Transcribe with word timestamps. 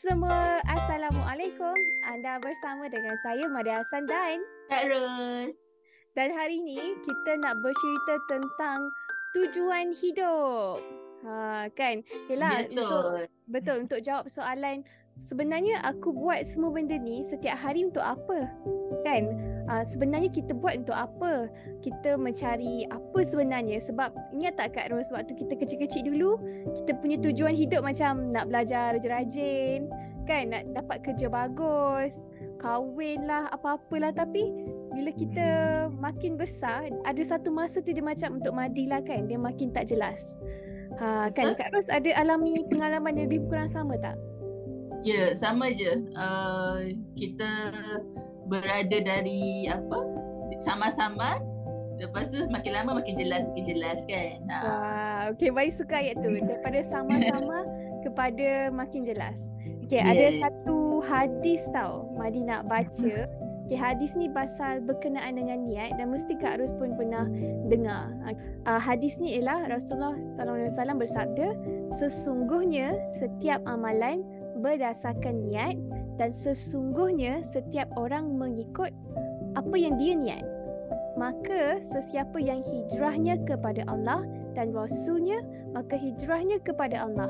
Semua, 0.00 0.56
Assalamualaikum. 0.64 1.76
Anda 2.08 2.40
bersama 2.40 2.88
dengan 2.88 3.12
saya 3.20 3.44
Madia 3.52 3.84
Hassan 3.84 4.08
dan 4.08 4.40
Ros. 4.88 5.52
dan 6.16 6.32
hari 6.32 6.56
ini 6.56 6.96
kita 7.04 7.36
nak 7.36 7.60
bercerita 7.60 8.14
tentang 8.32 8.80
tujuan 9.36 9.92
hidup. 9.92 10.80
Ha 11.28 11.68
kan? 11.76 12.00
Yalah 12.32 12.64
untuk 12.64 12.80
Betul. 12.80 13.20
betul 13.52 13.76
untuk 13.84 14.00
jawab 14.00 14.24
soalan 14.32 14.80
sebenarnya 15.16 15.82
aku 15.82 16.14
buat 16.14 16.44
semua 16.46 16.70
benda 16.74 16.94
ni 16.94 17.24
setiap 17.24 17.58
hari 17.58 17.88
untuk 17.88 18.04
apa? 18.04 18.46
Kan? 19.02 19.22
Uh, 19.70 19.84
sebenarnya 19.86 20.30
kita 20.30 20.52
buat 20.54 20.82
untuk 20.82 20.96
apa? 20.96 21.46
Kita 21.80 22.18
mencari 22.18 22.86
apa 22.90 23.20
sebenarnya? 23.22 23.78
Sebab 23.78 24.12
ingat 24.34 24.58
tak 24.58 24.76
Kak 24.76 24.90
Ros 24.90 25.10
waktu 25.14 25.34
kita 25.34 25.54
kecil-kecil 25.56 26.10
dulu, 26.10 26.36
kita 26.82 26.98
punya 26.98 27.16
tujuan 27.22 27.54
hidup 27.54 27.82
macam 27.86 28.34
nak 28.34 28.50
belajar 28.50 28.98
rajin-rajin, 28.98 29.86
kan? 30.28 30.52
Nak 30.52 30.74
dapat 30.74 31.02
kerja 31.06 31.26
bagus, 31.30 32.28
kahwin 32.60 33.24
lah, 33.24 33.48
apa-apalah 33.54 34.12
tapi 34.12 34.52
bila 34.90 35.14
kita 35.14 35.46
makin 35.96 36.34
besar, 36.34 36.90
ada 37.06 37.22
satu 37.22 37.48
masa 37.54 37.78
tu 37.80 37.94
dia 37.94 38.02
macam 38.02 38.42
untuk 38.42 38.52
Madi 38.52 38.90
lah 38.90 39.00
kan, 39.00 39.30
dia 39.30 39.38
makin 39.38 39.70
tak 39.70 39.88
jelas. 39.88 40.36
Ha, 40.98 41.32
kan 41.32 41.54
Betul. 41.54 41.58
Kak 41.62 41.68
Ros 41.72 41.88
ada 41.88 42.10
alami 42.18 42.60
pengalaman 42.68 43.16
yang 43.16 43.26
lebih 43.30 43.48
kurang 43.48 43.70
sama 43.70 43.96
tak? 43.96 44.18
Ya, 45.00 45.32
sama 45.32 45.72
je. 45.72 46.04
Uh, 46.12 46.92
kita 47.16 47.72
berada 48.50 48.98
dari 49.00 49.70
apa? 49.70 49.98
Sama-sama. 50.60 51.40
Lepas 52.00 52.32
tu 52.32 52.40
makin 52.48 52.72
lama 52.72 53.00
makin 53.00 53.12
jelas, 53.16 53.44
makin 53.52 53.64
jelas 53.76 54.00
kan. 54.08 54.40
Ha. 54.48 54.58
Wah, 54.64 55.22
okay, 55.32 55.52
baik 55.52 55.72
suka 55.72 56.00
ayat 56.00 56.16
tu. 56.20 56.32
Daripada 56.48 56.80
sama-sama 56.80 57.64
kepada 58.04 58.72
makin 58.72 59.04
jelas. 59.04 59.52
Okay, 59.84 60.00
Yeah. 60.00 60.14
ada 60.14 60.26
satu 60.46 61.02
hadis 61.02 61.66
tau 61.74 62.06
Madi 62.14 62.46
nak 62.46 62.70
baca. 62.70 63.26
Okay, 63.66 63.78
hadis 63.78 64.14
ni 64.18 64.26
pasal 64.30 64.82
berkenaan 64.82 65.38
dengan 65.38 65.66
niat 65.66 65.94
dan 65.98 66.10
mesti 66.10 66.34
Kak 66.38 66.58
Ros 66.58 66.74
pun 66.74 66.98
pernah 66.98 67.26
dengar. 67.70 68.10
Uh, 68.66 68.78
hadis 68.82 69.18
ni 69.22 69.38
ialah 69.38 69.70
Rasulullah 69.70 70.18
SAW 70.26 70.98
bersabda, 70.98 71.54
sesungguhnya 71.94 72.98
setiap 73.06 73.62
amalan 73.70 74.26
berdasarkan 74.60 75.48
niat 75.48 75.76
dan 76.20 76.30
sesungguhnya 76.30 77.40
setiap 77.40 77.88
orang 77.96 78.36
mengikut 78.36 78.92
apa 79.56 79.76
yang 79.76 79.96
dia 79.96 80.14
niat. 80.14 80.44
Maka 81.18 81.82
sesiapa 81.82 82.38
yang 82.38 82.62
hijrahnya 82.62 83.40
kepada 83.44 83.82
Allah 83.90 84.24
dan 84.54 84.70
Rasulnya, 84.70 85.42
maka 85.74 85.98
hijrahnya 85.98 86.62
kepada 86.62 87.02
Allah 87.04 87.28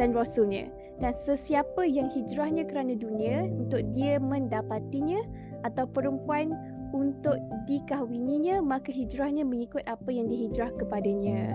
dan 0.00 0.16
Rasulnya. 0.16 0.72
Dan 1.00 1.12
sesiapa 1.12 1.84
yang 1.84 2.08
hijrahnya 2.12 2.68
kerana 2.68 2.96
dunia 2.96 3.48
untuk 3.48 3.84
dia 3.92 4.20
mendapatinya 4.20 5.20
atau 5.64 5.84
perempuan 5.88 6.56
untuk 6.90 7.38
dikahwininya, 7.70 8.60
maka 8.64 8.90
hijrahnya 8.90 9.46
mengikut 9.46 9.84
apa 9.86 10.10
yang 10.10 10.26
dihijrah 10.26 10.72
kepadanya. 10.76 11.54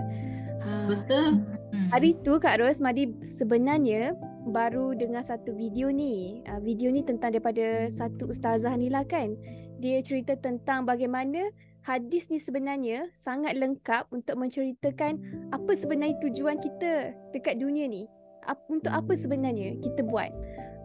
Ha. 0.64 0.70
Betul. 0.90 1.44
Hmm. 1.70 1.88
Hari 1.92 2.18
tu 2.24 2.40
Kak 2.40 2.58
Ros 2.58 2.82
Madi 2.82 3.12
sebenarnya 3.22 4.16
baru 4.46 4.94
dengar 4.94 5.26
satu 5.26 5.52
video 5.52 5.90
ni. 5.90 6.40
Uh, 6.46 6.62
video 6.62 6.94
ni 6.94 7.02
tentang 7.02 7.34
daripada 7.34 7.90
satu 7.90 8.30
ustazah 8.30 8.72
ni 8.78 8.86
lah 8.86 9.02
kan. 9.02 9.34
Dia 9.82 10.00
cerita 10.00 10.38
tentang 10.38 10.86
bagaimana 10.86 11.50
hadis 11.84 12.30
ni 12.30 12.38
sebenarnya 12.40 13.10
sangat 13.12 13.58
lengkap 13.58 14.08
untuk 14.14 14.38
menceritakan 14.38 15.20
apa 15.52 15.72
sebenarnya 15.74 16.16
tujuan 16.22 16.56
kita 16.62 17.12
dekat 17.34 17.58
dunia 17.58 17.90
ni. 17.90 18.06
Ap, 18.46 18.62
untuk 18.70 18.94
apa 18.94 19.12
sebenarnya 19.18 19.74
kita 19.82 20.06
buat. 20.06 20.30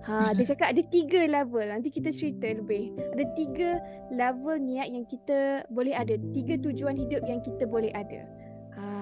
Ha, 0.02 0.34
dia 0.34 0.50
cakap 0.50 0.74
ada 0.74 0.82
tiga 0.90 1.30
level. 1.30 1.62
Nanti 1.62 1.94
kita 1.94 2.10
cerita 2.10 2.50
lebih. 2.50 2.90
Ada 3.14 3.26
tiga 3.38 3.70
level 4.10 4.58
niat 4.58 4.90
yang 4.90 5.06
kita 5.06 5.70
boleh 5.70 5.94
ada. 5.94 6.18
Tiga 6.34 6.58
tujuan 6.58 6.98
hidup 6.98 7.22
yang 7.30 7.38
kita 7.46 7.70
boleh 7.70 7.94
ada. 7.94 8.26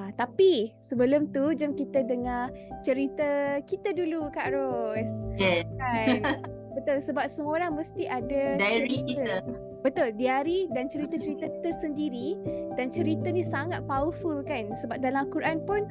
Ha, 0.09 0.17
tapi 0.17 0.73
sebelum 0.81 1.29
tu 1.29 1.53
jom 1.53 1.77
kita 1.77 2.01
dengar 2.01 2.49
cerita 2.81 3.61
kita 3.69 3.93
dulu 3.93 4.33
Kak 4.33 4.49
Ros. 4.49 5.11
Yes. 5.37 5.69
Kan? 5.77 6.25
Betul 6.81 6.97
sebab 6.97 7.29
semua 7.29 7.61
orang 7.61 7.77
mesti 7.77 8.09
ada 8.09 8.57
Diary 8.57 9.05
cerita. 9.05 9.05
kita. 9.05 9.33
Betul, 9.79 10.07
diari 10.17 10.67
dan 10.73 10.89
cerita-cerita 10.89 11.45
tersendiri 11.61 12.35
dan 12.73 12.89
cerita 12.89 13.29
ni 13.29 13.45
sangat 13.45 13.85
powerful 13.85 14.41
kan 14.41 14.73
sebab 14.75 14.97
dalam 14.97 15.29
Quran 15.29 15.61
pun 15.63 15.85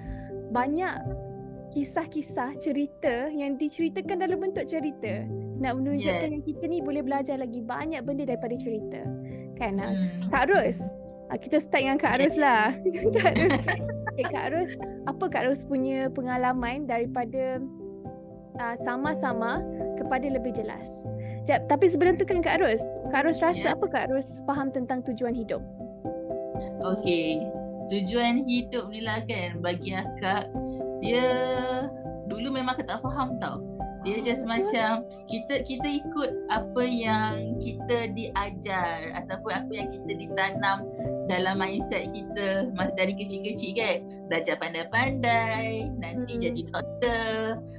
banyak 0.50 0.92
kisah-kisah 1.68 2.56
cerita 2.58 3.28
yang 3.28 3.54
diceritakan 3.54 4.24
dalam 4.24 4.40
bentuk 4.40 4.64
cerita 4.64 5.24
nak 5.60 5.76
menunjukkan 5.76 6.28
Yes. 6.28 6.34
yang 6.36 6.44
kita 6.44 6.64
ni 6.64 6.80
boleh 6.80 7.04
belajar 7.04 7.36
lagi 7.36 7.60
banyak 7.60 8.00
benda 8.02 8.24
daripada 8.24 8.56
cerita. 8.56 9.04
Kan? 9.56 9.76
Hmm. 9.76 10.28
Kak 10.32 10.48
Ros, 10.48 10.80
ah, 11.28 11.36
kita 11.36 11.60
start 11.60 11.84
dengan 11.84 11.98
Kak 12.00 12.16
Ros 12.24 12.36
lah. 12.36 12.72
Kak 13.16 13.32
Ros. 13.36 13.56
Okay, 14.18 14.34
Kak 14.34 14.50
Ros, 14.50 14.74
apa 15.06 15.24
Kak 15.30 15.46
Ros 15.46 15.62
punya 15.62 16.10
pengalaman 16.10 16.90
daripada 16.90 17.62
uh, 18.58 18.74
sama-sama 18.74 19.62
kepada 19.94 20.26
lebih 20.26 20.58
jelas? 20.58 21.06
Jap, 21.46 21.70
tapi 21.70 21.86
sebelum 21.86 22.18
tu 22.18 22.26
kan 22.26 22.42
Kak 22.42 22.58
Ros, 22.58 22.82
Kak 23.14 23.30
Ros 23.30 23.38
rasa 23.38 23.70
Ya. 23.70 23.78
apa 23.78 23.86
Kak 23.86 24.10
Ros 24.10 24.42
faham 24.42 24.74
tentang 24.74 25.06
tujuan 25.06 25.38
hidup? 25.38 25.62
Okey. 26.82 27.46
Tujuan 27.94 28.42
hidup 28.42 28.90
ni 28.90 29.06
lah 29.06 29.22
kan 29.22 29.62
bagi 29.62 29.94
akak 29.94 30.50
dia 30.98 31.24
dulu 32.26 32.50
memang 32.50 32.74
aku 32.74 32.84
tak 32.90 32.98
faham 32.98 33.38
tau. 33.38 33.62
Dia 34.02 34.18
just 34.18 34.42
macam 34.42 35.06
kita 35.30 35.62
kita 35.62 35.86
ikut 35.86 36.30
apa 36.50 36.82
yang 36.82 37.54
kita 37.62 38.10
diajar 38.18 39.14
ataupun 39.14 39.52
apa 39.62 39.70
yang 39.70 39.88
kita 39.94 40.10
ditanam 40.10 40.90
dalam 41.28 41.60
mindset 41.60 42.08
kita 42.10 42.72
masa 42.74 42.92
dari 42.96 43.12
kecil-kecil 43.14 43.76
kan. 43.76 43.98
Belajar 44.32 44.56
pandai-pandai, 44.58 45.92
nanti 46.00 46.32
Hmm. 46.36 46.44
jadi 46.48 46.60
doktor, 46.72 47.32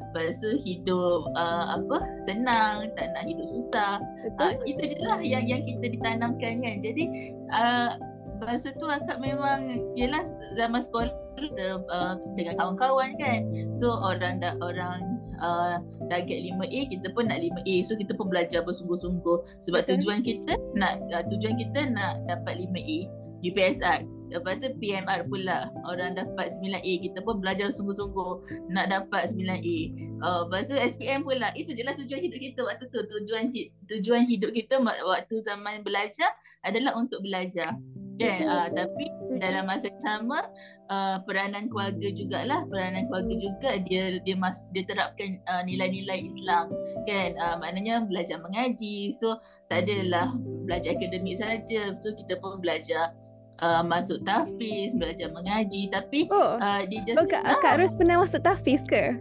lepas 0.09 0.41
tu 0.41 0.57
hidup 0.57 1.29
uh, 1.37 1.77
apa 1.77 1.97
senang, 2.25 2.89
tak 2.97 3.13
nak 3.13 3.25
hidup 3.29 3.45
susah. 3.45 4.01
Betul? 4.25 4.41
Ah, 4.41 4.53
itu 4.65 4.81
je 4.93 4.97
lah 5.05 5.19
yang 5.21 5.45
yang 5.45 5.61
kita 5.61 5.85
ditanamkan 5.85 6.61
kan. 6.61 6.75
Jadi 6.81 7.33
uh, 7.53 7.97
masa 8.41 8.71
tu 8.73 8.87
akak 8.87 9.19
memang 9.19 9.93
yelah 9.93 10.23
zaman 10.55 10.79
sekolah 10.81 11.11
kita 11.37 11.83
uh, 11.91 12.17
dengan 12.33 12.57
kawan-kawan 12.57 13.13
kan. 13.21 13.45
So 13.75 13.93
orang 13.93 14.41
dah 14.41 14.57
orang 14.63 15.21
uh, 15.37 15.77
target 16.09 16.41
5A 16.57 16.79
kita 16.89 17.07
pun 17.13 17.29
nak 17.29 17.45
5A. 17.45 17.75
So 17.85 17.93
kita 17.93 18.17
pun 18.17 18.33
belajar 18.33 18.65
bersungguh-sungguh 18.65 19.61
sebab 19.61 19.85
Betul. 19.85 20.01
tujuan 20.01 20.19
kita 20.25 20.53
nak 20.73 21.05
uh, 21.13 21.23
tujuan 21.29 21.55
kita 21.59 21.85
nak 21.91 22.25
dapat 22.25 22.65
5A 22.65 23.28
UPSR. 23.43 24.03
Lepas 24.29 24.61
tu 24.61 24.69
PMR 24.77 25.25
pula. 25.25 25.73
Orang 25.89 26.13
dapat 26.13 26.53
9A 26.61 26.93
kita 27.09 27.19
pun 27.25 27.41
belajar 27.41 27.73
sungguh-sungguh 27.73 28.67
nak 28.69 28.93
dapat 28.93 29.33
9A. 29.33 29.77
Uh, 30.21 30.45
lepas 30.45 30.69
tu 30.69 30.77
SPM 30.77 31.25
pula. 31.25 31.49
Itu 31.57 31.73
je 31.73 31.81
lah 31.81 31.97
tujuan 31.97 32.21
hidup 32.21 32.39
kita 32.39 32.61
waktu 32.61 32.85
tu. 32.93 33.01
Tujuan 33.01 33.49
tujuan 33.89 34.23
hidup 34.29 34.53
kita 34.53 34.77
waktu 34.85 35.35
zaman 35.41 35.81
belajar 35.81 36.29
adalah 36.61 36.93
untuk 36.93 37.25
belajar. 37.25 37.73
Kan? 38.19 38.39
Uh, 38.45 38.67
tapi 38.75 39.05
dalam 39.39 39.63
masa 39.65 39.87
yang 39.89 40.01
sama 40.03 40.51
uh, 40.89 41.17
peranan 41.23 41.69
keluarga 41.69 42.09
jugalah. 42.11 42.65
Peranan 42.67 43.07
keluarga 43.07 43.33
juga 43.37 43.71
dia 43.85 44.19
dia 44.21 44.35
mas 44.35 44.67
dia 44.73 44.83
terapkan 44.85 45.39
uh, 45.47 45.63
nilai-nilai 45.63 46.25
Islam. 46.25 46.69
Kan? 47.07 47.37
Uh, 47.39 47.55
maknanya 47.61 48.05
belajar 48.05 48.41
mengaji. 48.41 49.13
So 49.13 49.39
tak 49.69 49.87
adalah 49.87 50.33
belajar 50.65 50.97
akademik 50.97 51.39
saja. 51.39 51.95
So 52.01 52.13
kita 52.17 52.41
pun 52.41 52.59
belajar 52.59 53.13
uh, 53.61 53.85
masuk 53.85 54.21
tahfiz 54.25 54.91
belajar 54.97 55.31
mengaji. 55.31 55.87
Tapi 55.93 56.27
Oh, 56.33 56.59
uh, 56.59 56.83
dia 56.89 57.01
just 57.07 57.17
oh 57.21 57.25
Kak, 57.29 57.45
Kak 57.63 57.79
Ros 57.79 57.95
pernah 57.95 58.19
masuk 58.19 58.41
tahfiz 58.43 58.83
ke? 58.83 59.15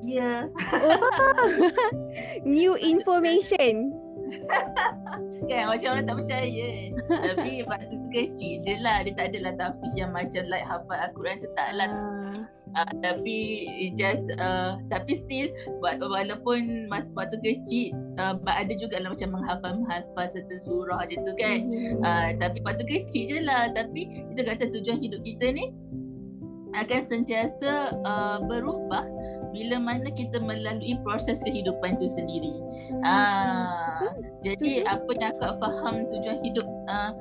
ya. 0.00 0.48
Oh, 0.72 0.96
new 2.44 2.76
information. 2.92 3.92
kan 5.48 5.62
macam 5.68 5.88
orang 5.96 6.06
tak 6.06 6.16
percaya. 6.22 6.68
Tapi 7.08 7.50
waktu 7.66 7.96
kecil 8.12 8.54
je 8.62 8.74
lah. 8.82 9.02
Dia 9.04 9.12
tak 9.16 9.26
adalah 9.34 9.52
tafiz 9.58 9.92
yang 9.96 10.10
macam 10.14 10.42
like 10.48 10.66
hafal 10.66 10.98
Al-Quran 10.98 11.36
tu 11.42 11.48
tak 11.58 11.70
lah. 11.76 11.90
Uh, 12.70 12.92
tapi 13.02 13.66
just 13.98 14.30
uh, 14.38 14.78
tapi 14.86 15.18
still 15.18 15.50
walaupun 15.82 16.86
masa 16.86 17.10
waktu 17.18 17.42
kecil 17.42 17.90
uh, 18.14 18.38
ada 18.46 18.70
juga 18.78 19.02
lah 19.02 19.10
macam 19.10 19.34
menghafal 19.34 19.82
menghafal 19.82 20.26
satu 20.30 20.56
surah 20.62 21.02
je 21.10 21.18
tu 21.18 21.32
kan. 21.34 21.66
Uh, 22.04 22.28
tapi 22.38 22.62
waktu 22.62 22.84
kecil 22.86 23.26
je 23.26 23.38
lah. 23.42 23.74
Tapi 23.74 24.30
kita 24.34 24.54
kata 24.54 24.70
tujuan 24.70 25.02
hidup 25.02 25.22
kita 25.26 25.50
ni 25.50 25.74
akan 26.78 27.02
sentiasa 27.02 27.98
uh, 28.06 28.38
berubah 28.46 29.02
bila 29.50 29.82
mana 29.82 30.08
kita 30.10 30.38
melalui 30.38 30.98
proses 31.02 31.42
kehidupan 31.42 31.98
itu 31.98 32.08
sendiri. 32.10 32.54
Uh, 33.02 34.14
jadi 34.40 34.86
apa 34.86 35.10
yang 35.18 35.34
akak 35.36 35.58
faham 35.58 36.06
tujuan 36.08 36.38
hidup 36.40 36.66
uh, 36.88 37.12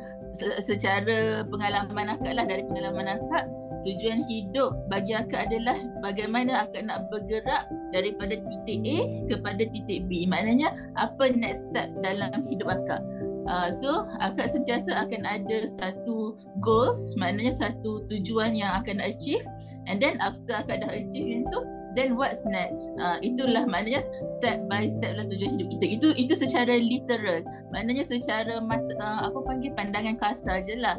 secara 0.62 1.44
pengalaman 1.50 2.14
akak 2.14 2.38
lah 2.38 2.46
dari 2.46 2.64
pengalaman 2.66 3.20
akak 3.20 3.50
tujuan 3.88 4.28
hidup 4.28 4.76
bagi 4.92 5.16
akak 5.16 5.48
adalah 5.52 5.78
bagaimana 6.04 6.68
akak 6.68 6.84
nak 6.84 7.08
bergerak 7.08 7.68
daripada 7.96 8.36
titik 8.38 8.80
A 8.84 9.00
kepada 9.32 9.64
titik 9.72 10.06
B. 10.08 10.28
Maknanya 10.28 10.75
apa 11.00 11.32
next 11.32 11.68
step 11.72 11.90
dalam 12.04 12.44
hidup 12.48 12.68
akak. 12.68 13.02
Uh, 13.50 13.74
so 13.74 14.06
akak 14.22 14.52
sentiasa 14.52 14.94
akan 14.94 15.25
ada 15.25 15.66
satu 15.66 16.38
goals, 16.62 17.18
maknanya 17.18 17.56
satu 17.56 18.06
tujuan 18.12 18.54
yang 18.54 18.70
akan 18.84 19.02
achieve 19.02 19.42
and 19.90 19.98
then 19.98 20.20
after 20.22 20.54
akak 20.54 20.86
dah 20.86 20.92
achieve 20.92 21.42
itu 21.42 21.60
then 21.97 22.13
what's 22.13 22.45
next 22.45 22.89
uh, 23.01 23.18
itulah 23.25 23.65
maknanya 23.65 24.06
step 24.38 24.62
by 24.69 24.86
step 24.86 25.18
lah 25.18 25.25
tujuan 25.25 25.57
hidup 25.57 25.68
kita. 25.77 25.86
Itu 26.00 26.07
itu 26.18 26.33
secara 26.38 26.77
literal. 26.77 27.41
Maknanya 27.74 28.06
secara 28.06 28.62
mata, 28.62 28.94
uh, 29.00 29.19
apa 29.30 29.39
panggil 29.45 29.71
pandangan 29.74 30.15
kasar 30.18 30.62
je 30.62 30.77
lah. 30.77 30.97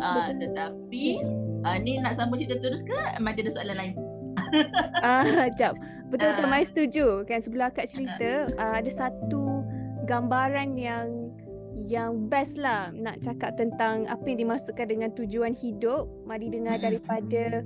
Uh, 0.00 0.32
tetapi 0.38 1.20
uh, 1.66 1.76
ni 1.82 2.00
nak 2.00 2.16
sambung 2.16 2.40
cerita 2.40 2.62
terus 2.62 2.80
ke? 2.80 2.96
Masih 3.20 3.44
ada 3.44 3.52
soalan 3.52 3.76
lain? 3.76 3.94
Ah 5.06 5.46
jap 5.54 5.78
betul 6.10 6.34
betul 6.34 6.46
uh, 6.48 6.50
mai 6.50 6.64
setuju. 6.64 7.06
Kan 7.28 7.38
sebelum 7.44 7.70
akak 7.70 7.90
cerita 7.90 8.50
uh, 8.56 8.74
ada 8.80 8.90
satu 8.90 9.62
gambaran 10.08 10.74
yang 10.74 11.30
yang 11.90 12.30
best 12.30 12.54
lah 12.54 12.94
nak 12.94 13.18
cakap 13.18 13.58
tentang 13.58 14.06
apa 14.06 14.22
yang 14.26 14.46
dimasukkan 14.46 14.86
dengan 14.88 15.10
tujuan 15.14 15.52
hidup. 15.54 16.06
Mari 16.26 16.50
dengar 16.50 16.82
daripada 16.82 17.62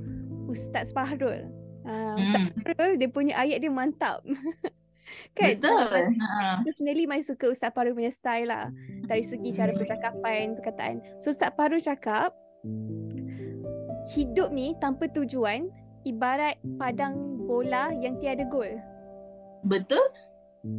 Ustaz 0.48 0.92
Fahrul 0.92 1.63
Uh, 1.84 2.16
hmm. 2.16 2.96
dia 2.96 3.08
punya 3.12 3.36
ayat 3.36 3.60
dia 3.60 3.69
mantap. 3.69 4.25
kan? 5.38 5.56
Betul. 5.56 6.16
Ha. 6.16 6.64
Personally, 6.64 7.04
saya 7.04 7.22
suka 7.22 7.44
Ustaz 7.52 7.70
Paru 7.76 7.92
punya 7.92 8.10
style 8.10 8.48
lah. 8.48 8.72
Dari 9.04 9.25
segi 9.25 9.52
cara 9.52 9.76
hmm. 9.76 9.81
percakapan, 9.81 10.44
perkataan. 10.56 10.96
So, 11.20 11.31
Ustaz 11.31 11.52
Paru 11.52 11.76
cakap, 11.76 12.32
hidup 14.16 14.48
ni 14.50 14.72
tanpa 14.81 15.12
tujuan, 15.12 15.69
ibarat 16.08 16.56
padang 16.81 17.44
bola 17.44 17.92
yang 17.92 18.16
tiada 18.16 18.48
gol. 18.48 18.81
Betul. 19.69 20.02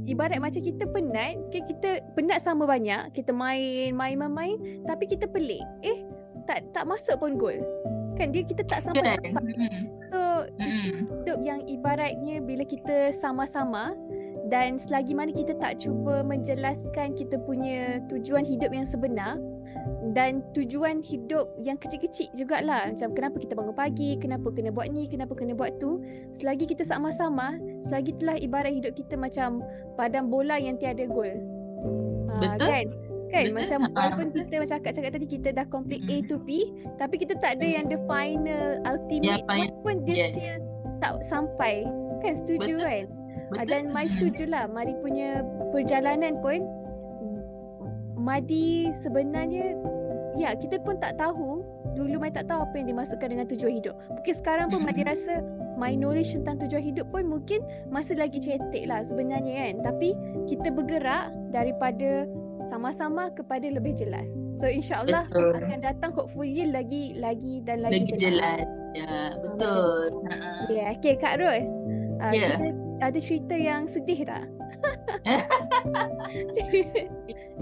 Ibarat 0.09 0.41
macam 0.41 0.65
kita 0.65 0.89
penat, 0.89 1.37
kita 1.53 2.01
penat 2.17 2.41
sama 2.41 2.65
banyak, 2.65 3.13
kita 3.13 3.29
main, 3.29 3.93
main, 3.93 4.17
main, 4.17 4.33
main, 4.33 4.57
tapi 4.81 5.05
kita 5.05 5.29
pelik. 5.29 5.61
Eh, 5.85 6.01
tak 6.45 6.65
tak 6.73 6.85
masuk 6.85 7.17
pun 7.17 7.37
gol 7.37 7.57
kan 8.15 8.31
dia 8.31 8.43
kita 8.47 8.63
tak 8.63 8.81
sama-sama 8.81 9.39
so 10.09 10.19
hidup 10.59 11.39
yang 11.43 11.61
ibaratnya 11.67 12.39
bila 12.41 12.63
kita 12.63 13.11
sama-sama 13.11 13.93
dan 14.45 14.77
selagi 14.77 15.17
mana 15.17 15.33
kita 15.33 15.57
tak 15.57 15.81
cuba 15.81 16.21
menjelaskan 16.21 17.17
kita 17.17 17.41
punya 17.41 17.97
tujuan 18.09 18.45
hidup 18.45 18.69
yang 18.69 18.85
sebenar 18.85 19.41
dan 20.13 20.45
tujuan 20.53 21.01
hidup 21.01 21.49
yang 21.61 21.75
kecil-kecil 21.81 22.29
jugalah. 22.37 22.89
Macam 22.93 23.11
kenapa 23.17 23.37
kita 23.41 23.53
bangun 23.57 23.75
pagi 23.75 24.15
kenapa 24.21 24.53
kena 24.53 24.69
buat 24.69 24.93
ni 24.93 25.09
kenapa 25.09 25.33
kena 25.33 25.57
buat 25.57 25.81
tu. 25.81 26.01
Selagi 26.37 26.69
kita 26.69 26.85
sama-sama 26.85 27.57
selagi 27.89 28.13
itulah 28.15 28.37
ibarat 28.37 28.73
hidup 28.73 28.93
kita 28.93 29.17
macam 29.17 29.65
padang 29.97 30.29
bola 30.29 30.61
yang 30.61 30.77
tiada 30.77 31.09
gol. 31.09 31.33
Betul. 32.35 32.67
kan 32.69 32.85
Kan 33.35 33.51
Betul? 33.51 33.57
macam 33.59 33.79
walaupun 33.91 34.27
kita 34.31 34.55
macam 34.63 34.75
akak 34.79 34.93
cakap 34.95 35.11
tadi 35.19 35.27
kita 35.27 35.49
dah 35.51 35.65
complete 35.67 36.03
hmm. 36.07 36.13
A 36.15 36.17
to 36.23 36.35
B 36.47 36.49
tapi 36.95 37.15
kita 37.19 37.35
tak 37.43 37.59
ada 37.59 37.67
yang 37.67 37.91
the 37.91 37.99
final 38.07 38.79
ultimate 38.87 39.43
yeah, 39.43 39.47
fine. 39.51 39.75
pun 39.83 40.07
dia 40.07 40.15
yes. 40.15 40.31
still 40.31 40.57
tak 41.03 41.19
sampai. 41.27 41.83
Kan 42.23 42.33
setuju 42.39 42.79
Betul. 42.79 42.87
kan? 42.87 43.05
Betul. 43.51 43.67
Dan 43.69 43.83
Mai 43.93 44.07
setuju 44.09 44.43
lah 44.49 44.65
Mari 44.65 44.97
punya 45.05 45.45
perjalanan 45.69 46.41
pun 46.41 46.65
Madi 48.17 48.89
sebenarnya 48.89 49.77
Ya 50.35 50.57
kita 50.57 50.81
pun 50.81 50.97
tak 50.97 51.21
tahu 51.21 51.61
Dulu 51.93 52.17
Mai 52.17 52.33
tak 52.33 52.49
tahu 52.49 52.65
apa 52.65 52.75
yang 52.75 52.89
dimasukkan 52.89 53.27
dengan 53.29 53.45
tujuan 53.45 53.77
hidup 53.77 53.95
Mungkin 54.09 54.33
sekarang 54.33 54.73
pun 54.73 54.81
Madi 54.81 55.05
rasa 55.05 55.45
My 55.77 55.93
knowledge 55.93 56.33
tentang 56.33 56.57
tujuan 56.65 56.81
hidup 56.81 57.07
pun 57.13 57.29
mungkin 57.29 57.61
Masih 57.93 58.17
lagi 58.17 58.41
cetek 58.41 58.89
lah 58.89 59.05
sebenarnya 59.05 59.53
kan 59.53 59.93
Tapi 59.93 60.17
kita 60.49 60.73
bergerak 60.73 61.29
daripada 61.53 62.25
sama-sama 62.65 63.29
kepada 63.33 63.65
lebih 63.69 63.93
jelas. 63.97 64.29
So 64.53 64.65
insya-Allah 64.65 65.29
akan 65.31 65.79
datang 65.81 66.11
hopefully 66.13 66.65
lagi 66.69 67.17
lagi 67.17 67.61
dan 67.63 67.85
lagi, 67.85 68.05
lagi 68.05 68.13
jelas. 68.17 68.65
jelas. 68.65 68.97
Ya, 68.97 69.15
betul. 69.39 70.09
Ha. 70.29 70.35
Ya, 70.69 70.75
yeah. 70.75 70.87
okey 70.97 71.15
Kak 71.21 71.35
Ros. 71.37 71.69
Uh, 72.21 72.33
yeah. 72.33 72.57
Kita 72.59 73.05
ada 73.11 73.19
cerita 73.19 73.55
yang 73.55 73.81
sedih 73.91 74.19
tak? 74.23 74.45
cerita, 76.55 77.09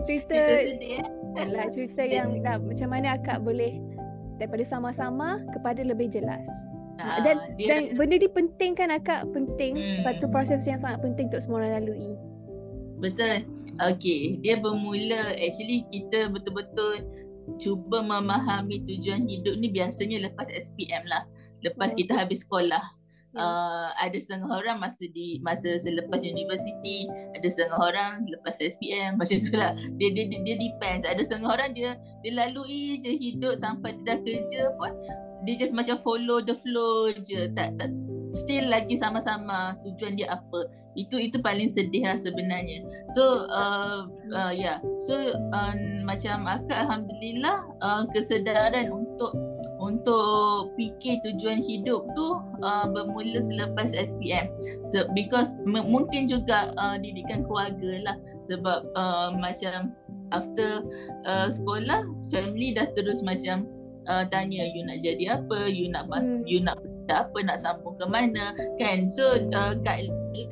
cerita 0.06 0.36
sedih 0.36 1.02
eh. 1.02 1.48
Lah, 1.50 1.66
cerita 1.74 2.04
yang 2.22 2.40
dah, 2.44 2.62
macam 2.62 2.88
mana 2.92 3.18
akak 3.18 3.42
boleh 3.42 3.82
daripada 4.38 4.64
sama-sama 4.66 5.42
kepada 5.52 5.82
lebih 5.82 6.10
jelas. 6.10 6.46
Uh, 7.02 7.26
dan 7.26 7.36
dia, 7.58 7.68
dan 7.74 7.82
benda 7.98 8.22
ni 8.22 8.30
penting 8.30 8.78
kan 8.78 8.94
akak 8.94 9.26
penting 9.34 9.74
hmm. 9.74 10.06
satu 10.06 10.30
proses 10.30 10.62
yang 10.70 10.78
sangat 10.78 11.02
penting 11.02 11.26
untuk 11.34 11.42
semua 11.42 11.66
orang 11.66 11.82
lalui. 11.82 12.14
Betul. 13.04 13.44
Okay. 13.84 14.40
Dia 14.40 14.64
bermula 14.64 15.36
actually 15.36 15.84
kita 15.92 16.32
betul-betul 16.32 17.04
cuba 17.60 18.00
memahami 18.00 18.80
tujuan 18.88 19.28
hidup 19.28 19.60
ni 19.60 19.68
biasanya 19.68 20.24
lepas 20.32 20.48
SPM 20.48 21.04
lah. 21.12 21.28
Lepas 21.60 21.92
oh. 21.92 21.98
kita 22.00 22.16
habis 22.16 22.48
sekolah. 22.48 22.80
Uh, 23.34 23.90
ada 23.98 24.14
setengah 24.14 24.46
orang 24.46 24.78
masa 24.78 25.10
di 25.10 25.42
masa 25.42 25.74
selepas 25.82 26.22
universiti, 26.22 27.10
ada 27.34 27.50
setengah 27.50 27.82
orang 27.82 28.22
lepas 28.30 28.62
SPM 28.62 29.16
macam 29.20 29.42
tu 29.42 29.58
lah. 29.58 29.76
Dia 30.00 30.14
dia 30.16 30.30
dia, 30.30 30.40
dia 30.40 30.56
depends. 30.56 31.04
Ada 31.04 31.20
setengah 31.28 31.50
orang 31.50 31.76
dia 31.76 32.00
dia 32.24 32.32
lalui 32.32 33.02
je 33.02 33.10
hidup 33.10 33.58
sampai 33.60 34.00
dia 34.00 34.16
dah 34.16 34.18
kerja 34.22 34.62
pun 34.78 34.94
dia 35.44 35.56
just 35.60 35.76
macam 35.76 36.00
follow 36.00 36.40
the 36.40 36.56
flow 36.56 37.12
je. 37.24 37.52
Tak 37.54 37.76
tak 37.80 37.92
still 38.34 38.72
lagi 38.72 38.96
sama-sama 38.96 39.76
tujuan 39.84 40.16
dia 40.16 40.32
apa. 40.32 40.68
Itu 40.96 41.18
itu 41.18 41.42
paling 41.42 41.68
sedih 41.68 42.08
lah 42.08 42.18
sebenarnya. 42.18 42.86
So 43.12 43.48
uh, 43.52 44.08
uh, 44.32 44.54
ya. 44.56 44.78
Yeah. 44.78 44.78
so 45.04 45.16
uh, 45.52 45.74
macam 46.08 46.48
akak 46.48 46.88
alhamdulillah 46.88 47.68
uh, 47.84 48.04
kesedaran 48.16 48.92
untuk 48.92 49.36
untuk 49.84 50.72
fikir 50.80 51.20
tujuan 51.28 51.60
hidup 51.60 52.08
tu 52.16 52.28
uh, 52.64 52.88
bermula 52.88 53.44
selepas 53.44 53.92
SPM 53.92 54.48
so, 54.80 55.04
because 55.12 55.52
m- 55.68 55.92
mungkin 55.92 56.32
juga 56.32 56.72
uh, 56.80 56.96
didikan 56.96 57.44
keluarga 57.44 58.00
lah. 58.08 58.18
Sebab 58.44 58.80
uh, 58.96 59.36
macam 59.36 59.92
after 60.34 60.82
uh, 61.28 61.48
sekolah 61.52 62.04
family 62.34 62.74
dah 62.74 62.90
terus 62.98 63.22
macam 63.22 63.68
uh, 64.08 64.24
tanya 64.30 64.68
you 64.72 64.82
nak 64.86 65.00
jadi 65.04 65.40
apa, 65.40 65.70
you 65.70 65.88
nak 65.92 66.08
mas, 66.08 66.40
hmm. 66.40 66.48
you 66.48 66.60
nak 66.64 66.80
apa, 67.12 67.38
nak 67.44 67.60
sambung 67.60 67.96
ke 68.00 68.06
mana, 68.08 68.56
kan? 68.80 69.04
So 69.08 69.50
uh, 69.52 69.76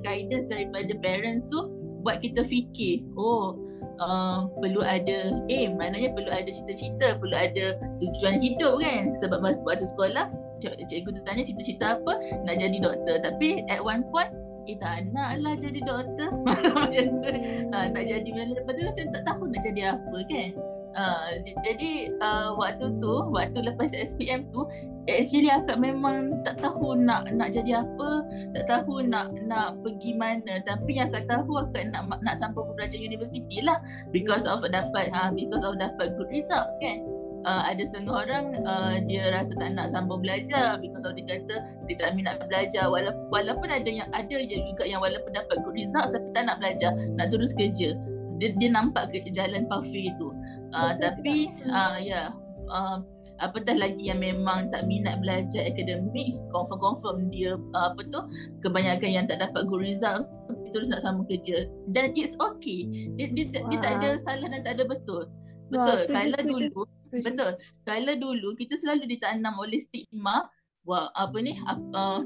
guidance 0.04 0.52
daripada 0.52 0.92
parents 1.00 1.48
tu 1.48 1.72
buat 2.02 2.20
kita 2.20 2.44
fikir, 2.44 3.06
oh 3.16 3.56
uh, 4.02 4.50
perlu 4.60 4.82
ada 4.82 5.38
aim, 5.48 5.78
maknanya 5.78 6.12
perlu 6.18 6.32
ada 6.32 6.50
cita-cita, 6.50 7.18
perlu 7.18 7.36
ada 7.36 7.78
tujuan 8.02 8.42
hidup 8.42 8.82
kan? 8.82 9.14
Sebab 9.16 9.40
masa 9.40 9.62
waktu 9.64 9.88
sekolah, 9.88 10.28
cikgu 10.62 11.10
tu 11.10 11.22
tanya 11.26 11.44
cita-cita 11.46 11.98
apa, 12.02 12.14
nak 12.46 12.56
jadi 12.58 12.78
doktor. 12.82 13.22
Tapi 13.22 13.66
at 13.70 13.82
one 13.82 14.06
point, 14.10 14.30
kita 14.70 14.86
eh, 15.02 15.10
nak 15.10 15.42
lah 15.42 15.58
jadi 15.58 15.82
doktor. 15.82 16.30
Macam 16.78 17.06
tu. 17.18 17.30
Ha, 17.74 17.90
nak 17.90 18.04
jadi 18.06 18.30
mana? 18.30 18.62
Lepas 18.62 18.74
tu 18.78 18.84
macam 18.86 19.06
tak 19.10 19.24
tahu 19.26 19.44
nak 19.50 19.62
jadi 19.66 19.82
apa 19.98 20.18
kan 20.30 20.50
Uh, 20.92 21.40
jadi 21.64 22.12
uh, 22.20 22.52
waktu 22.60 22.92
tu 23.00 23.14
waktu 23.32 23.64
lepas 23.64 23.96
SPM 23.96 24.52
tu 24.52 24.68
actually 25.08 25.48
akak 25.48 25.80
memang 25.80 26.44
tak 26.44 26.60
tahu 26.60 27.00
nak 27.00 27.32
nak 27.32 27.56
jadi 27.56 27.82
apa 27.82 28.10
tak 28.52 28.68
tahu 28.68 29.08
nak 29.08 29.32
nak 29.48 29.80
pergi 29.82 30.12
mana. 30.20 30.60
Tapi 30.68 31.00
yang 31.00 31.10
akak 31.16 31.32
tahu 31.32 31.64
akak 31.64 31.90
nak 31.96 32.12
nak 32.22 32.36
sampai 32.36 32.62
pelajar 32.76 33.00
universiti 33.00 33.64
lah. 33.64 33.80
Because 34.12 34.44
of 34.44 34.68
dapat 34.68 35.10
ha 35.16 35.32
because 35.32 35.64
of 35.64 35.80
dapat 35.80 36.14
good 36.20 36.28
results 36.30 36.76
kan. 36.84 37.08
Uh, 37.42 37.66
ada 37.66 37.82
setengah 37.82 38.22
orang 38.22 38.54
uh, 38.70 39.02
dia 39.10 39.34
rasa 39.34 39.58
tak 39.58 39.74
nak 39.74 39.90
sambung 39.90 40.20
belajar. 40.20 40.76
Because 40.84 41.08
of 41.08 41.16
dia 41.16 41.24
kata 41.24 41.56
dia 41.88 41.96
tak 41.98 42.20
minat 42.20 42.44
belajar. 42.52 42.92
Walaupun, 42.92 43.32
walaupun 43.32 43.72
ada 43.72 43.88
yang 43.88 44.12
ada 44.12 44.38
juga 44.44 44.84
yang 44.84 45.00
walaupun 45.00 45.32
dapat 45.32 45.56
good 45.64 45.74
results 45.80 46.12
tapi 46.12 46.28
tak 46.36 46.52
nak 46.52 46.60
belajar 46.60 46.92
nak 47.16 47.32
terus 47.32 47.56
kerja. 47.56 47.96
Dia, 48.42 48.58
dia 48.58 48.74
nampak 48.74 49.14
ke 49.14 49.30
jalan 49.30 49.70
pathway 49.70 50.10
tu 50.18 50.31
uh, 50.74 50.94
tapi 51.00 51.52
uh, 51.70 51.98
ya 52.00 52.06
yeah, 52.06 52.28
uh, 52.72 53.04
apatah 53.44 53.76
lagi 53.76 54.10
yang 54.10 54.24
memang 54.24 54.72
tak 54.72 54.88
minat 54.88 55.20
belajar 55.20 55.68
akademik 55.68 56.38
confirm-confirm 56.54 57.30
dia 57.34 57.60
uh, 57.76 57.92
apa 57.92 58.02
tu 58.08 58.22
kebanyakan 58.64 59.10
yang 59.12 59.26
tak 59.28 59.44
dapat 59.44 59.68
good 59.68 59.84
result 59.84 60.26
terus 60.72 60.88
nak 60.88 61.04
sama 61.04 61.28
kerja. 61.28 61.68
Dan 61.92 62.16
it's 62.16 62.40
okay. 62.40 62.88
Dia, 63.20 63.28
dia, 63.36 63.46
dia, 63.52 63.62
dia 63.68 63.80
tak 63.84 63.94
ada 64.00 64.10
salah 64.24 64.48
dan 64.48 64.64
tak 64.64 64.80
ada 64.80 64.88
betul. 64.88 65.28
Betul 65.72 65.96
Wah, 65.96 66.08
kalau 66.08 66.42
dulu 66.44 66.82
betul. 67.12 67.52
Kalau 67.84 68.14
dulu 68.16 68.50
kita 68.56 68.76
selalu 68.80 69.04
ditanam 69.08 69.56
oleh 69.60 69.80
stigma 69.80 70.48
wah 70.88 71.14
apa 71.14 71.38
ni 71.44 71.54
uh, 71.94 72.26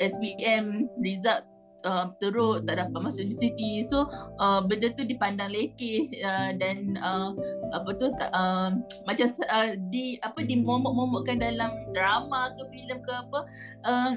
SBM 0.00 0.88
result 1.04 1.44
uh, 1.84 2.10
teruk 2.18 2.64
tak 2.66 2.78
dapat 2.78 2.98
masuk 2.98 3.26
universiti. 3.26 3.82
So 3.86 4.08
uh, 4.38 4.64
benda 4.64 4.94
tu 4.94 5.06
dipandang 5.06 5.52
lekeh 5.52 6.10
uh, 6.22 6.50
dan 6.56 6.98
uh, 6.98 7.34
apa 7.74 7.90
tu 7.98 8.10
uh, 8.10 8.70
macam 9.06 9.26
uh, 9.50 9.70
di 9.90 10.18
apa 10.22 10.40
dimomok-momokkan 10.42 11.42
dalam 11.42 11.70
drama 11.92 12.54
ke 12.56 12.62
filem 12.72 12.98
ke 13.02 13.12
apa 13.12 13.40
uh, 13.86 14.12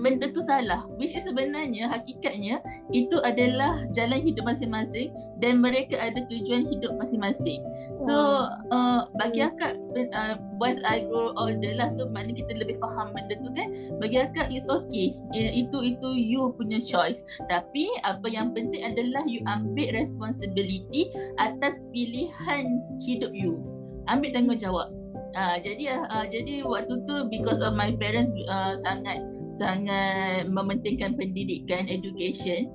benda 0.00 0.32
tu 0.32 0.40
salah. 0.44 0.84
Which 0.96 1.12
is 1.12 1.24
sebenarnya 1.28 1.92
hakikatnya 1.92 2.60
itu 2.92 3.16
adalah 3.20 3.84
jalan 3.92 4.24
hidup 4.24 4.48
masing-masing 4.48 5.12
dan 5.40 5.60
mereka 5.60 6.00
ada 6.00 6.24
tujuan 6.28 6.68
hidup 6.68 6.96
masing-masing 6.96 7.60
so 7.96 8.46
uh, 8.74 9.06
bagi 9.18 9.44
akak 9.44 9.78
uh, 10.14 10.34
once 10.58 10.78
I 10.82 11.06
grow 11.06 11.34
older 11.38 11.72
lah 11.78 11.90
so 11.94 12.10
mana 12.10 12.34
kita 12.34 12.54
lebih 12.54 12.78
faham 12.82 13.14
benda 13.14 13.38
tu 13.38 13.50
kan? 13.54 13.68
Bagi 14.02 14.18
akak 14.24 14.50
it's 14.50 14.66
okay. 14.66 15.14
Uh, 15.34 15.52
itu 15.54 15.94
itu 15.94 16.08
you 16.14 16.50
punya 16.58 16.82
choice. 16.82 17.22
Tapi 17.46 17.88
apa 18.02 18.26
yang 18.26 18.52
penting 18.52 18.82
adalah 18.82 19.22
you 19.26 19.40
ambil 19.46 19.94
responsibility 19.94 21.10
atas 21.38 21.86
pilihan 21.94 22.82
hidup 23.02 23.30
you. 23.30 23.62
Ambil 24.10 24.34
tanggungjawab. 24.34 24.90
Uh, 25.34 25.58
jadi 25.58 25.98
uh, 25.98 26.26
jadi 26.30 26.62
waktu 26.62 26.94
tu 27.10 27.14
because 27.26 27.58
of 27.58 27.74
my 27.74 27.90
parents 27.98 28.30
uh, 28.46 28.78
sangat 28.78 29.18
sangat 29.54 30.50
mementingkan 30.50 31.14
pendidikan 31.14 31.86
education 31.86 32.70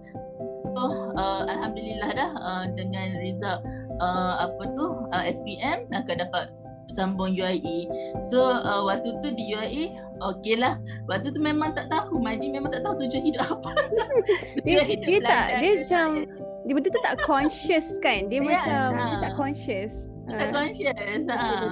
so 0.75 0.83
uh, 1.17 1.43
alhamdulillah 1.49 2.09
dah 2.13 2.31
uh, 2.37 2.65
dengan 2.73 3.17
result 3.21 3.61
uh, 3.99 4.47
apa 4.47 4.63
tu 4.73 4.85
uh, 5.11 5.23
SPM 5.27 5.89
akan 5.93 6.15
dapat 6.21 6.45
sambung 6.93 7.37
UIE. 7.37 7.85
So 8.25 8.41
uh, 8.41 8.81
waktu 8.85 9.13
tu 9.21 9.29
di 9.33 9.53
UIE 9.53 9.93
okey 10.19 10.57
lah. 10.57 10.81
Waktu 11.05 11.33
tu 11.33 11.39
memang 11.41 11.77
tak 11.77 11.89
tahu 11.93 12.17
Madi 12.17 12.49
memang 12.49 12.73
tak 12.73 12.81
tahu 12.81 12.97
tujuan 13.05 13.23
hidup 13.23 13.45
apa. 13.45 13.71
dia, 14.65 14.81
hidup 14.83 15.05
dia 15.05 15.19
tak 15.21 15.45
dia 15.61 15.71
macam 15.85 16.07
dia 16.67 16.73
betul 16.75 16.91
tu 16.91 17.01
tak 17.01 17.15
conscious 17.23 17.87
kan. 18.03 18.27
Dia 18.27 18.41
yeah, 18.41 18.45
macam 18.45 18.85
ha. 18.93 19.03
dia 19.05 19.17
tak 19.23 19.33
conscious. 19.37 19.93
Tak 20.27 20.49
ha. 20.49 20.53
conscious. 20.53 21.23
Ha. 21.29 21.37
Betul, 21.37 21.69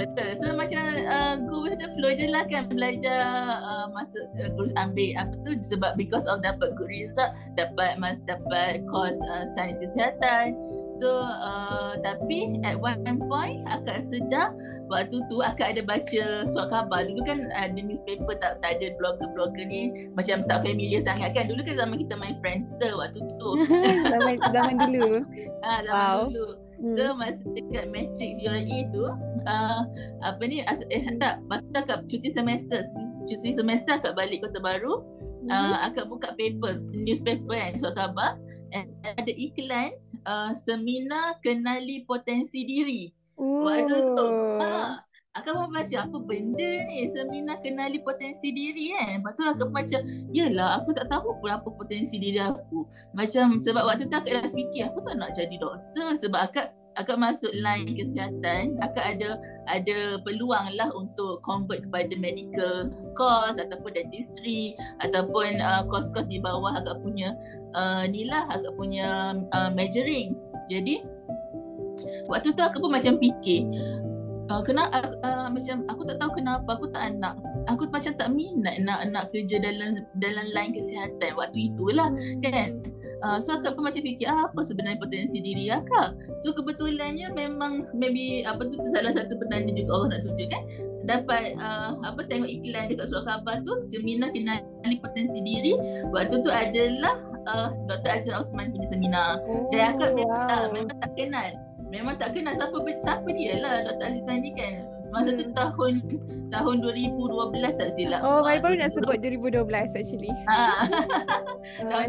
betul. 0.00 0.30
So 0.40 0.46
macam 0.56 0.82
uh, 1.04 1.34
go 1.44 1.60
with 1.60 1.76
the 1.76 1.92
flow 1.96 2.12
je 2.16 2.32
lah 2.32 2.48
kan 2.48 2.72
belajar 2.72 3.20
uh, 3.60 3.86
masuk 3.92 4.24
uh, 4.40 4.80
ambil 4.80 5.10
apa 5.20 5.34
tu 5.44 5.50
sebab 5.60 6.00
because 6.00 6.24
of 6.24 6.40
dapat 6.40 6.72
good 6.80 6.88
result 6.88 7.36
dapat 7.60 8.00
mas 8.00 8.24
dapat 8.24 8.80
course 8.88 9.20
uh, 9.28 9.44
sains 9.52 9.76
kesihatan. 9.76 10.56
So 10.96 11.08
uh, 11.22 12.00
tapi 12.00 12.60
at 12.64 12.80
one 12.80 13.04
point 13.28 13.62
akak 13.68 14.04
sedar 14.08 14.56
waktu 14.90 15.22
tu 15.30 15.38
akak 15.40 15.76
ada 15.76 15.82
baca 15.86 16.24
surat 16.48 16.68
khabar. 16.72 17.06
Dulu 17.06 17.22
kan 17.22 17.46
ada 17.54 17.70
uh, 17.72 17.84
newspaper 17.84 18.34
tak 18.40 18.58
tak 18.64 18.80
ada 18.80 18.96
blogger-blogger 18.98 19.64
ni 19.68 20.10
macam 20.16 20.42
tak 20.44 20.66
familiar 20.66 21.00
sangat 21.04 21.36
kan. 21.36 21.46
Dulu 21.46 21.62
kan 21.62 21.76
zaman 21.78 21.96
kita 22.04 22.14
main 22.18 22.36
Friendster 22.42 22.92
waktu 22.96 23.20
tu. 23.38 23.50
zaman 24.12 24.36
zaman 24.50 24.74
dulu. 24.90 25.22
Ah 25.62 25.80
zaman 25.84 25.94
wow. 25.94 26.20
dulu. 26.28 26.59
Hmm. 26.80 26.96
So 26.96 27.12
masa 27.12 27.44
dekat 27.52 27.92
matrix 27.92 28.40
UAE 28.40 28.88
tu 28.88 29.04
uh, 29.44 29.82
apa 30.24 30.42
ni 30.48 30.64
as, 30.64 30.80
eh 30.88 31.04
tak 31.20 31.44
masa 31.44 31.68
akak 31.76 32.08
cuti 32.08 32.32
semester 32.32 32.80
cuti 33.28 33.52
semester 33.52 34.00
akak 34.00 34.16
balik 34.16 34.40
Kota 34.40 34.64
Baru 34.64 35.04
hmm. 35.44 35.52
uh, 35.52 35.84
akak 35.84 36.08
buka 36.08 36.32
papers 36.40 36.88
newspaper 36.92 37.52
kan 37.52 37.76
surat 37.76 37.96
khabar 38.00 38.40
and 38.72 38.88
ada 39.04 39.32
iklan 39.36 39.92
uh, 40.24 40.56
seminar 40.56 41.36
kenali 41.44 42.06
potensi 42.08 42.64
diri. 42.64 43.12
Ooh. 43.40 43.66
Waktu 43.66 43.96
tu 44.16 44.28
ha, 44.60 45.00
akan 45.38 45.70
membaca 45.70 45.96
apa 46.02 46.18
benda 46.26 46.70
ni? 46.90 47.06
Seminar 47.06 47.62
kenali 47.62 48.02
potensi 48.02 48.50
diri 48.50 48.90
kan 48.98 49.22
lepas 49.22 49.38
tu 49.38 49.46
akak 49.46 49.70
macam 49.70 50.02
yelah 50.34 50.82
aku 50.82 50.90
tak 50.90 51.06
tahu 51.06 51.38
pun 51.38 51.54
apa 51.54 51.68
potensi 51.70 52.18
diri 52.18 52.42
aku. 52.42 52.82
Macam 53.14 53.62
sebab 53.62 53.86
waktu 53.86 54.10
tu 54.10 54.16
akak 54.18 54.42
dah 54.42 54.50
fikir 54.50 54.90
aku 54.90 54.98
tak 55.06 55.14
nak 55.22 55.30
jadi 55.38 55.54
doktor. 55.54 56.18
Sebab 56.18 56.40
akak 56.50 56.74
akak 56.98 57.22
masuk 57.22 57.54
line 57.54 57.94
kesihatan 57.94 58.74
akak 58.82 59.16
ada 59.16 59.38
ada 59.70 60.18
peluang 60.26 60.74
lah 60.74 60.90
untuk 60.90 61.38
convert 61.46 61.86
kepada 61.86 62.10
medical 62.18 62.90
course 63.14 63.54
ataupun 63.62 63.94
dentistry 63.94 64.74
ataupun 64.98 65.62
uh, 65.62 65.86
course-course 65.86 66.26
di 66.26 66.42
bawah 66.42 66.74
akak 66.74 66.98
punya 66.98 67.38
uh, 67.78 68.02
ni 68.10 68.26
lah 68.26 68.42
akak 68.50 68.74
punya 68.74 69.38
uh, 69.54 69.70
majoring 69.70 70.34
jadi 70.66 71.06
waktu 72.26 72.50
tu 72.58 72.62
aku 72.62 72.82
pun 72.82 72.90
macam 72.90 73.14
fikir 73.22 73.70
uh, 74.50 74.60
kena 74.66 74.90
uh, 74.90 75.14
uh, 75.22 75.46
macam 75.48 75.86
aku 75.86 76.02
tak 76.04 76.18
tahu 76.18 76.30
kenapa 76.42 76.68
aku 76.74 76.90
tak 76.90 77.14
nak 77.16 77.38
aku 77.70 77.86
macam 77.88 78.12
tak 78.18 78.28
minat 78.34 78.82
nak 78.82 79.06
nak 79.14 79.30
kerja 79.30 79.62
dalam 79.62 80.02
dalam 80.18 80.46
line 80.50 80.74
kesihatan 80.74 81.30
waktu 81.38 81.70
itulah 81.70 82.10
kan? 82.42 82.82
Uh, 83.20 83.36
so 83.36 83.52
akak 83.52 83.76
pun 83.76 83.84
macam 83.84 84.00
fikir 84.00 84.24
ah, 84.32 84.48
apa 84.48 84.64
sebenarnya 84.64 84.96
potensi 84.96 85.44
diri 85.44 85.68
akak? 85.68 86.16
So 86.40 86.56
kebetulannya 86.56 87.28
memang 87.36 87.92
maybe 87.92 88.48
apa 88.48 88.64
tu 88.64 88.80
salah 88.88 89.12
satu 89.12 89.36
petanda 89.36 89.76
juga 89.76 89.92
Allah 89.92 90.08
nak 90.16 90.20
tunjuk 90.24 90.48
kan? 90.48 90.62
Dapat 91.04 91.44
uh, 91.60 92.00
apa 92.00 92.24
tengok 92.24 92.48
iklan 92.48 92.88
dekat 92.88 93.12
surat 93.12 93.28
khabar 93.28 93.60
tu 93.60 93.76
seminar 93.92 94.32
kenali 94.32 94.96
potensi 95.04 95.36
diri. 95.44 95.76
Waktu 96.16 96.40
tu 96.40 96.48
adalah 96.48 97.20
uh, 97.44 97.68
Dr. 97.92 98.08
Azizan 98.08 98.40
Osman 98.40 98.72
punya 98.72 98.88
seminar. 98.88 99.36
Dan 99.68 100.00
akak 100.00 100.16
oh, 100.16 100.24
wow. 100.24 100.48
tak, 100.48 100.60
memang 100.72 100.96
tak 100.96 101.12
kenal 101.12 101.52
memang 101.90 102.14
tak 102.16 102.32
kenal 102.32 102.54
siapa 102.54 102.78
siapa 103.02 103.28
dia 103.34 103.58
lah 103.58 103.84
Dr. 103.84 104.06
Azizan 104.06 104.38
ni 104.42 104.50
kan 104.54 104.86
masa 105.10 105.34
tu 105.34 105.42
hmm. 105.42 105.58
tahun 105.58 105.92
tahun 106.54 106.74
2012 106.86 107.78
tak 107.78 107.90
silap 107.98 108.22
oh 108.22 108.46
baru 108.46 108.62
baru 108.62 108.74
nak 108.78 108.90
sebut 108.94 109.18
2012 109.18 109.66
actually 109.98 110.30
ha. 110.46 110.86
tahun 111.90 112.04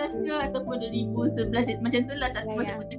2012 0.00 0.24
ke 0.24 0.34
ataupun 0.48 0.74
2011 0.80 1.84
macam 1.84 2.00
tu 2.08 2.14
lah 2.16 2.28
tak 2.32 2.44
ya, 2.48 2.56
macam 2.56 2.76
tu 2.88 2.96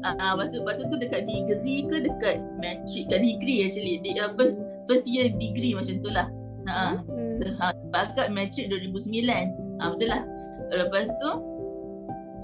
Ah, 0.00 0.32
uh, 0.32 0.48
tu 0.48 0.96
dekat 0.96 1.28
degree 1.28 1.84
ke 1.84 1.96
dekat 2.00 2.40
matric 2.56 3.04
kat 3.12 3.20
degree 3.20 3.68
actually 3.68 4.00
di 4.00 4.16
uh, 4.16 4.32
first 4.32 4.64
first 4.88 5.04
year 5.04 5.28
degree 5.28 5.76
macam 5.76 6.00
tu 6.00 6.08
lah. 6.08 6.32
Ha. 6.68 7.04
Hmm. 7.04 7.36
Ha, 7.60 7.76
bakat 7.92 8.32
matric 8.32 8.72
2009. 8.72 9.28
Ah, 9.80 9.92
betul 9.92 10.08
lah. 10.08 10.24
Lepas 10.72 11.12
tu 11.20 11.30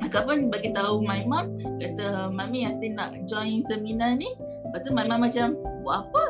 Akak 0.04 0.28
pun 0.28 0.52
bagi 0.52 0.76
tahu 0.76 1.00
my 1.00 1.24
mom 1.24 1.56
kata 1.80 2.28
mami 2.28 2.68
Ati 2.68 2.92
nak 2.92 3.24
join 3.24 3.64
seminar 3.64 4.16
ni. 4.20 4.28
Lepas 4.68 4.80
tu 4.84 4.90
my 4.92 5.08
mom 5.08 5.24
macam 5.24 5.56
buat 5.86 6.10
apa? 6.10 6.24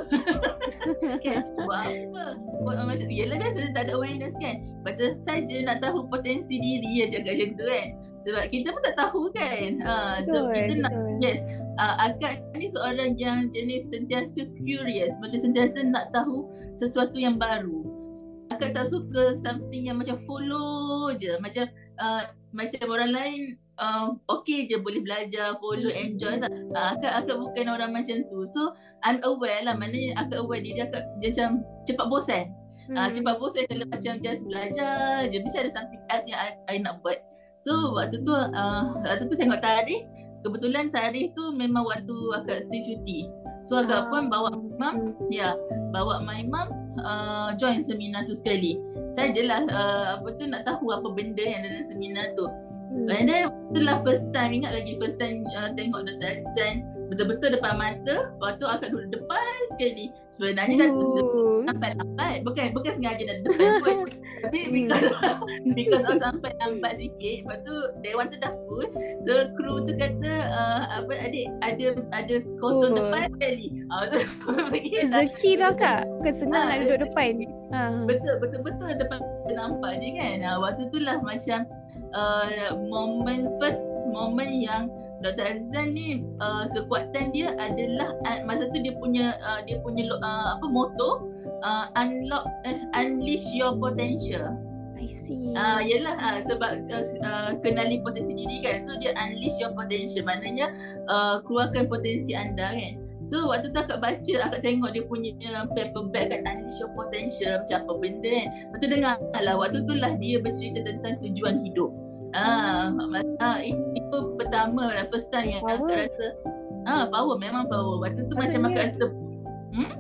kan? 1.25 1.41
Buat 1.65 1.83
apa? 1.89 2.25
Buat 2.63 2.77
macam 2.85 3.09
yalah 3.09 3.37
biasa 3.41 3.73
tak 3.73 3.89
ada 3.89 3.93
awareness 3.97 4.37
kan. 4.39 4.63
Lepas 4.63 4.95
tu 5.01 5.07
saja 5.19 5.57
nak 5.65 5.81
tahu 5.83 6.07
potensi 6.07 6.61
diri 6.61 7.03
ya 7.03 7.11
cakap 7.11 7.35
macam 7.35 7.51
tu 7.57 7.65
kan. 7.65 7.87
Sebab 8.27 8.45
kita 8.51 8.69
pun 8.75 8.83
tak 8.83 8.97
tahu 8.99 9.23
kan. 9.33 9.71
Ha, 9.87 9.95
so 10.27 10.51
betul, 10.51 10.55
kita 10.55 10.73
betul. 10.75 10.85
nak 10.85 10.93
yes. 11.23 11.41
Uh, 11.77 12.09
akak 12.09 12.41
ni 12.57 12.67
seorang 12.73 13.13
yang 13.21 13.49
jenis 13.55 13.89
sentiasa 13.89 14.49
curious. 14.61 15.15
Macam 15.23 15.39
sentiasa 15.41 15.79
nak 15.87 16.13
tahu 16.13 16.47
sesuatu 16.77 17.17
yang 17.17 17.41
baru. 17.41 17.83
Akak 18.53 18.77
tak 18.77 18.91
suka 18.91 19.33
something 19.41 19.89
yang 19.89 19.97
macam 19.97 20.21
follow 20.29 21.13
je. 21.17 21.33
Macam 21.41 21.71
uh, 21.97 22.29
macam 22.57 22.89
orang 22.89 23.13
lain 23.13 23.41
uh, 23.77 24.17
okay 24.29 24.65
je 24.65 24.81
boleh 24.81 25.05
belajar, 25.05 25.55
follow, 25.61 25.93
hmm. 25.93 26.05
enjoy 26.13 26.41
tak. 26.41 26.51
Uh, 26.73 26.97
akak, 26.97 27.13
akak 27.25 27.37
bukan 27.37 27.67
orang 27.69 27.91
macam 27.93 28.17
tu. 28.27 28.39
So 28.49 28.73
I'm 29.05 29.21
aware 29.23 29.63
lah 29.63 29.77
maknanya 29.77 30.17
akak 30.19 30.41
aware 30.41 30.65
diri 30.65 30.81
akak 30.83 31.05
dia 31.21 31.31
macam 31.37 31.51
cepat 31.85 32.07
bosan. 32.09 32.45
Hmm. 32.89 32.97
Uh, 32.97 33.09
cepat 33.13 33.35
bosan 33.39 33.65
kalau 33.69 33.87
macam 33.89 34.13
just 34.25 34.43
belajar 34.49 35.29
je. 35.29 35.37
Mesti 35.39 35.57
ada 35.61 35.71
something 35.71 36.03
else 36.09 36.27
yang 36.27 36.41
I, 36.41 36.51
I 36.67 36.77
nak 36.81 37.05
buat. 37.05 37.21
So 37.61 37.97
waktu 37.97 38.21
tu, 38.25 38.33
uh, 38.33 38.83
waktu 39.05 39.25
tu 39.29 39.37
tengok 39.37 39.61
tarikh. 39.61 40.05
Kebetulan 40.45 40.95
tarikh 40.95 41.35
tu 41.35 41.51
memang 41.51 41.83
waktu 41.83 42.15
akak 42.39 42.63
stay 42.63 42.79
cuti. 42.85 43.27
So 43.67 43.83
agak 43.83 44.15
pun 44.15 44.31
bawa 44.31 44.55
mum, 44.55 45.19
ya, 45.27 45.51
yeah, 45.51 45.55
bawa 45.91 46.23
my 46.23 46.47
mum 46.47 46.71
uh, 47.03 47.53
join 47.59 47.83
seminar 47.83 48.25
tu 48.25 48.35
sekali. 48.37 48.81
Saya 49.13 49.33
jelas 49.33 49.69
uh, 49.69 50.21
apa 50.21 50.29
tu 50.37 50.45
nak 50.49 50.65
tahu 50.65 50.93
apa 50.93 51.09
benda 51.13 51.43
yang 51.43 51.65
dalam 51.65 51.85
seminar 51.85 52.33
tu. 52.37 52.47
Hmm. 52.47 53.11
And 53.11 53.27
then 53.27 53.43
itulah 53.75 54.01
first 54.07 54.31
time 54.31 54.55
ingat 54.55 54.73
lagi 54.73 54.95
first 54.97 55.19
time 55.19 55.43
uh, 55.59 55.75
tengok 55.75 56.07
Dr. 56.07 56.39
Azizan 56.39 56.96
betul-betul 57.07 57.49
depan 57.55 57.73
mata 57.77 58.17
lepas 58.29 58.53
tu 58.59 58.67
akak 58.67 58.89
duduk 58.91 59.21
depan 59.21 59.43
sekali 59.73 60.11
sebenarnya 60.31 60.75
dah 60.77 60.89
Ooh. 60.93 61.63
sampai 61.65 61.91
lambat 61.95 62.37
bukan 62.43 62.65
bukan 62.75 62.93
sengaja 62.93 63.23
dah 63.25 63.37
depan 63.43 63.71
pun 63.81 63.97
tapi 64.43 64.59
because 64.69 65.07
because 65.73 66.05
of 66.05 66.19
sampai 66.21 66.51
lambat 66.61 66.93
sikit 66.99 67.47
lepas 67.47 67.59
tu 67.63 67.75
dewan 68.03 68.27
tu 68.29 68.37
dah 68.37 68.53
full 68.69 68.87
so 69.23 69.33
kru 69.55 69.81
tu 69.83 69.95
kata 69.95 70.33
uh, 70.51 70.81
apa 71.01 71.13
adik 71.23 71.47
ada 71.63 71.87
ada 72.13 72.35
kosong 72.59 72.93
Oh. 72.93 72.99
depan 73.01 73.31
sekali 73.35 73.67
ah 73.89 74.03
so 74.07 74.17
lah. 74.51 74.69
Rezeki 74.71 75.51
dah 75.59 75.73
kak. 75.75 76.01
Bukan 76.21 76.35
senang 76.35 76.65
Ah, 76.67 76.69
nak 76.75 76.79
duduk 76.87 77.01
depan. 77.11 77.33
Ha. 77.71 77.81
betul 78.07 78.35
betul 78.39 78.61
betul 78.63 78.91
depan 78.95 79.19
nampak 79.51 79.99
je 79.99 80.09
kan 80.15 80.39
uh, 80.43 80.59
waktu 80.63 80.87
tu 80.91 80.99
lah 81.03 81.19
macam 81.19 81.67
uh, 82.13 82.75
moment 82.87 83.51
first 83.59 83.83
moment 84.11 84.51
yang 84.53 84.87
Dr. 85.25 85.57
Azan 85.57 85.97
ni 85.97 86.23
uh, 86.39 86.69
kekuatan 86.73 87.33
dia 87.33 87.57
adalah 87.57 88.13
uh, 88.29 88.45
masa 88.45 88.69
tu 88.69 88.79
dia 88.81 88.93
punya 88.97 89.37
uh, 89.41 89.61
dia 89.65 89.81
punya 89.81 90.05
uh, 90.13 90.61
apa 90.61 90.67
moto 90.69 91.25
uh, 91.65 91.87
unlock 91.97 92.45
uh, 92.69 92.79
unleash 92.97 93.47
your 93.57 93.77
potential. 93.81 94.53
I 94.97 95.09
see. 95.13 95.53
Ah 95.53 95.79
uh, 95.79 95.81
yalah 95.85 96.17
uh, 96.17 96.41
sebab 96.45 96.89
uh, 96.89 97.05
uh, 97.21 97.51
kenali 97.61 98.01
potensi 98.01 98.33
diri 98.33 98.65
kan. 98.65 98.81
So 98.81 98.97
dia 99.01 99.17
unleash 99.17 99.57
your 99.61 99.73
potential 99.73 100.25
maknanya 100.25 100.73
uh, 101.09 101.41
keluarkan 101.45 101.89
potensi 101.89 102.37
anda 102.37 102.73
kan. 102.77 103.07
So 103.25 103.49
waktu 103.49 103.73
tu 103.73 103.79
akak 103.81 103.99
baca, 103.99 104.35
akak 104.47 104.61
tengok 104.61 104.93
dia 104.93 105.05
punya 105.09 105.33
paperback 105.73 106.31
kan 106.31 106.41
Unleash 106.47 106.79
Your 106.79 106.93
Potential 106.93 107.65
macam 107.65 107.77
apa 107.83 107.93
benda 107.99 108.31
kan. 108.31 108.49
Lepas 108.53 108.79
tu 108.79 108.87
dengar 108.87 109.15
lah, 109.41 109.55
waktu 109.57 109.79
tu 109.83 109.95
lah 109.97 110.13
dia 110.21 110.37
bercerita 110.39 110.85
tentang 110.85 111.17
tujuan 111.25 111.65
hidup. 111.65 111.91
Ah, 112.35 112.91
ah 113.39 113.59
itu, 113.61 113.79
itu 113.95 114.19
pertama 114.35 114.91
lah, 114.91 115.05
first 115.09 115.31
time 115.31 115.53
yang 115.53 115.63
Power. 115.63 115.85
akak 115.85 116.11
rasa 116.11 116.29
ah 116.87 117.05
power 117.07 117.37
memang 117.37 117.67
power. 117.67 117.99
Waktu 117.99 118.27
tu 118.27 118.35
macam 118.35 118.67
Maksudnya- 118.67 118.71
akak 118.71 118.87
rasa 118.97 119.07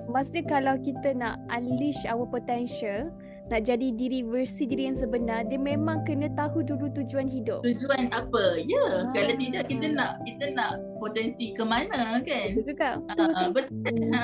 Maksudnya 0.08 0.44
kalau 0.48 0.74
kita 0.80 1.08
nak 1.12 1.36
unleash 1.52 2.00
our 2.08 2.24
potential, 2.24 3.12
nak 3.46 3.62
jadi 3.62 3.92
diri 3.92 4.24
versi 4.24 4.64
diri 4.64 4.88
yang 4.88 4.96
sebenar, 4.96 5.44
dia 5.44 5.60
memang 5.60 6.00
kena 6.02 6.32
tahu 6.32 6.64
dulu 6.64 6.88
tujuan 6.96 7.28
hidup. 7.28 7.60
tujuan 7.60 8.08
apa. 8.08 8.56
Ya, 8.56 8.72
yeah. 8.72 8.94
kalau 9.12 9.36
Ah. 9.36 9.38
tidak 9.38 9.62
kita 9.68 9.86
nak 9.92 10.10
kita 10.24 10.56
nak 10.56 10.80
potensi 10.96 11.52
ke 11.52 11.60
mana 11.60 12.24
kan. 12.24 12.48
Betul 12.56 12.64
juga. 12.64 12.88
Ah, 12.96 13.00
Betul, 13.04 13.28
ah, 13.28 13.48
betul. 13.52 13.76
betul. 13.84 14.00
Hmm. 14.00 14.12
Ha, 14.16 14.22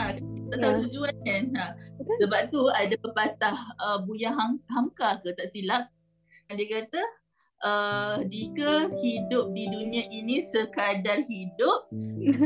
tak 0.48 0.56
tahu 0.56 0.72
Ya. 0.72 0.80
tujuan 0.88 1.14
kan. 1.20 1.42
Ha. 1.52 1.64
Betul. 2.00 2.16
Sebab 2.24 2.40
tu 2.48 2.60
ada 2.72 2.94
pepatah 2.96 3.56
uh, 3.76 3.98
Buya 4.00 4.30
Ham, 4.32 4.56
Hamka 4.72 5.20
ke 5.20 5.36
tak 5.36 5.52
silap. 5.52 5.92
Dia 6.48 6.64
kata 6.64 7.00
uh, 7.62 8.16
jika 8.26 8.90
hidup 8.90 9.54
di 9.54 9.64
dunia 9.70 10.04
ini 10.10 10.42
sekadar 10.42 11.22
hidup, 11.24 11.88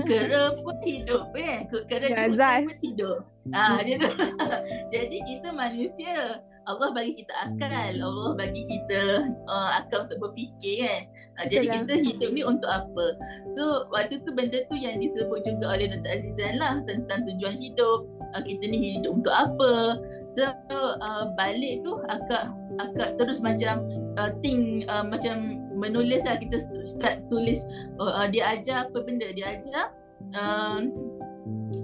kera 0.05 0.55
pun 0.61 0.77
hidup 0.85 1.33
kan. 1.33 1.67
Kera 1.89 2.07
juga 2.13 2.25
Azaz. 2.29 2.63
pun 2.69 2.77
hidup. 2.85 3.19
Ah, 3.55 3.81
dia 3.87 3.97
tu. 3.99 4.11
Jadi 4.95 5.19
kita 5.25 5.49
manusia 5.55 6.43
Allah 6.67 6.91
bagi 6.91 7.23
kita 7.23 7.31
akal, 7.47 7.95
Allah 7.95 8.31
bagi 8.35 8.67
kita 8.67 9.31
uh, 9.47 9.71
akal 9.79 10.03
untuk 10.03 10.19
berfikir 10.19 10.83
kan. 10.83 11.03
Uh, 11.39 11.47
jadi 11.47 11.67
lah. 11.71 11.75
kita 11.87 11.95
hidup 12.03 12.31
ni 12.35 12.43
untuk 12.43 12.67
apa? 12.67 13.07
So 13.55 13.87
waktu 13.95 14.19
tu 14.27 14.35
benda 14.35 14.67
tu 14.67 14.75
yang 14.75 14.99
disebut 14.99 15.47
juga 15.47 15.79
oleh 15.79 15.95
Dr. 15.95 16.11
Azizan 16.11 16.59
lah 16.59 16.83
tentang 16.91 17.23
tujuan 17.31 17.63
hidup. 17.63 18.11
Uh, 18.35 18.43
kita 18.43 18.67
ni 18.67 18.99
hidup 18.99 19.23
untuk 19.23 19.31
apa? 19.31 20.03
So 20.27 20.43
uh, 20.75 21.31
balik 21.39 21.87
tu 21.87 22.03
akak 22.11 22.51
akak 22.83 23.15
terus 23.15 23.39
macam 23.39 23.87
uh, 24.17 24.31
think 24.41 24.89
uh, 24.89 25.05
macam 25.05 25.61
menulis 25.77 26.25
lah 26.25 26.41
kita 26.41 26.61
start 26.83 27.25
tulis 27.29 27.63
uh, 28.01 28.25
uh, 28.25 28.27
dia 28.29 28.57
ajar 28.57 28.89
apa 28.89 28.99
benda 29.05 29.31
dia 29.33 29.57
ajar 29.57 29.93
uh, 30.35 30.81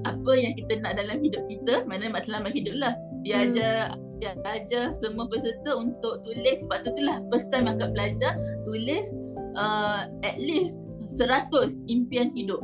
apa 0.02 0.32
yang 0.34 0.52
kita 0.58 0.82
nak 0.82 0.98
dalam 0.98 1.22
hidup 1.22 1.44
kita 1.46 1.86
mana 1.86 2.10
matlamat 2.10 2.52
hidup 2.52 2.74
lah 2.76 2.92
dia 3.22 3.36
Hmm. 3.38 3.44
ajar 3.50 3.74
dia 4.22 4.38
ajar 4.46 4.84
semua 4.94 5.26
peserta 5.26 5.74
untuk 5.74 6.22
tulis 6.22 6.58
sebab 6.62 6.86
tu 6.86 6.94
tu 6.94 7.02
lah 7.02 7.18
first 7.26 7.50
time 7.50 7.66
akak 7.66 7.90
belajar 7.90 8.38
tulis 8.62 9.18
uh, 9.58 10.06
at 10.22 10.38
least 10.38 10.86
100 11.10 11.50
impian 11.90 12.30
hidup 12.30 12.62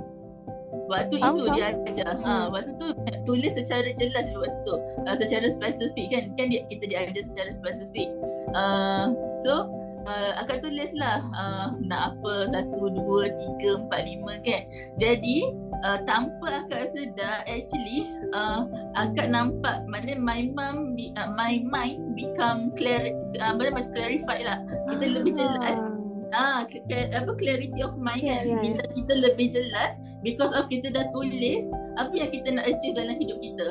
Waktu 0.88 1.14
Faham, 1.16 1.36
itu 1.36 1.44
faham. 1.44 1.56
dia 1.56 1.68
ajar. 1.84 2.06
Ha, 2.16 2.32
Hmm. 2.32 2.46
waktu 2.50 2.70
tu 2.74 2.86
tulis 3.28 3.52
secara 3.54 3.88
jelas 3.92 4.24
dulu 4.28 4.40
waktu 4.42 4.60
tu. 4.64 4.74
Uh, 5.04 5.16
secara 5.16 5.46
spesifik 5.46 6.06
kan. 6.10 6.24
Kan 6.34 6.46
dia, 6.48 6.64
kita 6.66 6.84
diajar 6.84 7.22
secara 7.22 7.50
spesifik. 7.54 8.08
Uh, 8.52 9.12
so 9.44 9.68
uh, 10.04 10.32
akak 10.38 10.60
tulis 10.60 10.88
lah 10.96 11.20
uh, 11.34 11.76
nak 11.78 12.16
apa 12.16 12.48
satu, 12.48 12.88
dua, 12.88 13.28
tiga, 13.30 13.84
empat, 13.84 14.00
lima 14.02 14.40
kan. 14.40 14.64
Jadi 14.96 15.52
uh, 15.84 16.00
tanpa 16.04 16.64
akak 16.64 16.88
sedar 16.88 17.44
actually 17.44 18.08
uh, 18.32 18.64
akak 18.96 19.28
nampak 19.28 19.84
mana 19.84 20.16
my 20.16 20.48
mom 20.50 20.96
be, 20.96 21.12
uh, 21.14 21.28
my 21.30 21.60
mind 21.62 22.16
become 22.16 22.72
clear 22.74 23.12
uh, 23.36 23.52
mana 23.52 23.76
macam 23.76 23.92
clarified 23.92 24.48
lah. 24.48 24.58
Kita 24.88 25.04
lebih 25.04 25.36
jelas 25.36 25.80
Ah, 26.28 26.68
apa 26.92 27.32
clarity 27.40 27.80
of 27.80 27.96
mind 27.96 28.20
Ya, 28.20 28.44
kan. 28.44 28.44
ya, 28.44 28.56
Bila 28.60 28.84
kita 28.92 29.12
lebih 29.16 29.48
jelas 29.48 29.96
because 30.22 30.52
of 30.52 30.66
kita 30.68 30.90
dah 30.90 31.06
tulis 31.10 31.64
apa 31.96 32.12
yang 32.14 32.30
kita 32.30 32.48
nak 32.54 32.64
achieve 32.66 32.96
dalam 32.96 33.16
hidup 33.18 33.38
kita. 33.40 33.68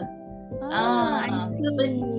Ah, 0.72 1.28
Ah, 1.28 1.44
so 1.44 1.68
ben- 1.76 2.18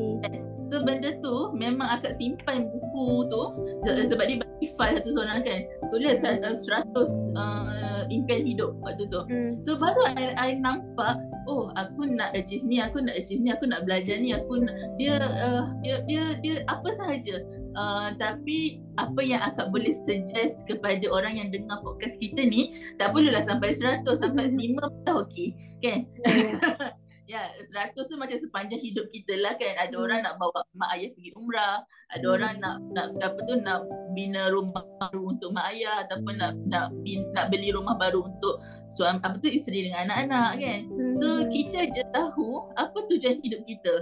So 0.68 0.84
benda 0.84 1.16
tu 1.24 1.56
memang 1.56 1.88
akak 1.88 2.12
simpan 2.20 2.68
buku 2.68 3.24
tu 3.32 3.42
Hmm. 3.88 4.04
sebab 4.04 4.24
dia 4.28 4.36
bagi 4.36 4.68
file 4.76 5.00
satu 5.00 5.10
seorang 5.16 5.40
kan. 5.40 5.64
Tulis 5.88 6.20
uh, 6.20 6.36
100 6.36 6.92
uh, 7.40 8.04
impian 8.12 8.44
hidup 8.44 8.76
waktu 8.84 9.08
tu. 9.08 9.20
Hmm. 9.32 9.56
So 9.64 9.80
baru 9.80 10.12
I, 10.12 10.36
I 10.36 10.50
nampak 10.60 11.24
oh 11.48 11.72
aku 11.72 12.12
nak 12.12 12.36
achieve 12.36 12.68
ni, 12.68 12.84
aku 12.84 13.00
nak 13.00 13.16
achieve 13.16 13.40
ni, 13.40 13.48
aku 13.48 13.64
nak 13.64 13.88
belajar 13.88 14.20
ni, 14.20 14.36
aku 14.36 14.60
nak 14.60 14.76
dia 15.00 15.16
uh, 15.16 15.72
dia 15.80 16.04
dia 16.04 16.36
dia 16.44 16.54
apa 16.68 16.88
sahaja. 17.00 17.40
Uh, 17.78 18.10
tapi 18.18 18.82
apa 18.98 19.22
yang 19.22 19.38
akak 19.38 19.70
boleh 19.70 19.94
suggest 19.94 20.66
kepada 20.66 21.06
orang 21.14 21.38
yang 21.38 21.48
dengar 21.54 21.78
podcast 21.78 22.18
kita 22.18 22.42
ni 22.42 22.74
tak 22.98 23.14
perlulah 23.14 23.38
sampai 23.38 23.70
100 23.70 24.02
sampai 24.18 24.50
5 24.50 24.82
pun 24.82 24.90
dah 25.06 25.22
okey 25.22 25.54
kan? 25.78 26.02
Ya, 26.26 26.58
ya 27.28 27.52
100 27.60 27.92
tu 28.08 28.16
macam 28.16 28.40
sepanjang 28.40 28.80
hidup 28.80 29.04
kita 29.12 29.36
lah 29.36 29.52
kan 29.60 29.76
ada 29.76 29.92
Hmm. 29.92 30.04
orang 30.08 30.20
nak 30.24 30.34
bawa 30.40 30.64
mak 30.72 30.96
ayah 30.96 31.12
pergi 31.12 31.30
umrah 31.36 31.84
ada 32.08 32.24
Hmm. 32.24 32.34
orang 32.40 32.54
nak 32.56 32.76
nak 32.96 33.06
apa 33.20 33.40
tu 33.44 33.54
nak 33.60 33.84
bina 34.16 34.48
rumah 34.48 34.80
baru 34.96 35.36
untuk 35.36 35.52
mak 35.52 35.76
ayah 35.76 36.08
ataupun 36.08 36.40
nak 36.40 36.56
nak 36.64 36.88
bin, 37.04 37.28
nak 37.36 37.52
beli 37.52 37.68
rumah 37.76 38.00
baru 38.00 38.24
untuk 38.24 38.56
suami 38.88 39.20
apa 39.20 39.36
tu 39.36 39.52
isteri 39.52 39.84
dengan 39.84 40.08
anak-anak 40.08 40.50
kan 40.56 40.80
So 41.20 41.28
Hmm. 41.28 41.48
kita 41.52 41.80
je 41.92 42.02
tahu 42.16 42.68
apa 42.76 42.98
tujuan 43.08 43.40
hidup 43.44 43.64
kita. 43.64 43.94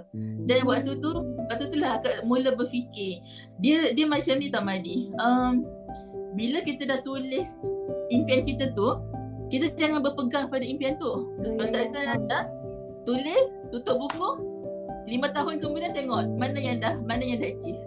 Dan 0.47 0.67
waktu 0.67 0.99
tu 0.99 1.11
waktu 1.51 1.65
tu 1.71 1.77
lah 1.79 1.99
akak 1.99 2.23
mula 2.27 2.55
berfikir. 2.55 3.23
Dia 3.63 3.95
dia 3.95 4.07
macam 4.07 4.39
ni 4.39 4.51
tau 4.51 4.63
Madi. 4.63 5.11
Um, 5.19 5.67
bila 6.35 6.63
kita 6.67 6.87
dah 6.87 7.01
tulis 7.07 7.49
impian 8.11 8.43
kita 8.43 8.75
tu, 8.75 9.01
kita 9.49 9.73
jangan 9.79 10.03
berpegang 10.03 10.51
pada 10.51 10.67
impian 10.67 10.99
tu. 10.99 11.31
Kalau 11.41 11.71
tak 11.71 11.95
salah 11.95 12.19
dah 12.27 12.45
tulis, 13.07 13.47
tutup 13.71 13.97
buku, 14.03 14.31
lima 15.07 15.31
tahun 15.31 15.63
kemudian 15.63 15.95
tengok 15.95 16.27
mana 16.37 16.59
yang 16.59 16.83
dah 16.83 16.99
mana 17.07 17.23
yang 17.23 17.39
dah 17.39 17.49
achieve. 17.55 17.81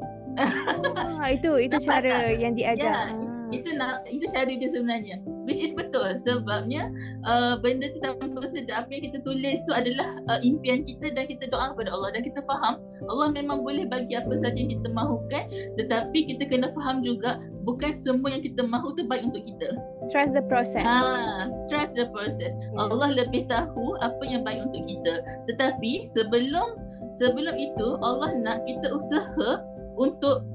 Ah, 1.20 1.36
itu 1.36 1.52
itu 1.60 1.76
Nampak 1.76 2.00
cara 2.00 2.32
tak? 2.32 2.40
yang 2.40 2.54
diajar. 2.56 3.12
Ya. 3.12 3.29
Itu 3.50 3.74
nak 3.76 4.06
itu 4.10 4.26
cara 4.30 4.50
dia 4.50 4.70
sebenarnya. 4.70 5.22
Which 5.50 5.62
is 5.62 5.74
betul 5.74 6.14
sebabnya 6.14 6.94
uh, 7.26 7.58
benda 7.58 7.90
tu 7.90 8.00
tanpa 8.02 8.46
sedar 8.46 8.86
apa 8.86 8.90
yang 8.94 9.10
kita 9.10 9.18
tulis 9.26 9.58
tu 9.66 9.72
adalah 9.74 10.22
uh, 10.30 10.40
impian 10.46 10.86
kita 10.86 11.10
dan 11.14 11.26
kita 11.26 11.50
doa 11.50 11.74
kepada 11.74 11.90
Allah 11.90 12.14
dan 12.14 12.22
kita 12.22 12.46
faham 12.46 12.78
Allah 13.10 13.28
memang 13.34 13.66
boleh 13.66 13.90
bagi 13.90 14.14
apa 14.14 14.30
saja 14.38 14.54
yang 14.54 14.78
kita 14.78 14.94
mahukan 14.94 15.50
tetapi 15.82 16.20
kita 16.30 16.46
kena 16.46 16.70
faham 16.74 17.02
juga 17.02 17.42
bukan 17.66 17.94
semua 17.94 18.34
yang 18.34 18.44
kita 18.46 18.62
mahu 18.66 18.94
tu 18.98 19.06
baik 19.06 19.30
untuk 19.30 19.46
kita. 19.46 19.74
Trust 20.10 20.34
the 20.34 20.44
process. 20.46 20.86
Ha, 20.86 21.50
trust 21.70 21.94
the 21.98 22.10
process. 22.10 22.54
Ya. 22.54 22.78
Allah 22.78 23.14
lebih 23.14 23.46
tahu 23.50 23.98
apa 24.02 24.24
yang 24.26 24.42
baik 24.42 24.70
untuk 24.70 24.86
kita. 24.90 25.22
Tetapi 25.50 26.10
sebelum 26.10 26.78
sebelum 27.14 27.58
itu 27.58 27.88
Allah 28.02 28.38
nak 28.38 28.66
kita 28.66 28.90
usaha 28.94 29.66
untuk 29.98 30.46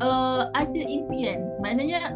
uh, 0.00 0.48
ada 0.52 0.82
impian. 0.82 1.51
Maknanya 1.62 2.10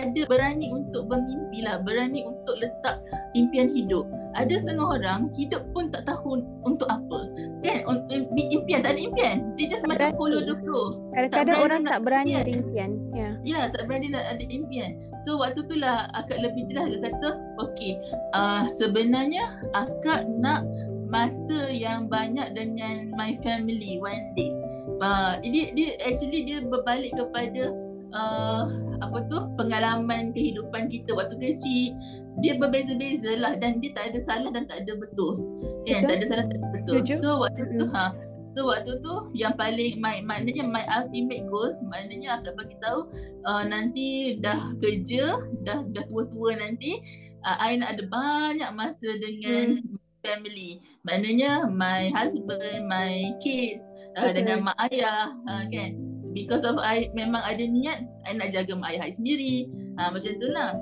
ada 0.00 0.22
berani 0.26 0.66
untuk 0.74 1.06
bermimpi 1.06 1.62
lah, 1.62 1.78
berani 1.86 2.26
untuk 2.26 2.58
letak 2.58 2.98
impian 3.38 3.70
hidup. 3.70 4.02
Ada 4.34 4.62
setengah 4.62 4.98
orang 4.98 5.30
hidup 5.34 5.62
pun 5.74 5.90
tak 5.90 6.06
tahu 6.06 6.42
untuk 6.66 6.86
apa. 6.90 7.30
Kan? 7.62 7.86
Impian 8.34 8.82
tak 8.82 8.98
ada 8.98 9.00
impian. 9.00 9.54
Dia 9.54 9.66
just 9.70 9.82
Tak 9.86 9.94
macam 9.94 10.10
berani. 10.10 10.18
follow 10.18 10.40
the 10.42 10.54
flow. 10.58 10.86
Kadang-kadang 11.14 11.46
berani 11.58 11.66
orang 11.66 11.80
tak 11.86 11.98
berani 12.02 12.30
impian. 12.30 12.42
ada 12.42 12.50
impian. 12.50 12.90
Ya. 13.14 13.30
Ya, 13.40 13.60
tak 13.72 13.82
berani 13.86 14.06
nak 14.10 14.24
ada 14.26 14.44
impian. 14.46 14.90
So 15.26 15.38
waktu 15.38 15.60
tu 15.66 15.74
lah 15.78 16.10
akak 16.14 16.38
lebih 16.42 16.66
jelas 16.70 16.90
akak 16.90 17.10
kata, 17.10 17.28
okay, 17.62 17.92
uh, 18.34 18.66
sebenarnya 18.78 19.50
akak 19.74 20.26
nak 20.38 20.66
masa 21.10 21.66
yang 21.74 22.06
banyak 22.06 22.54
dengan 22.54 23.10
my 23.18 23.34
family 23.42 23.98
one 23.98 24.30
day. 24.38 24.54
Uh, 25.02 25.42
dia, 25.42 25.74
dia 25.74 25.98
actually 26.06 26.46
dia 26.46 26.62
berbalik 26.62 27.10
kepada 27.18 27.74
uh, 28.12 28.62
apa 29.00 29.18
tu 29.26 29.38
pengalaman 29.56 30.34
kehidupan 30.34 30.90
kita 30.90 31.14
waktu 31.14 31.36
kecil 31.38 31.94
dia 32.40 32.56
berbeza-beza 32.56 33.36
lah 33.36 33.58
dan 33.58 33.82
dia 33.82 33.90
tak 33.92 34.14
ada 34.14 34.18
salah 34.22 34.50
dan 34.54 34.64
tak 34.70 34.86
ada 34.86 34.96
betul. 34.96 35.40
Kan? 35.84 36.06
Tak 36.06 36.22
ada 36.22 36.26
salah 36.26 36.44
tak 36.46 36.56
ada 36.58 36.68
betul. 36.72 36.94
Setuju. 37.02 37.14
So 37.20 37.30
waktu 37.42 37.62
tu 37.76 37.86
ha 37.90 38.06
So 38.50 38.66
waktu 38.66 38.98
tu 38.98 39.30
yang 39.30 39.54
paling 39.54 40.02
my, 40.02 40.26
maknanya 40.26 40.66
my 40.66 40.82
ultimate 40.90 41.46
goals 41.46 41.78
maknanya 41.86 42.42
akan 42.42 42.52
bagi 42.58 42.76
tahu 42.82 43.06
uh, 43.46 43.62
nanti 43.62 44.36
dah 44.42 44.74
kerja 44.82 45.38
dah 45.62 45.86
dah 45.94 46.04
tua-tua 46.10 46.58
nanti 46.58 46.98
uh, 47.46 47.56
I 47.62 47.78
nak 47.78 47.94
ada 47.94 48.04
banyak 48.10 48.70
masa 48.74 49.06
dengan 49.22 49.78
hmm. 49.78 49.94
family. 50.26 50.82
Maknanya 51.06 51.70
my 51.70 52.10
husband, 52.10 52.90
my 52.90 53.38
kids 53.38 53.86
uh, 54.20 54.32
dengan 54.36 54.58
mak 54.68 54.76
ayah. 54.90 55.32
Uh, 55.48 55.64
kan. 55.72 55.96
Because 56.36 56.68
of 56.68 56.76
I 56.76 57.08
memang 57.16 57.40
ada 57.40 57.64
niat 57.64 58.04
I 58.28 58.36
nak 58.36 58.52
jaga 58.52 58.76
mak 58.76 58.92
ayah 58.96 59.08
I 59.08 59.12
sendiri. 59.12 59.66
Uh, 59.96 60.12
macam 60.12 60.32
tu 60.36 60.48
lah. 60.52 60.76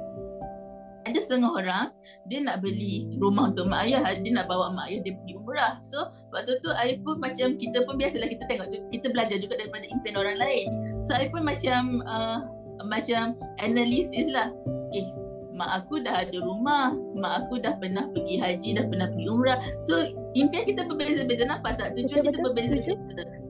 Ada 1.07 1.24
setengah 1.24 1.51
orang 1.57 1.87
dia 2.29 2.44
nak 2.44 2.61
beli 2.61 3.09
rumah 3.16 3.48
untuk 3.55 3.70
mak 3.70 3.88
ayah. 3.88 4.03
Dia 4.18 4.33
nak 4.35 4.51
bawa 4.51 4.74
mak 4.74 4.92
ayah 4.92 5.01
dia 5.07 5.12
pergi 5.16 5.35
umrah. 5.38 5.74
So 5.81 6.11
waktu 6.35 6.61
tu 6.61 6.68
I 6.74 7.01
pun 7.01 7.22
macam 7.22 7.57
kita 7.57 7.87
pun 7.88 7.96
biasalah 7.96 8.29
kita 8.29 8.44
tengok. 8.51 8.68
Kita 8.92 9.07
belajar 9.14 9.38
juga 9.40 9.57
daripada 9.57 9.87
impian 9.88 10.18
orang 10.20 10.37
lain. 10.37 10.66
So 11.01 11.16
I 11.16 11.31
pun 11.33 11.46
macam 11.46 12.05
uh, 12.05 12.44
macam 12.85 13.38
analisis 13.59 14.29
lah. 14.31 14.53
Eh 14.92 15.17
mak 15.58 15.82
aku 15.82 15.98
dah 15.98 16.22
ada 16.22 16.38
rumah 16.38 16.94
mak 17.18 17.44
aku 17.44 17.58
dah 17.58 17.74
pernah 17.82 18.06
pergi 18.14 18.38
haji 18.38 18.68
dah 18.78 18.84
pernah 18.86 19.10
pergi 19.10 19.26
umrah. 19.26 19.58
So 19.82 20.06
impian 20.38 20.64
kita 20.64 20.86
berbeza-beza. 20.86 21.50
Nampak 21.50 21.82
tak? 21.82 21.98
Tujuan 21.98 22.30
kita 22.30 22.38
berbeza-beza. 22.38 22.94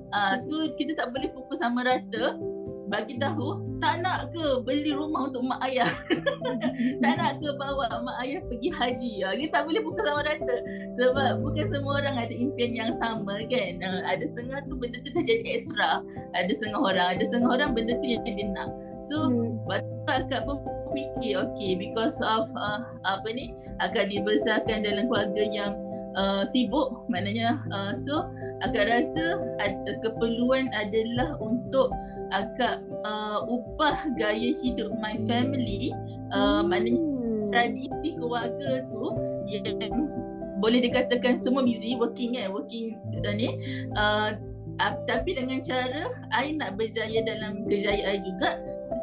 Uh, 0.09 0.35
so 0.41 0.73
kita 0.81 0.97
tak 0.97 1.13
boleh 1.13 1.29
pukul 1.37 1.57
sama 1.61 1.85
rata. 1.85 2.41
Bagi 2.89 3.21
tahu 3.21 3.61
tak 3.85 4.01
nak 4.01 4.33
ke 4.33 4.65
beli 4.65 4.97
rumah 4.97 5.29
untuk 5.29 5.45
mak 5.45 5.61
ayah? 5.69 5.93
Tak 7.05 7.21
nak 7.21 7.37
ke 7.43 7.53
bawa 7.61 8.01
mak 8.01 8.17
ayah 8.25 8.41
pergi 8.49 8.73
haji? 8.73 9.13
Ha, 9.29 9.37
kita 9.37 9.61
tak 9.61 9.63
boleh 9.69 9.85
pukul 9.85 10.01
sama 10.01 10.25
rata. 10.25 10.57
Sebab 10.97 11.45
bukan 11.45 11.67
semua 11.69 12.01
orang 12.01 12.17
ada 12.17 12.33
impian 12.33 12.73
yang 12.73 12.91
sama 12.97 13.45
kan? 13.45 13.73
Uh, 13.85 14.01
ada 14.09 14.25
setengah 14.25 14.65
tu 14.65 14.81
benda 14.81 14.97
tu 15.05 15.13
dah 15.13 15.21
jadi 15.21 15.45
extra 15.53 16.01
ada 16.33 16.49
setengah 16.49 16.81
orang 16.81 17.09
ada 17.21 17.23
setengah 17.29 17.51
orang 17.61 17.71
benda 17.77 17.93
tu 18.01 18.09
yang 18.09 18.25
dia 18.25 18.49
nak. 18.57 18.73
So 19.05 19.29
hmm. 19.29 19.69
waktu 19.69 20.09
akak 20.09 20.49
pun 20.49 20.57
fikir 20.99 21.39
okay 21.39 21.79
because 21.79 22.19
of 22.25 22.51
uh, 22.59 22.83
apa 23.07 23.29
ni 23.31 23.55
akak 23.79 24.11
dibesarkan 24.11 24.83
dalam 24.83 25.07
keluarga 25.07 25.43
yang 25.47 25.73
uh, 26.19 26.43
sibuk 26.43 27.07
maknanya 27.07 27.63
uh, 27.71 27.95
so 27.95 28.27
akak 28.67 28.91
rasa 28.91 29.39
ada 29.63 29.93
keperluan 30.03 30.67
adalah 30.75 31.39
untuk 31.39 31.95
agak 32.35 32.83
uh, 33.07 33.47
ubah 33.47 33.97
gaya 34.19 34.51
hidup 34.59 34.91
my 34.99 35.15
family 35.31 35.95
uh, 36.35 36.61
hmm. 36.61 36.75
maknanya 36.75 37.03
tradisi 37.49 38.19
keluarga 38.19 38.85
tu 38.91 39.17
yang 39.49 40.11
boleh 40.59 40.83
dikatakan 40.83 41.39
semua 41.39 41.63
busy 41.63 41.95
working 41.97 42.37
eh 42.37 42.51
working 42.51 42.99
uh, 43.25 43.33
ni 43.33 43.55
uh, 43.95 44.35
uh, 44.83 44.93
tapi 45.07 45.39
dengan 45.39 45.63
cara 45.63 46.11
I 46.35 46.55
nak 46.59 46.77
berjaya 46.77 47.23
dalam 47.25 47.65
kerjaya 47.65 48.19
I 48.19 48.19
juga 48.21 48.59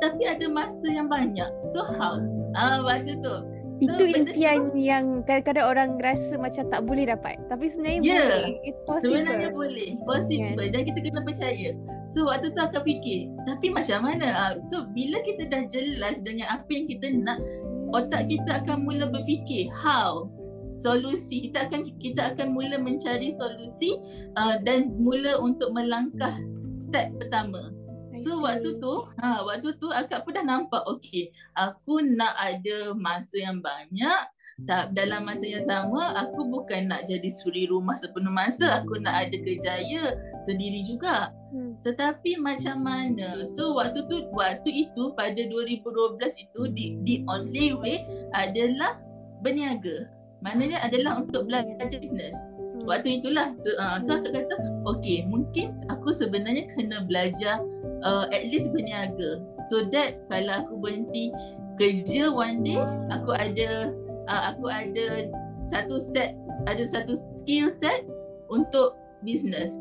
tetapi 0.05 0.37
ada 0.37 0.45
masa 0.53 0.85
yang 0.85 1.09
banyak 1.09 1.49
so 1.73 1.81
how 1.97 2.21
ah 2.53 2.77
uh, 2.77 2.79
waktu 2.85 3.17
tu 3.25 3.41
So, 3.83 3.91
itu 3.91 4.23
impian 4.23 4.71
tu, 4.71 4.79
yang 4.79 5.19
kadang-kadang 5.27 5.67
orang 5.67 5.89
rasa 5.99 6.39
macam 6.39 6.63
tak 6.71 6.87
boleh 6.87 7.11
dapat. 7.11 7.35
Tapi 7.51 7.67
sebenarnya 7.67 7.99
yeah, 8.07 8.23
boleh. 8.23 8.55
It's 8.63 8.79
possible. 8.87 9.19
Sebenarnya 9.19 9.49
boleh. 9.51 9.89
Possible. 10.07 10.63
Yes. 10.63 10.71
Dan 10.71 10.81
kita 10.87 10.99
kena 11.03 11.21
percaya. 11.27 11.69
So 12.07 12.23
waktu 12.23 12.55
tu 12.55 12.61
akan 12.63 12.81
fikir. 12.87 13.35
Tapi 13.43 13.75
macam 13.75 14.07
mana? 14.07 14.27
Ah, 14.31 14.53
so 14.63 14.87
bila 14.95 15.19
kita 15.27 15.51
dah 15.51 15.67
jelas 15.67 16.23
dengan 16.23 16.55
apa 16.55 16.69
yang 16.71 16.87
kita 16.87 17.19
nak. 17.19 17.43
Otak 17.91 18.31
kita 18.31 18.63
akan 18.63 18.87
mula 18.87 19.11
berfikir. 19.11 19.67
How? 19.75 20.31
Solusi. 20.71 21.51
Kita 21.51 21.67
akan 21.67 21.99
kita 21.99 22.31
akan 22.31 22.55
mula 22.55 22.79
mencari 22.79 23.35
solusi. 23.35 23.99
Uh, 24.39 24.55
dan 24.63 24.95
mula 24.95 25.35
untuk 25.43 25.75
melangkah 25.75 26.39
step 26.79 27.11
pertama. 27.19 27.75
So 28.19 28.41
waktu 28.43 28.80
tu, 28.80 28.93
ha 29.19 29.43
waktu 29.43 29.75
tu 29.78 29.88
akak 29.91 30.23
pun 30.23 30.36
dah 30.36 30.45
nampak 30.45 30.84
okey, 30.88 31.32
aku 31.56 32.01
nak 32.04 32.36
ada 32.39 32.95
masa 32.95 33.41
yang 33.41 33.60
banyak. 33.60 34.21
Tak 34.63 34.95
dalam 34.95 35.28
masa 35.28 35.43
yang 35.51 35.67
sama 35.67 36.15
aku 36.15 36.47
bukan 36.47 36.88
nak 36.88 37.04
jadi 37.12 37.28
suri 37.28 37.67
rumah 37.67 37.99
sepenuh 37.99 38.32
masa. 38.32 38.80
Aku 38.80 38.95
nak 39.04 39.28
ada 39.28 39.38
kejaya 39.43 40.15
sendiri 40.39 40.84
juga. 40.88 41.36
Hmm. 41.56 41.80
tetapi 41.88 42.36
macam 42.36 42.84
mana? 42.84 43.47
So 43.47 43.80
waktu 43.80 44.04
tu 44.12 44.28
waktu 44.36 44.88
itu 44.88 45.15
pada 45.15 45.39
2012 45.39 46.19
itu 46.19 46.62
the, 46.75 46.86
the 47.08 47.15
only 47.32 47.71
way 47.75 48.04
adalah 48.36 48.99
berniaga. 49.39 50.12
Maknanya 50.43 50.84
adalah 50.84 51.23
untuk 51.23 51.47
belajar 51.47 51.95
bisnes 51.99 52.36
hmm. 52.75 52.84
waktu 52.88 53.19
itulah 53.19 53.56
so, 53.56 53.69
uh, 53.80 53.97
so 54.04 54.19
aku 54.19 54.30
kata 54.30 54.56
okey 54.95 55.25
mungkin 55.25 55.71
aku 55.88 56.12
sebenarnya 56.12 56.67
kena 56.75 57.04
belajar 57.08 57.63
uh, 58.03 58.25
at 58.34 58.43
least 58.49 58.73
berniaga. 58.73 59.43
So 59.71 59.88
that 59.93 60.25
kalau 60.27 60.65
aku 60.65 60.73
berhenti 60.81 61.31
kerja 61.79 62.31
one 62.31 62.63
day 62.63 62.79
aku 63.12 63.36
ada 63.36 63.93
uh, 64.27 64.41
aku 64.55 64.67
ada 64.71 65.29
satu 65.71 65.99
set 65.99 66.36
ada 66.67 66.84
satu 66.84 67.13
skill 67.15 67.69
set 67.71 68.03
untuk 68.51 68.97
business. 69.25 69.77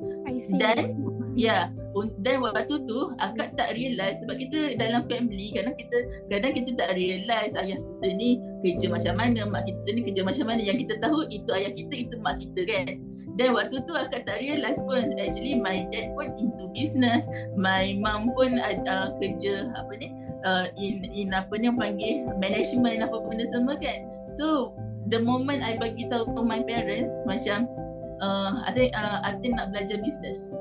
Dan 0.57 0.97
ya 1.35 1.69
yeah, 1.69 2.11
dan 2.23 2.43
waktu 2.43 2.75
tu 2.87 3.13
akak 3.21 3.55
tak 3.59 3.75
realise 3.77 4.19
sebab 4.25 4.39
kita 4.39 4.79
dalam 4.81 5.05
family 5.07 5.53
kadang 5.53 5.77
kita 5.77 5.99
kadang 6.31 6.53
kita 6.55 6.71
tak 6.79 6.91
realise 6.97 7.55
ayah 7.59 7.79
kita 7.79 8.09
ni 8.15 8.41
kerja 8.65 8.87
macam 8.91 9.15
mana 9.19 9.47
mak 9.47 9.67
kita 9.69 9.89
ni 9.93 10.01
kerja 10.07 10.23
macam 10.25 10.47
mana. 10.49 10.61
Yang 10.65 10.89
kita 10.89 10.95
tahu 11.03 11.27
itu 11.29 11.51
ayah 11.55 11.73
kita 11.75 11.95
itu 11.95 12.15
mak 12.23 12.41
kita 12.41 12.61
kan 12.67 12.87
dan 13.35 13.55
waktu 13.55 13.83
tu 13.83 13.93
akak 13.95 14.27
tak 14.27 14.39
realise 14.39 14.79
pun 14.87 15.15
actually 15.19 15.59
my 15.59 15.83
dad 15.91 16.15
pun 16.15 16.35
into 16.39 16.71
business. 16.71 17.27
My 17.59 17.99
mom 17.99 18.31
pun 18.31 18.63
ada 18.63 18.87
uh, 18.87 19.09
kerja 19.19 19.75
apa 19.75 19.93
ni 19.99 20.09
uh, 20.47 20.71
in 20.79 21.03
in 21.11 21.35
apa 21.35 21.51
ni 21.59 21.71
panggil 21.75 22.31
management 22.39 23.03
apa 23.03 23.17
benda 23.27 23.47
semua 23.51 23.75
kan. 23.75 24.07
So 24.31 24.71
the 25.11 25.19
moment 25.19 25.67
I 25.67 25.77
bagi 25.83 26.07
tahu 26.07 26.31
to 26.39 26.43
my 26.47 26.63
parents 26.63 27.11
macam 27.27 27.67
uh, 28.23 28.63
I 28.63 28.71
think 28.71 28.95
uh, 28.95 29.19
I 29.27 29.35
think 29.43 29.59
nak 29.59 29.75
belajar 29.75 29.99
business. 29.99 30.55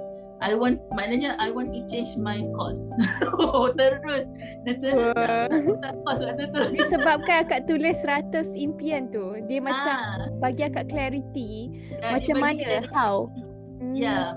I 0.43 0.51
want 0.59 0.83
maknanya 0.91 1.39
I 1.39 1.55
want 1.55 1.71
to 1.71 1.87
change 1.87 2.19
my 2.19 2.43
course. 2.51 2.91
oh, 3.39 3.71
terus 3.79 4.27
dan 4.67 4.75
terus 4.83 5.15
tak 5.79 5.95
course 6.03 6.19
waktu 6.19 6.51
tu. 6.51 6.61
Disebabkan 6.75 7.47
akak 7.47 7.63
tulis 7.63 8.03
100 8.03 8.35
impian 8.59 9.07
tu. 9.07 9.39
Dia 9.47 9.63
macam 9.63 9.95
ha. 9.95 10.27
bagi 10.43 10.67
akak 10.67 10.91
clarity 10.91 11.71
dan 12.03 12.19
macam 12.19 12.35
mana 12.43 12.59
clarity. 12.59 12.91
how. 12.91 13.31
Ya. 13.95 14.03
Yeah. 14.03 14.27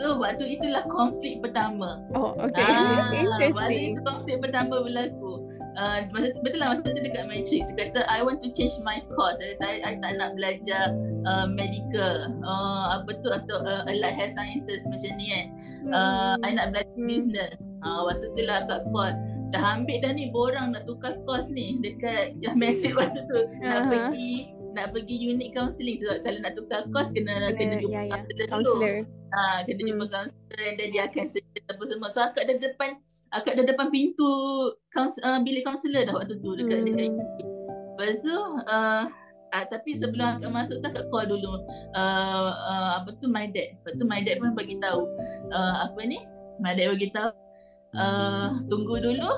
So 0.00 0.16
waktu 0.16 0.56
itulah 0.56 0.88
konflik 0.88 1.44
pertama. 1.44 2.00
Oh, 2.16 2.32
okay. 2.40 2.64
Ah, 2.64 3.12
Interesting. 3.22 3.52
Waktu 3.54 3.76
itu 3.92 4.00
konflik 4.00 4.36
pertama 4.40 4.80
berlaku 4.80 5.41
uh, 5.76 5.98
masa 6.12 6.36
betul 6.40 6.60
lah 6.60 6.76
masa 6.76 6.84
tu 6.84 7.00
dekat 7.00 7.24
matrix 7.28 7.72
dia 7.72 7.76
kata 7.88 8.00
I 8.08 8.20
want 8.24 8.40
to 8.44 8.48
change 8.52 8.76
my 8.84 9.00
course 9.14 9.38
I, 9.40 9.56
I, 9.60 9.74
I 9.84 9.92
tak 10.00 10.12
nak 10.18 10.36
belajar 10.36 10.92
uh, 11.24 11.46
medical 11.48 12.32
uh, 12.44 13.00
apa 13.00 13.10
tu 13.20 13.28
atau 13.32 13.56
uh, 13.64 13.88
allied 13.88 14.16
health 14.16 14.36
sciences 14.36 14.84
macam 14.88 15.10
ni 15.16 15.26
kan 15.32 15.46
uh, 15.92 16.34
I 16.44 16.50
nak 16.56 16.76
belajar 16.76 16.96
hmm. 16.96 17.08
business 17.08 17.56
uh, 17.84 18.00
waktu 18.08 18.26
tu 18.32 18.42
lah 18.44 18.64
kat 18.68 18.84
call 18.90 19.14
dah 19.52 19.62
ambil 19.76 20.00
dah 20.00 20.12
ni 20.16 20.32
borang 20.32 20.72
nak 20.72 20.88
tukar 20.88 21.16
course 21.28 21.52
ni 21.52 21.76
dekat 21.80 22.32
yang 22.44 22.56
matrix 22.56 22.92
waktu 22.96 23.20
tu 23.28 23.38
uh-huh. 23.38 23.68
nak 23.68 23.88
pergi 23.88 24.52
nak 24.72 24.96
pergi 24.96 25.16
unit 25.20 25.52
counselling 25.52 26.00
sebab 26.00 26.24
kalau 26.24 26.38
nak 26.40 26.52
tukar 26.56 26.80
course 26.88 27.12
kena 27.12 27.52
kena, 27.52 27.76
kena 27.76 27.76
jumpa 27.76 27.92
yeah, 27.92 28.04
yeah. 28.08 28.48
counselor 28.48 28.94
dulu. 29.04 29.20
Ha, 29.32 29.40
kena 29.68 29.80
hmm. 29.84 29.88
jumpa 29.92 30.04
counselor 30.08 30.68
dan 30.80 30.86
dia 30.88 31.02
akan 31.04 31.24
suggest 31.28 31.64
apa 31.68 31.82
semua. 31.84 32.08
So 32.08 32.20
akak 32.24 32.42
dah 32.48 32.56
depan 32.56 32.90
dah 33.40 33.64
depan 33.64 33.88
pintu 33.88 34.28
kons, 34.92 35.16
uh, 35.24 35.40
bilik 35.40 35.64
kaunselor 35.64 36.04
dah 36.04 36.12
waktu 36.12 36.36
tu 36.36 36.50
dekat 36.52 36.84
hmm. 36.84 36.86
dekat 36.92 37.10
lepas 37.96 38.18
tu 38.20 38.36
uh, 38.68 39.08
uh, 39.52 39.64
tapi 39.68 39.94
sebelum 39.94 40.40
akak 40.40 40.50
masuk 40.50 40.80
tu 40.80 40.88
akak 40.88 41.06
call 41.12 41.28
dulu. 41.28 41.62
Uh, 41.92 42.50
uh, 42.56 42.90
apa 43.00 43.14
tu 43.20 43.28
my 43.28 43.46
dad. 43.52 43.76
Lepas 43.78 43.94
tu 44.00 44.04
my 44.08 44.20
dad 44.24 44.40
pun 44.40 44.56
bagi 44.56 44.80
tahu. 44.80 45.06
Uh, 45.52 45.86
apa 45.86 46.00
ni? 46.08 46.24
My 46.64 46.72
dad 46.72 46.96
bagi 46.96 47.12
tahu. 47.12 47.30
Uh, 47.92 48.64
tunggu 48.72 48.96
dulu. 48.98 49.30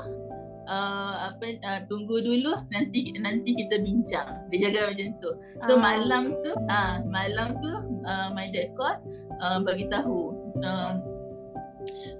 Uh, 0.64 1.28
apa 1.28 1.61
uh, 1.61 1.80
tunggu 1.90 2.22
dulu. 2.22 2.54
Nanti 2.70 3.12
nanti 3.18 3.52
kita 3.52 3.83
bincang. 3.83 4.48
Dia 4.54 4.70
jaga 4.70 4.94
macam 4.94 5.07
tu. 5.18 5.30
So 5.66 5.76
uh. 5.76 5.78
malam 5.83 6.38
tu 6.40 6.52
ah 6.70 6.72
uh, 6.72 6.94
malam 7.11 7.59
tu 7.59 7.70
uh, 8.07 8.28
my 8.33 8.48
dad 8.54 8.70
call 8.78 8.96
uh, 9.42 9.59
bagi 9.66 9.90
tahu. 9.90 10.33
Uh, 10.62 11.13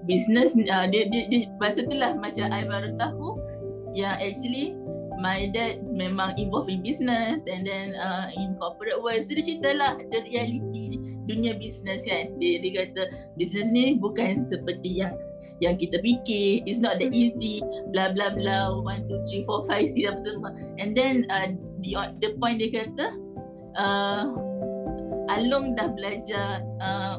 business 0.05 0.57
uh, 0.69 0.85
dia, 0.89 1.09
dia, 1.09 1.27
dia 1.29 1.41
masa 1.57 1.85
tu 1.85 1.93
lah 1.97 2.13
macam 2.17 2.49
I 2.49 2.65
baru 2.65 2.93
tahu 2.97 3.41
yang 3.93 4.15
actually 4.21 4.77
my 5.19 5.47
dad 5.49 5.79
memang 5.95 6.35
involved 6.35 6.67
in 6.67 6.83
business 6.83 7.47
and 7.47 7.63
then 7.65 7.95
uh, 7.95 8.27
in 8.35 8.53
corporate 8.59 8.99
world. 8.99 9.23
So 9.25 9.35
dia 9.35 9.45
cerita 9.45 9.69
lah 9.75 9.97
the 9.99 10.19
reality 10.27 10.99
dunia 11.25 11.57
business 11.57 12.05
kan. 12.05 12.35
Dia, 12.37 12.61
dia 12.61 12.71
kata 12.85 13.33
business 13.39 13.71
ni 13.71 13.97
bukan 13.97 14.43
seperti 14.43 15.01
yang 15.01 15.15
yang 15.63 15.79
kita 15.79 16.03
fikir. 16.03 16.67
It's 16.67 16.83
not 16.83 16.99
that 16.99 17.15
easy 17.15 17.63
bla 17.95 18.11
bla 18.11 18.35
bla 18.35 18.75
one 18.75 19.07
two 19.07 19.23
three 19.31 19.47
four 19.47 19.63
five 19.63 19.87
six 19.87 20.03
apa 20.05 20.19
semua. 20.19 20.51
And 20.77 20.91
then 20.93 21.23
uh, 21.31 21.55
the 21.79 21.95
the 22.19 22.35
point 22.37 22.59
dia 22.59 22.75
kata 22.75 23.15
uh, 23.79 24.35
Along 25.25 25.73
dah 25.73 25.89
belajar 25.89 26.61
uh, 26.77 27.17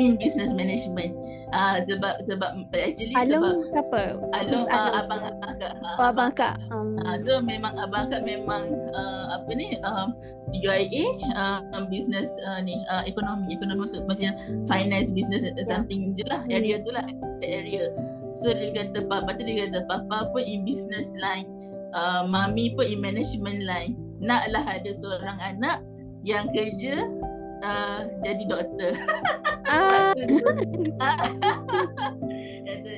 in 0.00 0.16
business 0.16 0.50
management 0.56 1.12
uh, 1.52 1.76
sebab 1.84 2.24
sebab 2.24 2.64
actually 2.72 3.12
Along 3.12 3.60
sebab 3.60 3.68
siapa? 3.68 4.00
Along 4.32 4.64
Miss 4.64 4.72
uh, 4.72 4.76
Along. 4.76 4.94
abang 5.04 5.20
akak 5.44 5.72
uh, 5.76 5.96
Oh, 6.00 6.06
abang 6.08 6.30
kak. 6.32 6.54
Um, 6.72 6.96
Uh, 7.04 7.16
so 7.20 7.38
memang 7.44 7.76
abang 7.76 8.08
akak 8.08 8.24
memang 8.24 8.72
uh, 8.96 9.24
apa 9.36 9.50
ni 9.52 9.76
um, 9.84 10.16
UIA 10.50 11.04
uh, 11.36 11.60
business 11.86 12.32
uh, 12.48 12.58
ni 12.64 12.80
uh, 12.88 13.04
ekonomi 13.04 13.52
ekonomi 13.52 13.84
maksud 13.84 14.08
macam 14.08 14.32
finance 14.64 15.12
business 15.12 15.44
yeah. 15.44 15.54
something 15.68 16.16
je 16.16 16.24
lah 16.26 16.40
Hmm. 16.46 16.56
area 16.56 16.80
tu 16.80 16.90
lah 16.90 17.04
area 17.44 17.92
so 18.34 18.50
dia 18.52 18.72
kata 18.72 19.04
papa 19.06 19.36
tu 19.36 19.44
dia 19.44 19.68
kata 19.68 19.84
papa 19.86 20.32
pun 20.32 20.42
in 20.42 20.64
business 20.64 21.12
line 21.20 21.44
uh, 21.92 22.24
mami 22.24 22.72
pun 22.72 22.88
in 22.88 22.98
management 23.02 23.62
line 23.64 23.94
naklah 24.18 24.64
ada 24.64 24.90
seorang 24.96 25.36
anak 25.40 25.84
yang 26.24 26.48
kerja 26.50 27.06
uh, 27.66 28.00
jadi 28.22 28.42
doktor. 28.46 28.92
Ah, 29.66 30.14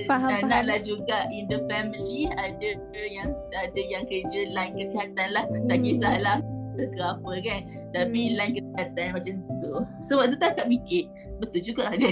Faham, 0.09 0.31
uh, 0.31 0.41
faham. 0.49 0.69
juga 0.85 1.29
in 1.33 1.49
the 1.49 1.61
family 1.69 2.29
ada 2.37 2.71
yang 3.09 3.33
ada 3.57 3.81
yang 3.81 4.05
kerja 4.09 4.41
line 4.53 4.75
kesihatan 4.77 5.29
lah. 5.33 5.45
Tak 5.69 5.77
Hmm. 5.81 5.85
kisahlah 5.85 6.39
ke 6.77 7.03
apa 7.03 7.33
kan. 7.43 7.61
Tapi 7.93 8.21
Hmm. 8.29 8.37
line 8.37 8.53
kesihatan 8.61 9.07
macam 9.17 9.35
tu. 9.61 9.73
So 10.05 10.21
waktu 10.21 10.37
tu 10.37 10.47
akak 10.47 10.69
fikir 10.69 11.05
betul 11.39 11.61
juga 11.63 11.93
je 12.01 12.09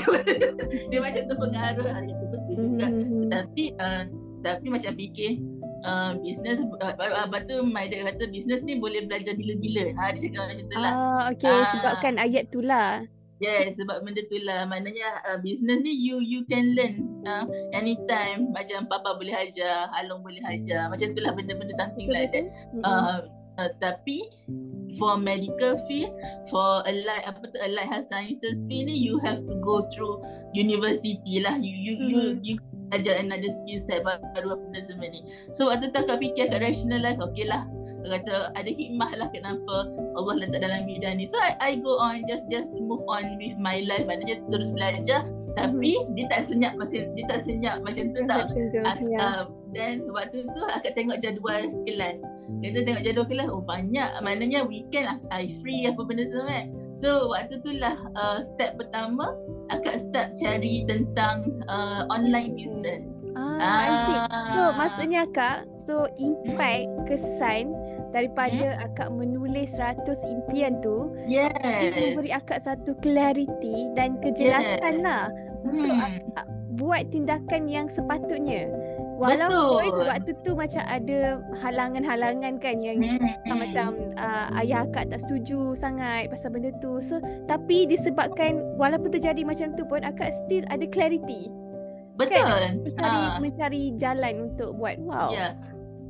dia. 0.88 0.98
Macam 1.00 1.22
terpengaruh 1.28 1.86
lah 1.86 2.00
kata 2.00 2.24
betul 2.32 2.54
juga. 2.56 2.86
Hmm, 2.88 3.28
tapi 3.32 3.64
uh, 3.76 4.02
tapi 4.44 4.66
macam 4.70 4.92
fikir 4.94 5.42
uh, 5.86 6.10
business 6.20 6.58
uh, 6.82 6.92
lepas 6.98 7.42
tu 7.46 7.62
my 7.62 7.86
dad 7.86 8.10
kata 8.10 8.26
business 8.28 8.66
ni 8.66 8.76
boleh 8.76 9.06
belajar 9.06 9.32
bila-bila 9.32 9.94
ha 9.94 10.10
dia 10.10 10.26
cakap 10.26 10.44
macam 10.50 10.66
tu 10.66 10.76
lah 10.76 10.92
Ah, 10.92 11.22
okay. 11.30 11.48
Ah. 11.48 11.70
Sebabkan 11.72 12.14
ayat 12.18 12.44
tu 12.50 12.60
lah. 12.60 13.06
Yes, 13.36 13.76
sebab 13.76 14.00
benda 14.00 14.24
tu 14.32 14.40
lah. 14.40 14.64
Maknanya 14.64 15.20
uh, 15.28 15.36
business 15.44 15.84
ni 15.84 15.92
you 15.92 16.24
you 16.24 16.48
can 16.48 16.72
learn 16.72 17.04
uh, 17.28 17.44
anytime. 17.76 18.48
Macam 18.48 18.88
papa 18.88 19.12
boleh 19.20 19.36
ajar, 19.36 19.92
Along 19.92 20.24
boleh 20.24 20.40
ajar. 20.48 20.88
Macam 20.88 21.12
tu 21.12 21.20
lah 21.20 21.36
benda-benda 21.36 21.76
something 21.76 22.08
like 22.08 22.32
that. 22.32 22.48
Uh, 22.80 23.28
uh, 23.60 23.68
tapi 23.76 24.24
for 24.96 25.20
medical 25.20 25.76
field, 25.84 26.16
for 26.48 26.80
allied 26.88 27.28
apa 27.28 27.44
tu 27.52 27.60
allied 27.60 27.84
health 27.92 28.08
sciences 28.08 28.64
field 28.64 28.88
ni 28.88 28.96
you 28.96 29.20
have 29.20 29.44
to 29.44 29.52
go 29.60 29.84
through 29.92 30.16
university 30.56 31.36
lah. 31.44 31.60
You 31.60 31.76
you 31.76 31.94
you 32.08 32.20
Mhm. 32.32 32.40
you 32.40 32.54
ajar 32.94 33.18
another 33.18 33.50
skill 33.50 33.80
set 33.82 34.02
baru 34.04 34.54
apa 34.54 34.62
benda 34.68 34.80
semua 34.82 35.08
ni. 35.10 35.20
So 35.50 35.66
waktu 35.66 35.90
tu 35.90 35.98
akak 36.02 36.22
fikir 36.22 36.50
akak 36.50 36.62
rationalize 36.62 37.18
okay 37.18 37.46
lah. 37.46 37.66
Kata 38.06 38.54
ada 38.54 38.70
hikmah 38.70 39.18
lah 39.18 39.26
kenapa 39.34 39.90
Allah 40.14 40.34
letak 40.38 40.62
dalam 40.62 40.86
bidang 40.86 41.18
ni. 41.18 41.26
So 41.26 41.34
I, 41.42 41.58
I 41.58 41.70
go 41.82 41.98
on 41.98 42.22
just 42.30 42.46
just 42.46 42.70
move 42.78 43.02
on 43.10 43.34
with 43.42 43.58
my 43.58 43.82
life. 43.82 44.06
Maknanya 44.06 44.46
terus 44.46 44.70
belajar 44.70 45.26
tapi 45.58 45.98
dia 46.14 46.30
tak 46.30 46.46
senyap 46.46 46.78
macam 46.78 47.02
dia 47.18 47.24
tak 47.26 47.42
senyap 47.42 47.82
macam 47.82 48.14
tu 48.14 48.22
tak. 48.30 48.46
Macam 48.46 48.62
tu. 48.70 48.80
Ak- 48.86 49.02
Ya. 49.02 49.18
uh, 49.18 49.42
dan 49.76 50.00
waktu 50.08 50.48
tu 50.48 50.62
akak 50.72 50.96
tengok 50.96 51.20
jadual 51.20 51.68
kelas. 51.84 52.24
Kita 52.64 52.82
tengok 52.82 53.02
jadual 53.04 53.26
kelas 53.28 53.48
oh 53.52 53.60
banyak 53.60 54.08
maknanya 54.20 54.64
weekend 54.64 55.04
lah 55.04 55.18
I 55.28 55.52
free 55.60 55.84
apa 55.84 56.00
benda 56.02 56.24
semua 56.24 56.48
kan. 56.48 56.64
So 56.96 57.28
waktu 57.28 57.60
tu 57.60 57.76
lah 57.76 57.94
uh, 58.16 58.40
step 58.40 58.80
pertama 58.80 59.36
akak 59.68 60.00
start 60.00 60.32
cari 60.34 60.88
tentang 60.88 61.52
uh, 61.68 62.08
online 62.08 62.56
business. 62.56 63.20
Ah, 63.36 63.60
I 63.84 63.92
see. 64.08 64.18
So 64.50 64.60
Ah. 64.64 64.70
maksudnya 64.72 65.22
kak, 65.28 65.68
so 65.76 66.08
impact 66.16 66.88
kesan 67.04 67.76
daripada 68.10 68.80
Hmm? 68.80 68.84
akak 68.88 69.08
menulis 69.12 69.76
100 69.76 70.24
impian 70.24 70.80
tu 70.80 71.12
Yes. 71.28 71.52
memberi 71.92 72.32
akak 72.32 72.64
satu 72.64 72.96
clarity 73.04 73.92
dan 73.92 74.16
kejelasan 74.24 75.04
lah 75.04 75.28
untuk 75.60 75.92
Hmm. 75.92 76.00
akak 76.00 76.46
buat 76.76 77.08
tindakan 77.10 77.66
yang 77.66 77.88
sepatutnya. 77.88 78.68
Walaupun 79.16 79.80
Betul. 79.96 80.06
waktu 80.06 80.30
tu 80.44 80.52
macam 80.52 80.82
ada 80.84 81.18
halangan-halangan 81.56 82.60
kan 82.60 82.76
yang 82.78 83.00
Hmm. 83.00 83.56
macam 83.56 83.86
uh, 84.14 84.46
ayah 84.60 84.84
akak 84.84 85.08
tak 85.08 85.18
setuju 85.18 85.72
sangat 85.72 86.28
pasal 86.28 86.52
benda 86.52 86.68
tu. 86.78 87.00
So 87.00 87.16
tapi 87.46 87.86
disebabkan 87.86 88.76
walaupun 88.76 89.08
terjadi 89.08 89.40
macam 89.40 89.72
tu 89.72 89.82
pun 89.82 90.04
akak 90.04 90.36
still 90.36 90.64
ada 90.68 90.84
clarity. 90.86 91.48
betul. 92.16 92.40
Mencari 92.80 93.04
Ah. 93.04 93.36
mencari 93.36 93.82
jalan 93.94 94.48
untuk 94.48 94.72
buat. 94.74 94.96
Wow. 94.98 95.28
Ya. 95.28 95.52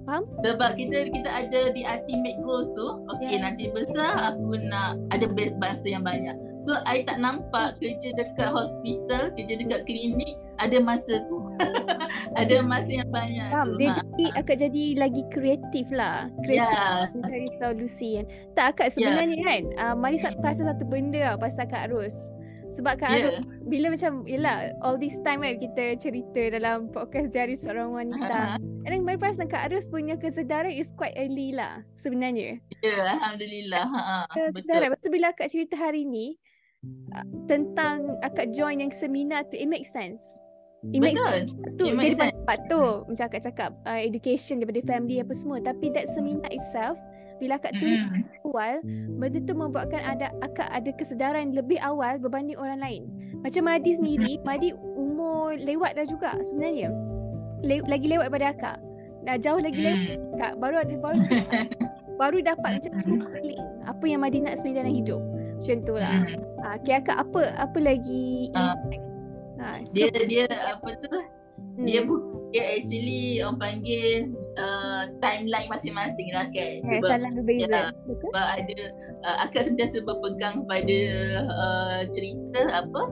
Faham? 0.03 0.23
Sebab 0.39 0.79
kita 0.79 1.11
kita 1.11 1.27
ada 1.27 1.75
di 1.75 1.83
ultimate 1.83 2.39
goals 2.41 2.71
tu, 2.71 3.03
okay 3.11 3.35
Yeah. 3.35 3.43
nanti 3.43 3.75
besar 3.75 4.15
aku 4.15 4.55
nak 4.63 5.03
ada 5.11 5.27
ba- 5.27 5.59
bahasa 5.59 5.91
yang 5.91 6.07
banyak. 6.07 6.39
So 6.59 6.79
I 6.83 7.03
tak 7.03 7.19
nampak 7.19 7.83
kerja 7.83 8.15
dekat 8.15 8.55
hospital, 8.55 9.35
kerja 9.35 9.55
dekat 9.59 9.83
klinik 9.83 10.39
ada 10.59 10.79
masa 10.79 11.27
tu. 11.27 11.46
ada 12.41 12.57
masa 12.61 12.91
yang 12.91 13.09
banyak 13.09 13.49
Faham? 13.49 13.69
tu. 13.69 13.79
Dia 13.79 13.89
Ha. 13.89 13.97
jadi 13.99 14.25
akak 14.37 14.57
jadi 14.61 14.85
lagi 14.97 15.23
kreatif 15.29 15.87
lah. 15.91 16.29
Kreatif 16.43 16.77
Ya. 16.77 17.09
mencari 17.13 17.49
solusi 17.55 18.09
kan. 18.17 18.27
Tak 18.53 18.67
akak 18.73 18.89
sebenarnya 18.91 19.39
kan, 19.39 19.63
uh, 19.79 19.95
Mari 19.95 20.17
sa- 20.17 20.35
perasan 20.35 20.67
satu 20.67 20.85
benda 20.85 21.33
tau 21.33 21.39
pasal 21.39 21.67
Kak 21.67 21.89
Ros. 21.89 22.15
Sebab 22.69 22.99
Kak 22.99 23.11
Ya. 23.11 23.19
Ros 23.25 23.37
bila 23.65 23.87
macam 23.89 24.27
yelah 24.27 24.57
all 24.81 24.95
this 24.95 25.17
time 25.21 25.41
kan 25.41 25.55
kita 25.57 25.95
cerita 25.97 26.51
dalam 26.51 26.91
podcast 26.91 27.31
Jari 27.31 27.55
Seorang 27.55 27.91
Wanita. 27.91 28.59
And 28.87 28.91
then 28.93 29.03
Mari 29.03 29.17
perasan 29.17 29.47
Kak 29.47 29.69
Ros 29.69 29.87
punya 29.87 30.15
kesedaran 30.15 30.71
is 30.71 30.91
quite 30.93 31.15
early 31.15 31.51
lah 31.51 31.83
sebenarnya. 31.95 32.59
Ya, 32.81 32.97
alhamdulillah. 33.13 33.85
Ha, 33.85 34.01
ha, 34.01 34.17
betul. 34.29 34.51
kesedaran. 34.57 34.83
Lepas 34.85 35.01
tu 35.01 35.09
bila 35.09 35.27
akak 35.31 35.49
cerita 35.49 35.75
hari 35.75 36.03
ni 36.03 36.39
uh, 37.11 37.27
tentang 37.47 38.19
akak 38.21 38.51
join 38.51 38.79
yang 38.79 38.91
seminar 38.91 39.47
tu 39.47 39.55
it 39.55 39.67
makes 39.67 39.91
sense. 39.91 40.23
It 40.89 41.01
makes 41.01 41.19
Betul. 41.19 41.39
tu 41.75 41.85
It 41.85 41.89
dia 41.89 41.95
makes 41.95 42.17
dapat 42.17 42.35
tempat 42.37 42.59
tu. 42.67 42.83
Macam 43.05 43.25
akak 43.27 43.43
cakap 43.43 43.71
uh, 43.83 43.99
education 43.99 44.55
daripada 44.59 44.81
family 44.85 45.17
apa 45.19 45.33
semua. 45.33 45.59
Tapi 45.59 45.91
that 45.91 46.07
seminar 46.07 46.47
itself 46.49 46.95
bila 47.37 47.57
akak 47.57 47.77
tulis 47.77 48.01
Mm-mm. 48.03 48.25
awal 48.47 48.81
benda 49.13 49.39
tu 49.43 49.53
membuatkan 49.53 50.01
ada 50.01 50.33
akak 50.41 50.71
ada 50.71 50.89
kesedaran 50.91 51.53
lebih 51.53 51.77
awal 51.81 52.17
berbanding 52.17 52.57
orang 52.57 52.79
lain. 52.79 53.03
Macam 53.39 53.67
Madi 53.67 53.93
sendiri 53.93 54.39
Madi 54.49 54.73
umur 54.73 55.53
lewat 55.55 55.95
dah 55.95 56.07
juga 56.07 56.31
sebenarnya. 56.41 56.89
Le- 57.61 57.85
lagi 57.85 58.07
lewat 58.07 58.31
daripada 58.31 58.47
akak. 58.51 58.77
Dah 59.23 59.37
jauh 59.37 59.59
lagi 59.59 59.79
lewat 59.79 60.01
Mm. 60.01 60.33
akak. 60.33 60.53
Baru 60.57 60.77
ada 60.79 60.95
baru 60.97 61.21
baru 62.21 62.39
dapat 62.41 62.71
macam 62.81 62.93
feeling 63.35 63.61
apa 63.85 64.05
yang 64.07 64.21
Madi 64.21 64.39
nak 64.41 64.57
sebenarnya 64.57 64.81
dalam 64.83 64.95
hidup. 64.95 65.23
Macam 65.57 65.77
tu 65.83 65.95
lah. 65.95 66.17
Mm. 66.23 66.41
ha, 66.59 66.69
okay, 66.77 66.95
akak 66.95 67.17
apa 67.19 67.41
apa 67.59 67.79
lagi 67.79 68.49
Ah. 68.53 68.73
Ha, 69.61 69.81
Dia 69.93 70.09
dia 70.27 70.45
apa 70.49 70.91
tu? 71.01 71.09
hmm. 71.11 71.85
Dia 71.85 72.01
dia 72.53 72.63
actually 72.77 73.41
orang 73.43 73.59
panggil 73.61 74.33
uh, 74.57 75.03
timeline 75.21 75.69
masing-masing 75.69 76.29
lah 76.33 76.47
kan. 76.53 76.81
Eh, 76.81 77.01
Sebab 77.01 77.21
berbeza. 77.37 77.69
ya, 77.69 77.83
Betul? 78.09 78.29
sebab 78.33 78.47
ada 78.61 78.79
uh, 79.25 79.37
akak 79.45 79.63
sentiasa 79.69 80.01
berpegang 80.05 80.65
pada 80.65 81.01
uh, 81.49 82.01
cerita 82.09 82.61
apa 82.73 83.03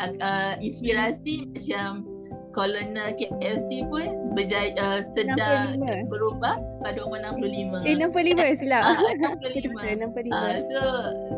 uh, 0.00 0.10
uh, 0.20 0.54
inspirasi 0.60 1.48
macam 1.52 2.08
kolonel 2.54 3.18
KFC 3.18 3.82
pun 3.90 4.30
berjaya 4.38 4.70
uh, 4.78 5.00
sedar 5.02 5.74
65. 5.74 6.06
berubah 6.06 6.54
pada 6.86 7.02
umur 7.02 7.18
65. 7.34 7.82
Eh 7.82 7.94
65 7.98 8.54
silap. 8.62 8.82
Ah, 8.86 8.98
Betul, 9.42 9.50
65. 9.74 10.06
65. 10.14 10.30
Uh, 10.30 10.58
so 10.62 10.80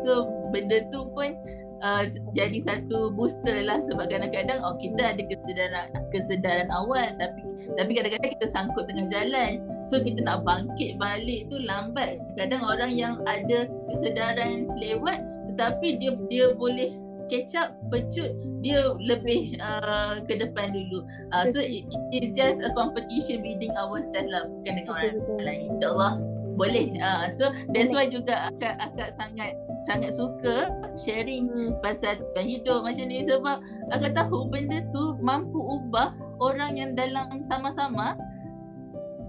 so 0.05 0.11
benda 0.53 0.85
tu 0.93 1.09
pun 1.11 1.33
uh, 1.81 2.03
jadi 2.33 2.57
satu 2.61 3.13
booster 3.13 3.65
lah 3.65 3.81
sebab 3.85 4.09
kadang-kadang 4.09 4.61
oh 4.65 4.75
kita 4.77 5.13
ada 5.15 5.21
kesedaran 5.23 5.87
kesedaran 6.09 6.69
awal 6.73 7.07
tapi 7.17 7.41
tapi 7.75 7.91
kadang-kadang 7.97 8.31
kita 8.39 8.47
sangkut 8.47 8.87
tengah 8.87 9.07
jalan. 9.11 9.61
So 9.87 9.99
kita 9.99 10.23
nak 10.23 10.47
bangkit 10.47 10.99
balik 10.99 11.51
tu 11.51 11.59
lambat. 11.63 12.19
Kadang 12.39 12.63
orang 12.63 12.91
yang 12.95 13.19
ada 13.27 13.67
kesedaran 13.91 14.71
lewat 14.79 15.19
tetapi 15.53 15.97
dia 15.97 16.11
dia 16.29 16.53
boleh 16.53 16.93
catch 17.27 17.59
up 17.59 17.75
pecut 17.91 18.31
dia 18.63 18.95
lebih 19.03 19.59
uh, 19.59 20.23
ke 20.23 20.39
depan 20.39 20.71
dulu. 20.71 21.03
Uh, 21.35 21.45
so 21.51 21.59
it, 21.59 21.83
it's 22.15 22.31
just 22.31 22.63
a 22.63 22.71
competition 22.73 23.43
within 23.43 23.71
ourselves 23.75 24.31
lah 24.31 24.47
bukan 24.47 24.73
dengan 24.83 24.93
orang 24.95 25.43
lain. 25.43 25.61
Insyaallah 25.75 26.13
boleh. 26.57 26.87
Uh, 26.97 27.25
so 27.29 27.51
that's 27.75 27.93
why 27.93 28.09
juga 28.09 28.49
akak 28.49 28.75
akak 28.81 29.13
sangat 29.13 29.53
sangat 29.87 30.11
suka 30.11 30.67
sharing 30.99 31.47
Hmm. 31.47 31.71
pasal 31.79 32.19
hidup 32.35 32.83
macam 32.83 33.07
ni 33.07 33.23
sebab 33.23 33.63
akak 33.95 34.11
tahu 34.19 34.51
benda 34.51 34.83
tu 34.91 35.15
mampu 35.23 35.55
ubah 35.55 36.11
orang 36.43 36.75
yang 36.75 36.91
dalam 36.91 37.39
sama-sama 37.47 38.19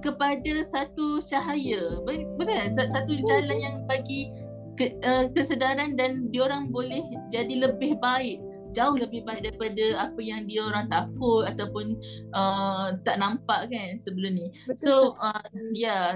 kepada 0.03 0.63
satu 0.67 1.23
cahaya 1.23 2.03
Be- 2.03 2.27
betul? 2.35 2.59
Sa- 2.75 2.91
satu 2.91 3.15
jalan 3.23 3.59
yang 3.59 3.77
bagi 3.87 4.35
ke, 4.79 4.95
uh, 5.03 5.27
kesedaran 5.35 5.99
dan 5.99 6.31
diorang 6.31 6.71
boleh 6.71 7.03
jadi 7.31 7.67
lebih 7.71 7.99
baik 7.99 8.43
jauh 8.77 8.95
lebih 8.95 9.25
baik 9.25 9.43
daripada 9.43 10.11
apa 10.11 10.21
yang 10.21 10.45
dia 10.45 10.61
orang 10.63 10.87
takut 10.93 11.43
ataupun 11.49 11.97
uh, 12.37 12.95
tak 13.03 13.17
nampak 13.17 13.67
kan 13.73 13.97
sebelum 13.97 14.37
ni. 14.37 14.53
Betul, 14.69 15.17
so 15.17 15.17
uh, 15.25 15.41
ya 15.73 15.73
yeah, 15.73 16.07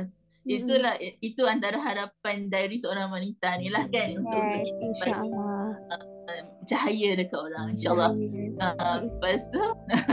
itulah 0.43 0.95
itu 1.23 1.43
antara 1.47 1.79
harapan 1.79 2.51
dari 2.51 2.75
seorang 2.75 3.15
wanita 3.15 3.63
ni 3.63 3.71
lah 3.71 3.87
kan 3.87 4.11
yes, 4.11 4.19
untuk 4.19 4.43
insyaallah. 4.83 5.67
Uh, 5.91 6.45
cahaya 6.67 7.19
dekat 7.19 7.39
orang 7.39 7.75
insyaallah. 7.75 8.11
Uh, 8.59 8.97
lepas 9.07 9.43
tu 9.51 9.65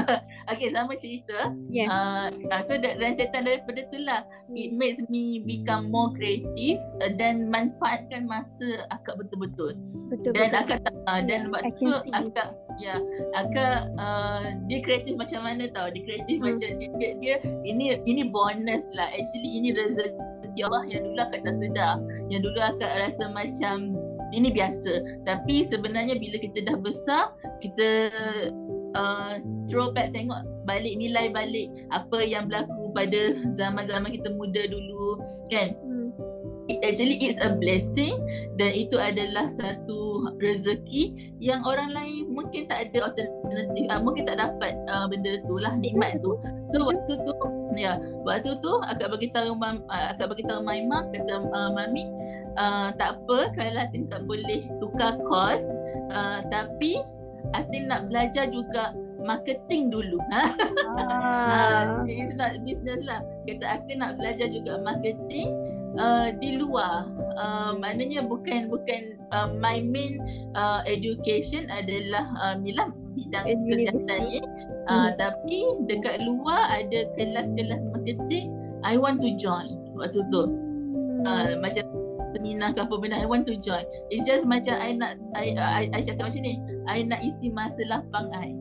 okay 0.51 0.69
sama 0.69 0.93
cerita. 0.97 1.53
Yes. 1.69 1.89
uh, 1.89 2.29
uh, 2.49 2.61
so 2.65 2.77
that 2.77 2.97
rentetan 3.01 3.45
daripada 3.45 3.85
tu 3.89 3.97
lah. 4.01 4.25
It 4.53 4.73
makes 4.73 5.01
me 5.09 5.41
become 5.45 5.89
more 5.89 6.13
creative 6.13 6.81
uh, 7.01 7.13
dan 7.17 7.49
manfaatkan 7.49 8.29
masa 8.29 8.85
akak 8.93 9.17
betul-betul. 9.17 9.77
Betul, 10.13 10.33
dan 10.37 10.53
betul. 10.53 10.77
akak 10.77 10.79
uh, 11.09 11.21
dan 11.25 11.41
yeah, 11.49 11.53
waktu 11.53 11.73
tu 11.77 11.89
akak 12.13 12.49
ya. 12.79 12.95
Yeah, 12.95 12.99
akak 13.35 13.91
uh, 13.99 14.57
dia 14.71 14.79
kreatif 14.81 15.19
macam 15.19 15.43
mana 15.45 15.67
tau? 15.69 15.91
Dia 15.91 16.03
kreatif 16.03 16.39
hmm. 16.39 16.45
macam 16.47 16.69
dia, 16.79 16.89
dia, 16.97 17.11
dia 17.19 17.35
ini 17.67 17.99
ini 18.07 18.31
bonus 18.31 18.83
lah. 18.95 19.11
Actually 19.11 19.51
ini 19.59 19.75
rezeki 19.75 20.59
Allah 20.65 20.83
yang 20.87 21.03
dulu 21.05 21.19
akak 21.19 21.43
tak 21.43 21.55
sedar. 21.59 21.99
Yang 22.31 22.41
dulu 22.49 22.59
akak 22.63 22.91
rasa 22.97 23.25
macam 23.31 23.93
ini 24.31 24.49
biasa. 24.53 25.23
Tapi 25.25 25.65
sebenarnya 25.67 26.15
bila 26.17 26.37
kita 26.39 26.63
dah 26.65 26.77
besar 26.79 27.33
kita 27.59 28.13
uh, 28.95 29.41
throw 29.67 29.91
back 29.91 30.15
tengok 30.15 30.45
balik 30.65 30.93
nilai 30.97 31.33
balik 31.33 31.69
apa 31.89 32.21
yang 32.21 32.45
berlaku 32.45 32.93
pada 32.93 33.33
zaman-zaman 33.57 34.13
kita 34.13 34.29
muda 34.33 34.65
dulu 34.69 35.21
kan? 35.49 35.73
Hmm. 35.81 36.09
Actually 36.85 37.17
it's 37.21 37.39
a 37.41 37.57
blessing 37.57 38.13
dan 38.61 38.71
itu 38.77 38.95
adalah 38.99 39.49
satu 39.49 40.29
rezeki 40.37 41.33
yang 41.41 41.65
orang 41.65 41.95
lain 41.95 42.29
mungkin 42.29 42.69
tak 42.69 42.89
ada 42.89 43.09
alternatif 43.09 43.83
uh, 43.89 44.01
mungkin 44.03 44.29
tak 44.29 44.37
dapat 44.37 44.77
uh, 44.91 45.09
benda 45.09 45.41
tu 45.49 45.57
lah 45.57 45.73
nikmat 45.79 46.21
tu. 46.21 46.37
So 46.69 46.85
waktu 46.85 47.13
tu 47.17 47.33
ya 47.77 47.97
waktu 48.27 48.51
tu 48.61 48.71
akak 48.85 49.09
bagi 49.09 49.29
tahu 49.33 49.57
mam, 49.57 49.81
uh, 49.89 50.13
akak 50.13 50.29
bagi 50.29 50.43
tahu 50.45 50.61
Maimah 50.61 51.09
kata 51.09 51.33
uh, 51.49 51.69
mami 51.73 52.05
uh, 52.59 52.93
tak 52.95 53.17
apa 53.17 53.53
kalau 53.55 53.79
Atin 53.79 54.05
tak 54.11 54.27
boleh 54.27 54.67
tukar 54.83 55.17
kos 55.25 55.63
uh, 56.13 56.45
tapi 56.51 57.01
Atin 57.55 57.87
nak 57.87 58.11
belajar 58.11 58.51
juga 58.51 58.93
marketing 59.23 59.91
dulu. 59.91 60.19
Ha 60.31 60.43
ah. 60.99 62.03
uh, 62.03 62.07
it's 62.07 62.35
not 62.35 62.55
business 62.63 62.99
lah. 63.03 63.23
Kata 63.47 63.79
Atin 63.79 64.03
nak 64.03 64.19
belajar 64.19 64.47
juga 64.51 64.79
marketing 64.83 65.55
uh, 65.99 66.27
di 66.39 66.57
luar. 66.57 67.05
Uh, 67.35 67.75
maknanya 67.77 68.23
bukan 68.25 68.71
bukan 68.71 69.19
uh, 69.35 69.51
my 69.59 69.83
main 69.83 70.17
uh, 70.55 70.81
education 70.87 71.67
adalah 71.69 72.25
uh, 72.39 72.55
bidang 72.57 73.45
kesihatan 73.67 74.19
ni. 74.31 74.39
uh, 74.87 75.11
hmm. 75.11 75.11
tapi 75.19 75.59
dekat 75.91 76.23
luar 76.23 76.71
ada 76.71 77.05
kelas-kelas 77.19 77.81
marketing 77.91 78.55
I 78.81 78.95
want 78.95 79.19
to 79.21 79.35
join 79.35 79.75
waktu 79.99 80.23
tu. 80.31 80.43
Hmm. 80.47 81.27
uh, 81.27 81.51
macam 81.59 81.83
seminar 82.31 82.71
ke 82.77 82.79
apa 82.85 82.95
benda 82.97 83.19
I 83.19 83.27
want 83.27 83.43
to 83.51 83.59
join. 83.59 83.83
It's 84.09 84.23
just 84.23 84.47
macam 84.47 84.79
I 84.79 84.95
nak 84.95 85.19
I, 85.35 85.53
I, 85.57 85.83
I 85.91 85.99
cakap 86.01 86.31
macam 86.31 86.41
ni 86.45 86.55
I 86.87 87.03
nak 87.03 87.21
isi 87.21 87.51
masa 87.51 87.83
lapang 87.89 88.31
I. 88.31 88.55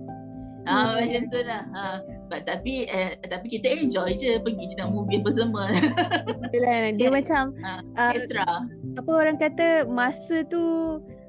Ah 0.67 0.99
uh, 0.99 1.07
macam 1.07 1.23
tu 1.31 1.41
lah. 1.47 1.63
But, 1.73 2.18
tapi 2.29 2.85
eh, 2.87 3.17
tapi 3.25 3.47
kita 3.49 3.67
enjoy 3.73 4.15
je 4.17 4.37
pergi 4.41 4.65
kita 4.77 4.89
movie 4.89 5.21
apa 5.21 5.31
semua. 5.33 5.65
Yalah 6.55 6.93
dia 6.95 7.09
macam 7.09 7.57
uh, 7.65 7.83
uh, 7.97 8.13
extra. 8.13 8.45
Apa 9.01 9.11
orang 9.11 9.37
kata 9.41 9.89
masa 9.89 10.45
tu 10.45 10.65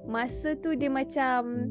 masa 0.09 0.57
tu 0.59 0.75
dia 0.75 0.91
macam 0.91 1.69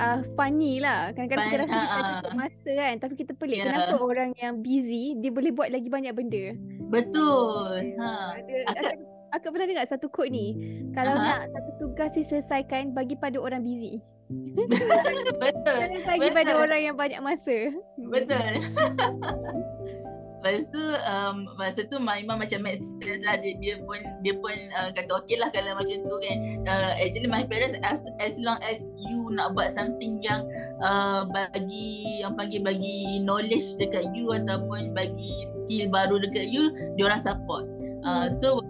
uh, 0.00 0.20
funny 0.38 0.80
lah. 0.80 1.12
Kadang-kadang 1.12 1.46
kita 1.50 1.58
rasa 1.68 1.78
kita 1.78 2.28
uh, 2.30 2.34
masa 2.34 2.70
kan 2.72 2.94
tapi 3.02 3.14
kita 3.18 3.32
pelik 3.36 3.58
yeah. 3.60 3.66
kenapa 3.68 3.96
orang 4.00 4.30
yang 4.40 4.62
busy 4.64 5.18
dia 5.20 5.30
boleh 5.30 5.52
buat 5.52 5.68
lagi 5.68 5.88
banyak 5.90 6.12
benda. 6.16 6.56
Betul. 6.88 7.98
Ha. 7.98 8.38
Ada, 8.70 8.90
Aku 9.34 9.50
pernah 9.50 9.66
dengar 9.66 9.86
satu 9.90 10.06
quote 10.06 10.30
ni. 10.30 10.54
Kalau 10.94 11.18
uh-huh. 11.18 11.26
nak 11.26 11.50
satu 11.50 11.70
tugas 11.82 12.14
diselesaikan 12.14 12.94
bagi 12.94 13.18
pada 13.18 13.42
orang 13.42 13.66
busy. 13.66 13.98
Betul. 15.42 15.78
Jangan 15.80 16.02
bagi 16.06 16.20
Betul. 16.20 16.36
pada 16.36 16.52
orang 16.56 16.80
yang 16.80 16.96
banyak 16.96 17.20
masa. 17.20 17.72
Betul. 17.98 18.52
Lepas 20.44 20.68
tu 20.68 20.84
um, 21.08 21.48
masa 21.56 21.88
tu 21.88 21.96
my 21.96 22.20
mom 22.28 22.36
macam 22.36 22.60
make 22.60 22.76
sense 23.00 23.24
lah 23.24 23.40
dia, 23.40 23.56
dia 23.64 23.80
pun 23.80 23.96
dia 24.20 24.36
pun 24.36 24.52
uh, 24.76 24.92
kata 24.92 25.24
okey 25.24 25.40
lah 25.40 25.48
kalau 25.48 25.72
macam 25.72 26.04
tu 26.04 26.16
kan 26.20 26.36
uh, 26.68 26.92
actually 27.00 27.24
my 27.24 27.48
parents 27.48 27.80
as 27.80 28.04
as 28.20 28.36
long 28.36 28.60
as 28.60 28.84
you 29.00 29.32
nak 29.32 29.56
buat 29.56 29.72
something 29.72 30.20
yang 30.20 30.44
uh, 30.84 31.24
bagi 31.32 32.20
yang 32.20 32.36
panggil 32.36 32.60
bagi 32.60 33.24
knowledge 33.24 33.72
dekat 33.80 34.04
you 34.12 34.28
ataupun 34.36 34.92
bagi 34.92 35.48
skill 35.48 35.88
baru 35.88 36.20
dekat 36.20 36.52
you 36.52 36.76
dia 37.00 37.08
orang 37.08 37.24
support 37.24 37.64
uh, 38.04 38.28
so 38.28 38.60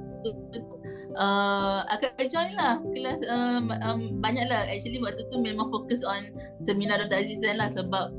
uh, 1.16 1.86
akan 1.90 2.26
join 2.30 2.52
lah. 2.54 2.78
Kelas 2.94 3.20
um, 3.26 3.70
um, 3.70 4.00
banyak 4.20 4.46
lah 4.50 4.66
actually 4.68 5.00
waktu 5.00 5.22
tu 5.30 5.36
memang 5.40 5.70
fokus 5.70 6.02
on 6.06 6.30
seminar 6.60 7.02
Dr. 7.02 7.26
Azizan 7.26 7.58
lah 7.58 7.70
sebab 7.70 8.14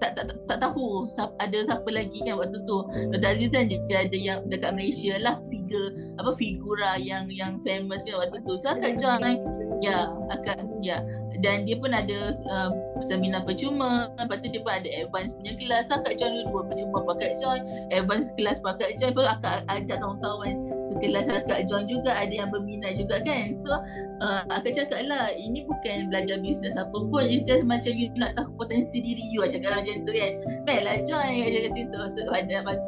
tak 0.00 0.16
tak 0.16 0.32
tak, 0.32 0.36
tak 0.48 0.58
tahu 0.64 1.12
ada 1.44 1.58
siapa 1.60 1.88
lagi 1.92 2.24
kan 2.24 2.40
waktu 2.40 2.58
tu. 2.64 2.78
Dr. 3.12 3.30
Azizan 3.36 3.68
dia 3.68 3.78
ada 4.06 4.16
yang 4.16 4.38
dekat 4.48 4.72
Malaysia 4.72 5.14
lah. 5.20 5.36
Figure 5.52 6.16
apa 6.16 6.30
figura 6.36 6.96
yang 6.96 7.28
yang 7.28 7.60
famous 7.60 8.02
kan 8.08 8.16
waktu 8.16 8.38
tu. 8.44 8.54
So 8.56 8.72
akan 8.72 8.92
join 8.96 9.36
ya 9.84 10.08
akan 10.32 10.80
ya 10.80 11.04
dan 11.40 11.68
dia 11.68 11.76
pun 11.76 11.92
ada 11.92 12.32
uh, 12.48 12.70
seminar 13.04 13.44
percuma. 13.44 14.08
Lepas 14.16 14.40
tu 14.40 14.48
dia 14.48 14.60
pun 14.64 14.72
ada 14.72 14.88
advance 14.96 15.36
punya 15.36 15.52
kelas. 15.56 15.92
Akak 15.92 16.16
join 16.16 16.48
dua 16.48 16.64
percuma 16.64 17.04
pakai 17.04 17.36
join. 17.40 17.64
Advance 17.92 18.32
kelas 18.36 18.60
pakai 18.64 18.96
join 18.96 19.10
lepas 19.10 19.26
tu 19.26 19.32
akak 19.34 19.56
ajak 19.68 19.96
kawan-kawan. 19.98 20.54
Sekelas 20.86 21.26
akak 21.28 21.66
join 21.66 21.90
juga 21.90 22.14
ada 22.14 22.30
yang 22.30 22.48
berminat 22.54 22.96
juga 22.96 23.18
kan. 23.26 23.58
So 23.58 23.72
uh, 24.22 24.42
akak 24.54 24.78
cakap 24.78 25.02
lah 25.08 25.34
ini 25.34 25.66
bukan 25.66 26.08
belajar 26.08 26.38
bisnes 26.38 26.78
apa 26.78 26.94
pun. 26.94 27.24
It's 27.26 27.44
just 27.44 27.66
macam 27.66 27.92
you 27.96 28.12
nak 28.14 28.38
tahu 28.38 28.54
potensi 28.54 29.02
diri 29.02 29.24
you. 29.34 29.42
Cakap 29.44 29.82
macam 29.82 30.06
tu 30.06 30.12
kan. 30.14 30.32
Baiklah 30.64 30.96
join. 31.02 31.42
Aja 31.42 31.58
kat 31.66 31.72
situ 31.74 31.98
so, 32.14 32.20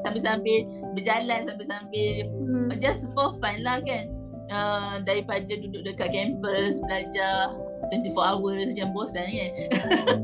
sambil-sambil 0.06 0.60
berjalan 0.94 1.40
sambil-sambil 1.42 2.12
hmm. 2.28 2.70
just 2.78 3.08
for 3.16 3.34
fun 3.42 3.60
lah 3.66 3.82
kan. 3.82 4.12
Uh, 4.52 5.00
daripada 5.08 5.48
duduk 5.48 5.80
dekat 5.80 6.12
kampus 6.12 6.76
belajar 6.84 7.56
24 7.90 8.14
hours 8.14 8.62
macam 8.70 8.88
bosan 8.94 9.26
kan 9.26 9.50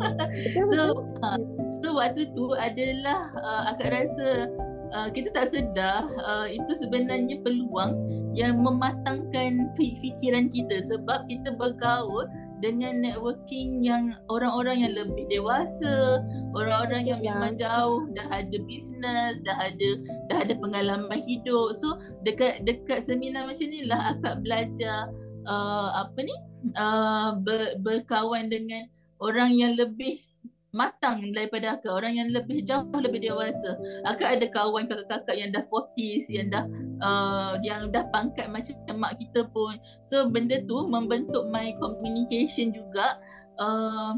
so 0.71 0.81
uh, 1.25 1.39
so 1.83 1.87
waktu 1.97 2.31
tu 2.37 2.55
adalah 2.55 3.33
uh, 3.41 3.63
akak 3.75 3.91
rasa 3.91 4.53
uh, 4.95 5.09
kita 5.11 5.33
tak 5.35 5.51
sedar 5.51 6.07
uh, 6.23 6.47
itu 6.47 6.73
sebenarnya 6.79 7.41
peluang 7.43 7.97
yang 8.37 8.61
mematangkan 8.63 9.73
fikiran 9.75 10.47
kita 10.47 10.79
sebab 10.85 11.27
kita 11.27 11.57
bergaul 11.59 12.29
dengan 12.59 13.03
networking 13.03 13.87
yang 13.87 14.19
orang-orang 14.27 14.83
yang 14.83 14.95
lebih 14.95 15.31
dewasa, 15.31 16.23
orang-orang 16.55 17.07
yang 17.07 17.21
ya. 17.23 17.35
memang 17.35 17.55
jauh 17.55 18.07
dah 18.19 18.27
ada 18.31 18.59
bisnes, 18.67 19.39
dah 19.47 19.57
ada 19.59 19.89
dah 20.31 20.39
ada 20.43 20.55
pengalaman 20.59 21.23
hidup. 21.23 21.75
So 21.79 22.03
dekat 22.27 22.67
dekat 22.67 23.07
seminar 23.07 23.47
macam 23.47 23.71
ni 23.71 23.87
lah 23.87 24.15
akak 24.15 24.43
belajar 24.43 25.11
uh, 25.47 26.03
apa 26.03 26.19
ni? 26.23 26.35
Uh, 26.77 27.37
ber, 27.39 27.79
berkawan 27.83 28.51
dengan 28.51 28.87
orang 29.19 29.55
yang 29.55 29.75
lebih 29.75 30.23
matang 30.77 31.25
daripada 31.33 31.81
akak 31.81 31.89
orang 31.89 32.21
yang 32.21 32.29
lebih 32.29 32.61
jauh 32.63 32.85
lebih 33.01 33.25
dewasa. 33.25 33.75
Akak 34.05 34.37
ada 34.37 34.47
kawan 34.53 34.85
kakak-kakak 34.85 35.37
yang 35.37 35.51
dah 35.51 35.65
40s 35.65 36.29
yang 36.29 36.49
dah 36.53 36.65
uh, 37.01 37.55
yang 37.65 37.89
dah 37.89 38.05
pangkat 38.13 38.53
macam 38.53 38.77
mak 39.01 39.17
kita 39.17 39.49
pun. 39.49 39.81
So 40.05 40.29
benda 40.29 40.61
tu 40.69 40.85
membentuk 40.87 41.49
my 41.49 41.73
communication 41.81 42.77
juga. 42.77 43.17
Uh, 43.59 44.15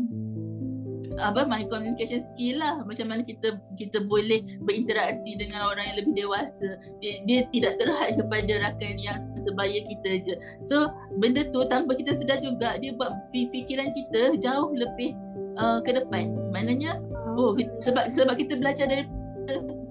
apa 1.20 1.44
my 1.44 1.68
communication 1.68 2.24
skill 2.24 2.58
lah. 2.58 2.80
Macam 2.82 3.12
mana 3.12 3.22
kita 3.22 3.60
kita 3.76 4.02
boleh 4.04 4.42
berinteraksi 4.64 5.36
dengan 5.36 5.70
orang 5.70 5.92
yang 5.92 5.98
lebih 6.04 6.14
dewasa. 6.26 6.80
Dia, 6.98 7.22
dia 7.28 7.40
tidak 7.52 7.78
terhad 7.78 8.16
kepada 8.18 8.52
rakan 8.64 8.94
yang 8.96 9.18
sebaya 9.36 9.78
kita 9.86 10.10
je. 10.24 10.34
So 10.64 10.90
benda 11.20 11.46
tu 11.52 11.62
tanpa 11.68 11.94
kita 11.94 12.16
sedar 12.16 12.40
juga 12.40 12.80
dia 12.80 12.96
buat 12.96 13.12
fikiran 13.32 13.92
kita 13.92 14.40
jauh 14.40 14.72
lebih 14.72 15.14
uh, 15.60 15.78
ke 15.84 15.94
depan. 15.94 16.32
Maknanya 16.50 16.98
oh. 17.36 17.54
sebab 17.84 18.08
sebab 18.10 18.34
kita 18.40 18.58
belajar 18.58 18.88
dari 18.88 19.04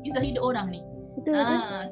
kisah 0.04 0.24
hidup 0.24 0.44
orang 0.44 0.68
ni. 0.74 0.82
Betul, 1.20 1.36
ah, 1.36 1.84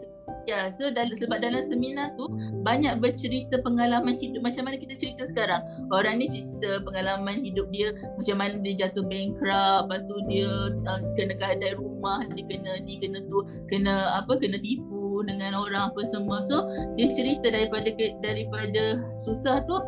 Ya, 0.47 0.71
so 0.71 0.87
dal- 0.87 1.11
sebab 1.11 1.43
dalam 1.43 1.59
seminar 1.59 2.15
tu 2.15 2.31
banyak 2.63 3.03
bercerita 3.03 3.59
pengalaman 3.59 4.15
hidup 4.15 4.47
macam 4.47 4.63
mana 4.63 4.79
kita 4.79 4.95
cerita 4.95 5.27
sekarang. 5.27 5.59
Orang 5.91 6.23
ni 6.23 6.31
cerita 6.31 6.79
pengalaman 6.87 7.43
hidup 7.43 7.67
dia 7.75 7.91
macam 8.15 8.39
mana 8.39 8.55
dia 8.63 8.87
jatuh 8.87 9.03
bankrupt, 9.11 9.91
lepas 9.91 10.07
tu 10.07 10.15
dia 10.31 10.47
uh, 10.87 11.03
kena 11.19 11.35
keadaan 11.35 11.75
rumah, 11.75 12.23
dia 12.31 12.47
kena 12.47 12.79
ni 12.79 12.95
kena 12.95 13.19
tu, 13.27 13.43
kena 13.67 14.23
apa 14.23 14.39
kena 14.39 14.55
tipu 14.63 15.19
dengan 15.27 15.51
orang 15.51 15.91
apa 15.91 16.07
semua. 16.07 16.39
So 16.39 16.63
dia 16.95 17.11
cerita 17.11 17.51
daripada 17.51 17.91
daripada 18.23 19.03
susah 19.19 19.67
tu 19.67 19.83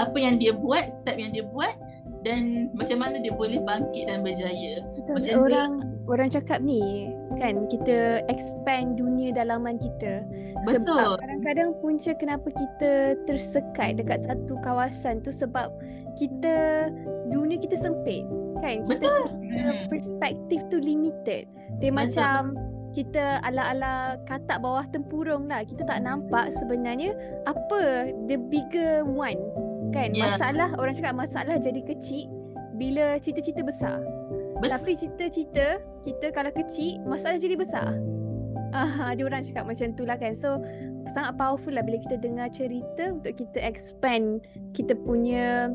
apa 0.00 0.16
yang 0.16 0.40
dia 0.40 0.56
buat, 0.56 0.88
step 0.96 1.20
yang 1.20 1.36
dia 1.36 1.44
buat 1.44 1.76
dan 2.24 2.72
macam 2.72 3.04
mana 3.04 3.20
dia 3.20 3.36
boleh 3.36 3.60
bangkit 3.68 4.08
dan 4.08 4.24
berjaya. 4.24 4.80
Betul. 4.96 5.12
Macam 5.20 5.36
orang 5.44 5.70
orang 6.10 6.28
cakap 6.28 6.58
ni 6.60 7.10
kan 7.38 7.64
kita 7.70 8.20
expand 8.26 8.98
dunia 8.98 9.30
dalaman 9.30 9.78
kita. 9.78 10.26
Betul. 10.66 10.98
Sebab 10.98 11.22
kadang-kadang 11.22 11.68
punca 11.78 12.10
kenapa 12.18 12.48
kita 12.52 13.14
tersekat 13.24 14.02
dekat 14.02 14.26
satu 14.26 14.58
kawasan 14.60 15.22
tu 15.22 15.30
sebab 15.30 15.70
kita 16.18 16.88
dunia 17.30 17.56
kita 17.56 17.78
sempit 17.78 18.26
kan. 18.60 18.82
Kita 18.84 19.00
Betul. 19.00 19.22
Hmm. 19.54 19.86
perspektif 19.88 20.60
tu 20.68 20.76
limited. 20.82 21.46
Dia 21.78 21.90
Betul. 21.90 21.96
macam 21.96 22.38
kita 22.90 23.38
ala-ala 23.46 24.18
katak 24.26 24.58
bawah 24.60 24.82
tempurung 24.90 25.46
lah. 25.46 25.62
Kita 25.62 25.86
tak 25.86 26.02
nampak 26.02 26.50
sebenarnya 26.50 27.14
apa 27.46 28.10
the 28.26 28.34
bigger 28.50 29.06
one. 29.06 29.38
Kan 29.94 30.14
Ya. 30.14 30.34
masalah 30.34 30.74
orang 30.78 30.94
cakap 30.94 31.14
masalah 31.14 31.56
jadi 31.58 31.82
kecil 31.86 32.26
bila 32.74 33.18
cita-cita 33.22 33.62
besar. 33.62 34.02
Betul. 34.60 34.70
Tapi 34.76 34.90
cita-cita 34.92 35.66
kita 36.04 36.26
kalau 36.30 36.52
kecil 36.52 37.00
masalah 37.04 37.36
jadi 37.36 37.56
besar. 37.56 37.96
Ah, 38.70 39.10
ada 39.10 39.22
orang 39.26 39.42
cakap 39.42 39.66
macam 39.66 39.90
tu 39.96 40.06
lah 40.06 40.14
kan. 40.14 40.30
So 40.32 40.60
sangat 41.08 41.34
powerful 41.34 41.74
lah 41.74 41.82
bila 41.82 41.98
kita 41.98 42.20
dengar 42.20 42.52
cerita 42.52 43.10
untuk 43.10 43.34
kita 43.34 43.58
expand 43.58 44.44
kita 44.72 44.94
punya 44.94 45.72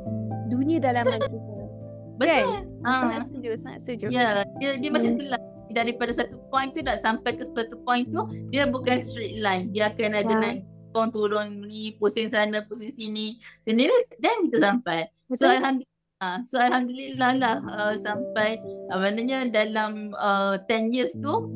dunia 0.48 0.80
dalaman 0.80 1.20
kita. 1.20 1.38
Betul. 2.22 2.64
Sangat 2.86 3.20
Ah. 3.20 3.26
setuju, 3.28 3.50
sangat 3.60 3.80
setuju. 3.84 4.06
Ya, 4.08 4.48
dia 4.62 4.80
dia 4.80 4.88
Hmm. 4.88 4.96
macam 4.96 5.12
tu 5.18 5.26
lah. 5.28 5.42
Daripada 5.68 6.16
satu 6.16 6.40
point 6.48 6.72
tu 6.72 6.80
nak 6.80 7.02
sampai 7.02 7.36
ke 7.36 7.44
satu 7.44 7.76
point 7.84 8.08
tu, 8.08 8.22
dia 8.48 8.64
bukan 8.64 8.96
straight 9.02 9.44
line. 9.44 9.74
Dia 9.76 9.92
akan 9.92 10.12
ada 10.16 10.30
Ya. 10.30 10.38
naik 10.40 10.60
turun 10.96 11.12
turun 11.12 11.48
ni, 11.68 11.92
pusing 12.00 12.32
sana, 12.32 12.64
pusing 12.64 12.88
sini. 12.88 13.36
Sendiri 13.60 13.92
dan 14.16 14.48
kita 14.48 14.64
sampai. 14.64 15.12
So 15.28 15.44
Betul? 15.44 15.60
alhamdulillah, 15.60 15.95
ah, 16.26 16.38
so 16.42 16.58
alhamdulillah 16.58 17.38
lah 17.38 17.56
uh, 17.70 17.94
sampai 17.94 18.58
uh, 18.90 18.98
maknanya 18.98 19.46
dalam 19.54 20.10
uh, 20.18 20.58
10 20.66 20.90
years 20.90 21.14
tu 21.22 21.54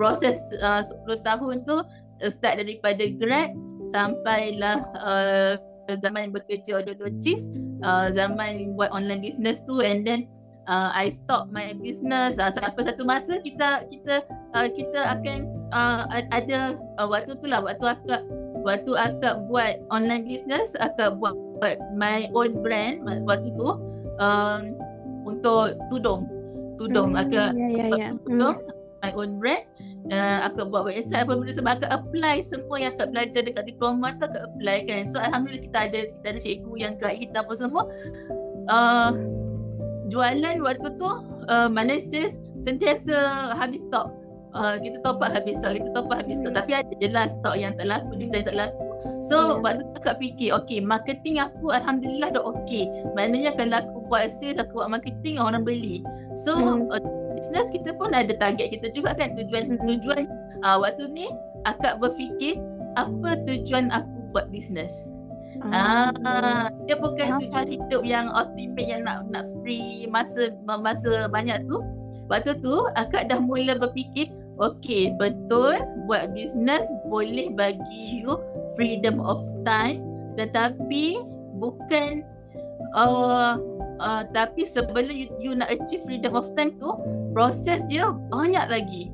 proses 0.00 0.40
uh, 0.64 0.80
10 1.04 1.20
tahun 1.20 1.68
tu 1.68 1.84
uh, 1.84 2.30
start 2.32 2.64
daripada 2.64 3.04
grad 3.20 3.52
sampailah 3.92 4.80
uh, 4.96 5.54
zaman 5.94 6.34
bekerja 6.34 6.82
audiologist, 6.82 7.54
uh, 7.86 8.10
zaman 8.10 8.74
buat 8.74 8.90
online 8.90 9.22
business 9.22 9.62
tu 9.62 9.78
and 9.78 10.02
then 10.02 10.26
uh, 10.66 10.90
I 10.90 11.14
stop 11.14 11.54
my 11.54 11.78
business. 11.78 12.42
Uh, 12.42 12.50
sampai 12.50 12.82
satu 12.82 13.06
masa 13.06 13.38
kita 13.38 13.86
kita 13.86 14.26
uh, 14.58 14.68
kita 14.74 15.00
akan 15.14 15.38
uh, 15.70 16.10
ada 16.34 16.74
uh, 16.98 17.06
waktu 17.06 17.38
tu 17.38 17.46
lah 17.46 17.62
waktu 17.62 17.86
akak 17.86 18.22
waktu 18.66 18.92
akak 18.98 19.46
buat 19.46 19.78
online 19.94 20.26
business 20.26 20.74
akak 20.82 21.14
buat, 21.22 21.38
buat 21.62 21.78
my 21.94 22.26
own 22.34 22.58
brand 22.66 23.06
waktu 23.06 23.54
tu 23.54 23.78
um, 24.18 24.60
untuk 25.26 25.76
tudung. 25.92 26.26
Tudung. 26.76 27.16
Hmm, 27.16 27.22
akak 27.24 27.56
Ya, 27.56 27.66
ya, 27.72 27.84
buat 27.88 27.98
ya. 28.00 28.08
tudung 28.24 28.56
my 29.04 29.12
own 29.14 29.38
brand. 29.38 29.64
Uh, 30.06 30.46
akak 30.46 30.70
buat 30.70 30.86
website 30.86 31.26
apa 31.26 31.34
benda 31.34 31.50
sebab 31.50 31.82
akak 31.82 31.90
apply 31.90 32.38
semua 32.38 32.78
yang 32.78 32.94
akak 32.94 33.10
belajar 33.10 33.40
dekat 33.42 33.64
diploma 33.66 34.14
tu 34.18 34.24
akak 34.30 34.42
apply 34.54 34.78
kan. 34.86 35.02
So 35.10 35.18
alhamdulillah 35.18 35.66
kita 35.66 35.78
ada 35.90 36.00
kita 36.06 36.26
ada 36.30 36.40
cikgu 36.40 36.72
yang 36.78 36.94
guide 36.98 37.26
kita 37.26 37.42
apa 37.42 37.52
semua. 37.58 37.82
Uh, 38.70 39.10
jualan 40.06 40.62
waktu 40.62 40.88
tu 40.98 41.10
uh, 41.50 41.68
mana 41.70 41.98
sis 41.98 42.38
sentiasa 42.62 43.14
habis 43.58 43.82
stok 43.86 44.10
uh, 44.54 44.78
kita 44.78 45.02
top 45.02 45.18
up 45.18 45.34
habis 45.34 45.58
stok 45.58 45.78
kita 45.82 45.90
top 45.94 46.06
up 46.10 46.22
habis 46.22 46.38
stok 46.42 46.54
Hmm. 46.54 46.58
tapi 46.62 46.72
ada 46.78 46.92
je 46.98 47.08
lah 47.10 47.26
stok 47.26 47.54
yang 47.58 47.74
tak 47.74 47.86
laku 47.90 48.14
design 48.14 48.46
tak 48.46 48.54
laku 48.54 48.85
so 49.18 49.58
Ya. 49.58 49.62
waktu 49.62 49.82
tu 49.82 49.98
akak 49.98 50.16
fikir 50.18 50.50
okay 50.52 50.78
marketing 50.78 51.38
aku 51.38 51.72
alhamdulillah 51.72 52.30
dah 52.30 52.44
okay 52.44 52.86
maknanya 53.14 53.54
kalau 53.54 53.80
aku 53.80 53.98
buat 54.06 54.26
sales 54.28 54.60
aku 54.60 54.82
buat 54.82 54.90
marketing 54.92 55.36
orang 55.40 55.62
beli 55.62 56.02
so 56.34 56.54
Hmm. 56.54 56.86
uh, 56.88 57.00
business 57.34 57.68
kita 57.68 57.92
pun 57.96 58.12
ada 58.12 58.32
target 58.36 58.72
kita 58.72 58.88
juga 58.90 59.12
kan 59.12 59.34
tujuan 59.34 59.76
Hmm. 59.76 59.84
tujuan 59.86 60.22
uh, 60.62 60.78
waktu 60.80 61.08
ni 61.10 61.26
akak 61.64 61.98
berfikir 61.98 62.56
apa 62.96 63.40
tujuan 63.44 63.92
aku 63.92 64.14
buat 64.32 64.48
bisnes 64.48 65.08
Ah, 65.72 66.12
Ah, 66.20 66.68
dia 66.84 67.00
bukan 67.00 67.40
tujuan 67.40 67.64
hidup 67.64 68.04
yang 68.04 68.28
ultimate 68.28 68.84
yang 68.84 69.08
nak 69.08 69.24
nak 69.32 69.48
free 69.64 70.04
masa 70.04 70.52
masa 70.68 71.32
banyak 71.32 71.64
tu. 71.64 71.80
Waktu 72.28 72.60
tu 72.60 72.84
akak 72.92 73.32
dah 73.32 73.40
mula 73.40 73.80
berfikir, 73.80 74.28
okey 74.60 75.16
betul 75.16 75.80
buat 76.04 76.28
bisnes 76.36 76.84
boleh 77.08 77.48
bagi 77.56 78.20
you 78.20 78.36
freedom 78.76 79.18
of 79.24 79.42
time 79.64 80.04
tetapi 80.36 81.24
bukan 81.56 82.22
uh, 82.92 83.56
uh, 84.00 84.22
tapi 84.30 84.68
sebelum 84.68 85.12
you, 85.12 85.28
you 85.40 85.52
nak 85.56 85.72
achieve 85.72 86.04
freedom 86.04 86.36
of 86.36 86.48
time 86.54 86.76
tu 86.76 86.92
proses 87.32 87.82
dia 87.88 88.12
banyak 88.32 88.66
lagi. 88.68 89.08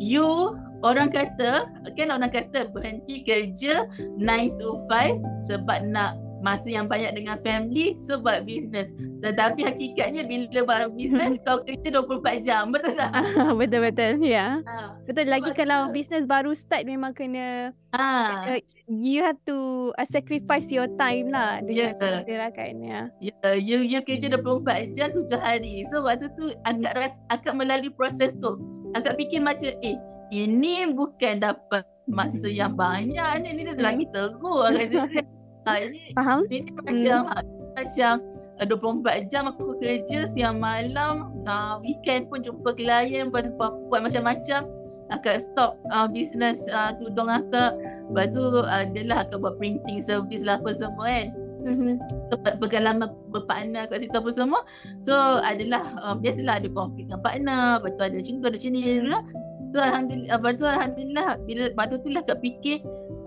You 0.00 0.56
orang 0.80 1.12
kata 1.12 1.68
kan 1.92 2.08
orang 2.08 2.32
kata 2.32 2.72
berhenti 2.72 3.20
kerja 3.20 3.84
9 4.00 4.16
to 4.56 4.80
5 4.88 5.50
sebab 5.50 5.78
nak 5.90 6.16
masa 6.40 6.68
yang 6.72 6.88
banyak 6.88 7.12
dengan 7.12 7.36
family 7.44 7.96
so 8.00 8.18
buat 8.20 8.48
business 8.48 8.92
tetapi 9.20 9.64
hakikatnya 9.68 10.24
bila 10.24 10.64
buat 10.64 10.92
business 10.96 11.36
kau 11.46 11.60
kerja 11.60 11.88
24 12.00 12.40
jam 12.44 12.72
betul 12.72 12.96
tak 12.96 13.12
betul 13.60 13.80
betul 13.84 14.12
ya. 14.24 14.64
ha 14.64 14.96
Betul 15.04 15.26
lagi 15.28 15.52
Sebab 15.52 15.58
kalau 15.60 15.80
bisnes 15.92 16.24
baru 16.24 16.56
start 16.56 16.88
memang 16.88 17.12
kena 17.12 17.76
ha 17.92 18.48
uh, 18.56 18.60
you 18.88 19.20
have 19.20 19.38
to 19.44 19.90
uh, 19.94 20.08
sacrifice 20.08 20.72
your 20.72 20.88
time 20.96 21.28
lah 21.28 21.60
dengan 21.60 21.92
yeah. 21.94 22.40
lah 22.48 22.50
kan 22.50 22.74
ya. 22.80 23.00
ya, 23.20 23.34
you 23.54 23.84
you 23.84 24.00
kerja 24.00 24.32
24 24.32 24.96
jam 24.96 25.12
7 25.12 25.28
hari 25.36 25.84
so 25.92 26.02
waktu 26.02 26.32
tu 26.34 26.50
akak 26.64 26.92
ras, 26.96 27.14
akak 27.28 27.54
melalui 27.54 27.92
proses 27.92 28.32
tu 28.40 28.56
akak 28.96 29.20
fikir 29.20 29.44
macam 29.44 29.70
eh 29.84 29.96
ini 30.30 30.86
bukan 30.94 31.42
dapat 31.42 31.82
masa 32.06 32.46
yang 32.50 32.74
banyak 32.74 33.42
ni 33.42 33.48
ni 33.54 33.62
dah 33.66 33.74
lagi 33.78 34.06
teruk 34.10 34.66
cakap. 34.78 35.26
Ha, 35.66 35.72
ini 35.80 36.12
Faham? 36.16 36.40
Ini 36.48 36.70
macam 36.76 37.18
hmm. 37.26 37.74
macam 37.76 38.14
uh, 38.60 38.66
24 38.68 39.32
jam 39.32 39.48
aku 39.48 39.76
kerja 39.80 40.28
siang 40.28 40.60
malam 40.60 41.32
uh, 41.48 41.80
weekend 41.80 42.28
pun 42.28 42.44
jumpa 42.44 42.76
klien 42.76 43.32
buat, 43.32 43.56
buat, 43.56 44.00
macam-macam 44.04 44.68
akak 45.10 45.42
stop 45.42 45.80
uh, 45.90 46.06
business 46.06 46.68
uh, 46.70 46.92
tudung 47.00 47.32
akak 47.32 47.74
lepas 48.12 48.30
tu 48.36 48.42
uh, 48.44 48.68
adalah 48.68 49.24
akak 49.24 49.40
buat 49.40 49.56
printing 49.56 50.04
service 50.04 50.44
lah 50.44 50.60
apa 50.60 50.70
semua 50.76 51.08
kan 51.08 51.28
Mhm. 51.60 52.00
so, 52.32 52.40
pe- 52.40 52.56
pengalaman 52.56 53.12
berpartner 53.28 53.84
kat 53.84 54.00
situ 54.00 54.16
apa 54.16 54.30
semua 54.32 54.64
so 54.96 55.12
adalah 55.44 55.84
uh, 56.00 56.16
biasalah 56.16 56.56
ada 56.56 56.72
konflik 56.72 57.04
dengan 57.04 57.20
partner 57.20 57.76
lepas 57.76 57.92
tu 58.00 58.02
ada 58.08 58.16
macam 58.16 58.34
tu 58.40 58.46
ada 58.48 58.56
macam 58.56 58.72
ni 58.72 58.82
lah 59.04 59.22
so 59.68 59.76
alhamdulillah 59.76 60.36
lepas 60.40 60.52
tu 60.56 60.64
alhamdulillah 60.64 61.28
bila 61.44 61.62
waktu 61.76 61.96
tu 62.00 62.08
lah 62.08 62.20
akak 62.24 62.38
fikir 62.40 62.78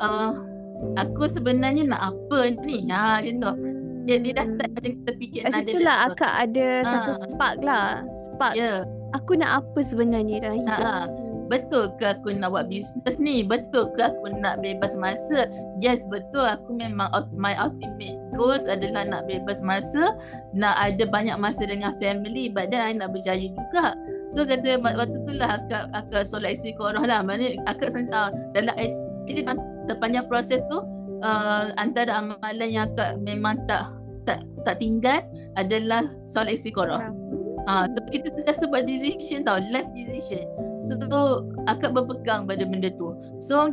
uh, 0.02 0.34
aku 0.94 1.24
sebenarnya 1.26 1.84
nak 1.86 2.02
apa 2.12 2.40
ni 2.60 2.86
ha 2.88 3.20
macam 3.20 3.36
tu 3.40 3.52
dia, 4.04 4.20
dia 4.20 4.36
dah 4.36 4.46
start 4.46 4.70
macam 4.70 4.92
kita 5.00 5.12
fikir 5.16 5.42
nak 5.44 5.54
situ 5.58 5.78
lah 5.80 5.96
nak- 5.98 6.08
akak 6.12 6.34
ada 6.42 6.68
satu 6.84 7.10
Ah. 7.10 7.18
spark 7.18 7.56
lah. 7.64 7.88
Spark. 8.28 8.54
Ya, 8.54 8.72
Aku 9.14 9.32
nak 9.34 9.64
apa 9.64 9.80
sebenarnya 9.80 10.42
dalam 10.42 10.58
hidup. 10.60 10.76
Ha, 10.76 10.92
ha. 11.00 11.06
betul 11.46 11.94
ke 11.96 12.12
aku 12.12 12.34
nak 12.34 12.50
buat 12.50 12.66
bisnes 12.66 13.16
ni? 13.16 13.46
Betul 13.46 13.94
ke 13.94 14.02
aku 14.04 14.28
nak 14.36 14.60
bebas 14.60 14.98
masa? 14.98 15.48
Yes, 15.78 16.04
betul. 16.06 16.44
Aku 16.44 16.74
memang 16.74 17.08
my 17.32 17.56
ultimate 17.56 18.18
goals 18.34 18.66
adalah 18.66 19.06
nak 19.06 19.24
bebas 19.24 19.62
masa, 19.62 20.18
nak 20.52 20.76
ada 20.76 21.06
banyak 21.06 21.38
masa 21.38 21.64
dengan 21.64 21.94
family, 21.96 22.50
but 22.50 22.68
then 22.68 22.82
I 22.82 22.92
nak 22.92 23.14
berjaya 23.14 23.48
juga. 23.48 23.94
So 24.28 24.44
kata 24.44 24.82
wa- 24.82 24.98
waktu 24.98 25.16
tu 25.22 25.32
lah 25.32 25.62
akak 25.62 25.94
akak 25.94 26.26
solat 26.26 26.58
istiqorah 26.58 27.06
lah. 27.06 27.22
Maknanya 27.22 27.62
akak 27.68 27.88
sen- 27.88 28.10
uh, 28.10 28.34
dalam 28.52 28.74
dalam 29.32 29.58
sepanjang 29.88 30.28
proses 30.28 30.60
tu 30.68 30.84
uh, 31.24 31.72
antara 31.80 32.20
amalan 32.20 32.70
yang 32.70 32.92
akak 32.92 33.16
memang 33.24 33.64
tak 33.66 33.88
tak 34.28 34.44
tak 34.68 34.80
tinggal 34.80 35.24
adalah 35.56 36.08
solat 36.28 36.56
istiqorah. 36.56 37.12
Ah, 37.64 37.88
tapi 37.88 38.20
kita 38.20 38.28
sentiasa 38.36 38.68
buat 38.68 38.84
decision 38.84 39.48
tau, 39.48 39.60
life 39.72 39.88
decision. 39.96 40.44
So 40.84 41.00
tu 41.00 41.48
akak 41.72 41.96
berpegang 41.96 42.44
pada 42.44 42.68
benda 42.68 42.92
tu. 42.92 43.16
So 43.40 43.72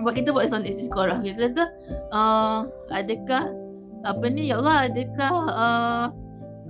buat 0.00 0.16
kita 0.16 0.32
buat 0.32 0.48
solat 0.48 0.68
istiqorah. 0.68 1.20
Kita 1.20 1.52
kata 1.52 1.64
uh, 2.12 2.58
adakah 2.92 3.52
apa 4.04 4.24
ni 4.30 4.48
ya 4.52 4.60
Allah 4.62 4.88
adakah 4.88 5.32
uh, 5.50 6.06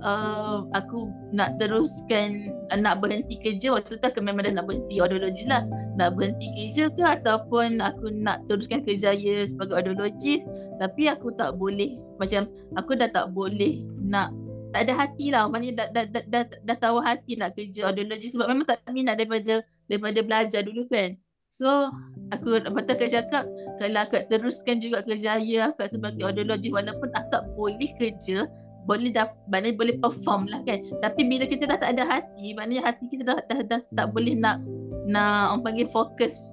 uh, 0.03 0.65
aku 0.73 1.09
nak 1.33 1.57
teruskan 1.57 2.53
uh, 2.69 2.79
nak 2.79 3.01
berhenti 3.01 3.37
kerja 3.41 3.77
waktu 3.77 3.97
tu 3.97 4.05
aku 4.05 4.21
memang 4.21 4.45
dah 4.45 4.53
nak 4.61 4.65
berhenti 4.69 5.01
audiologis 5.01 5.45
lah. 5.49 5.65
Nak 5.97 6.17
berhenti 6.17 6.47
kerja 6.53 6.89
ke 6.93 7.03
ataupun 7.03 7.81
aku 7.81 8.13
nak 8.13 8.45
teruskan 8.45 8.85
kerjaya 8.85 9.45
sebagai 9.45 9.77
audiologis 9.77 10.45
tapi 10.77 11.09
aku 11.09 11.33
tak 11.35 11.57
boleh. 11.57 11.97
Macam 12.21 12.49
aku 12.77 12.97
dah 12.97 13.09
tak 13.09 13.33
boleh 13.33 13.85
nak 14.01 14.33
tak 14.75 14.89
ada 14.89 14.93
hati 15.07 15.31
lah. 15.31 15.47
Maknanya 15.47 15.73
dah, 15.73 15.87
dah, 15.93 16.05
dah, 16.11 16.23
dah, 16.27 16.43
dah 16.61 16.77
tahu 16.77 16.97
hati 17.01 17.39
nak 17.39 17.55
kerja 17.57 17.89
audiologis 17.89 18.35
sebab 18.35 18.47
memang 18.51 18.67
tak 18.67 18.83
minat 18.91 19.17
daripada 19.17 19.63
daripada 19.87 20.19
belajar 20.21 20.61
dulu 20.61 20.85
kan. 20.91 21.15
So 21.47 21.89
aku 22.29 22.59
tu 22.59 22.91
akak 22.91 23.07
cakap 23.07 23.47
kalau 23.79 23.99
akak 24.03 24.27
teruskan 24.27 24.83
juga 24.83 24.99
kerjaya 25.01 25.71
akak 25.71 25.87
sebagai 25.87 26.27
audiologis 26.27 26.69
walaupun 26.75 27.07
akak 27.15 27.47
boleh 27.55 27.87
kerja 27.95 28.51
boleh 28.87 29.11
dah 29.11 29.27
maknanya 29.51 29.75
boleh 29.75 29.95
perform 29.99 30.47
lah 30.47 30.63
kan. 30.63 30.79
Tapi 31.03 31.21
bila 31.27 31.43
kita 31.43 31.67
dah 31.67 31.77
tak 31.77 31.99
ada 31.99 32.07
hati 32.07 32.55
maknanya 32.55 32.87
hati 32.87 33.05
kita 33.11 33.27
dah 33.27 33.37
dah, 33.45 33.59
dah 33.67 33.81
tak 33.93 34.07
boleh 34.15 34.33
nak 34.33 34.63
nak 35.03 35.53
orang 35.53 35.63
panggil 35.63 35.87
fokus 35.91 36.49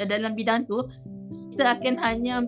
dalam 0.00 0.32
bidang 0.32 0.64
tu 0.64 0.80
kita 1.56 1.76
akan 1.76 1.96
hanya 2.00 2.44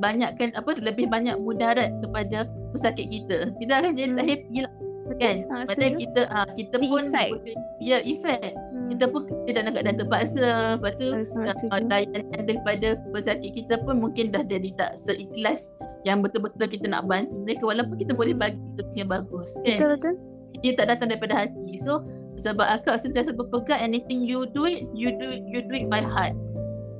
banyakkan 0.00 0.52
apa 0.56 0.80
lebih 0.80 1.08
banyak 1.08 1.36
mudarat 1.36 1.92
kepada 2.00 2.48
pesakit 2.72 3.08
kita. 3.08 3.52
Kita 3.60 3.72
akan 3.80 3.92
jadi 3.96 4.12
tak 4.16 4.24
hmm. 4.24 4.32
happy 4.32 4.58
lah 4.64 4.72
kan? 5.18 5.36
Padahal 5.66 5.92
kita 5.96 6.20
uh, 6.32 6.48
kita 6.54 6.74
pun 6.82 7.02
effect. 7.08 7.32
ya 7.78 7.98
effect. 8.02 8.54
Hmm. 8.54 8.88
kita 8.92 9.04
pun 9.10 9.20
kita 9.26 9.50
dalam 9.62 9.72
keadaan 9.74 9.98
terpaksa. 9.98 10.48
Lepas 10.78 10.92
tu 10.98 11.06
uh, 11.12 11.80
layanan 11.86 12.42
daripada 12.44 12.88
pesakit 13.14 13.50
kita 13.54 13.82
pun 13.86 14.02
mungkin 14.02 14.34
dah 14.34 14.42
jadi 14.42 14.74
tak 14.74 14.98
seikhlas 14.98 15.74
yang 16.02 16.22
betul-betul 16.22 16.66
kita 16.66 16.86
nak 16.90 17.06
bantu 17.06 17.36
mereka. 17.42 17.64
Walaupun 17.66 17.96
kita 17.98 18.12
boleh 18.14 18.34
bagi 18.34 18.60
solusi 18.74 19.02
yang 19.02 19.10
bagus 19.10 19.50
kan? 19.62 19.78
Betul 19.78 19.90
betul 19.98 20.14
dia 20.60 20.72
tak 20.76 20.86
datang 20.88 21.12
daripada 21.12 21.46
hati. 21.46 21.76
So 21.80 22.04
sebab 22.36 22.64
akak 22.64 23.00
sentiasa 23.00 23.32
berpegang 23.32 23.80
anything 23.80 24.20
you 24.20 24.44
do 24.52 24.68
it 24.68 24.84
you 24.92 25.12
do 25.16 25.24
it, 25.24 25.42
you 25.48 25.60
do 25.64 25.84
it 25.84 25.86
by 25.88 26.04
heart. 26.04 26.36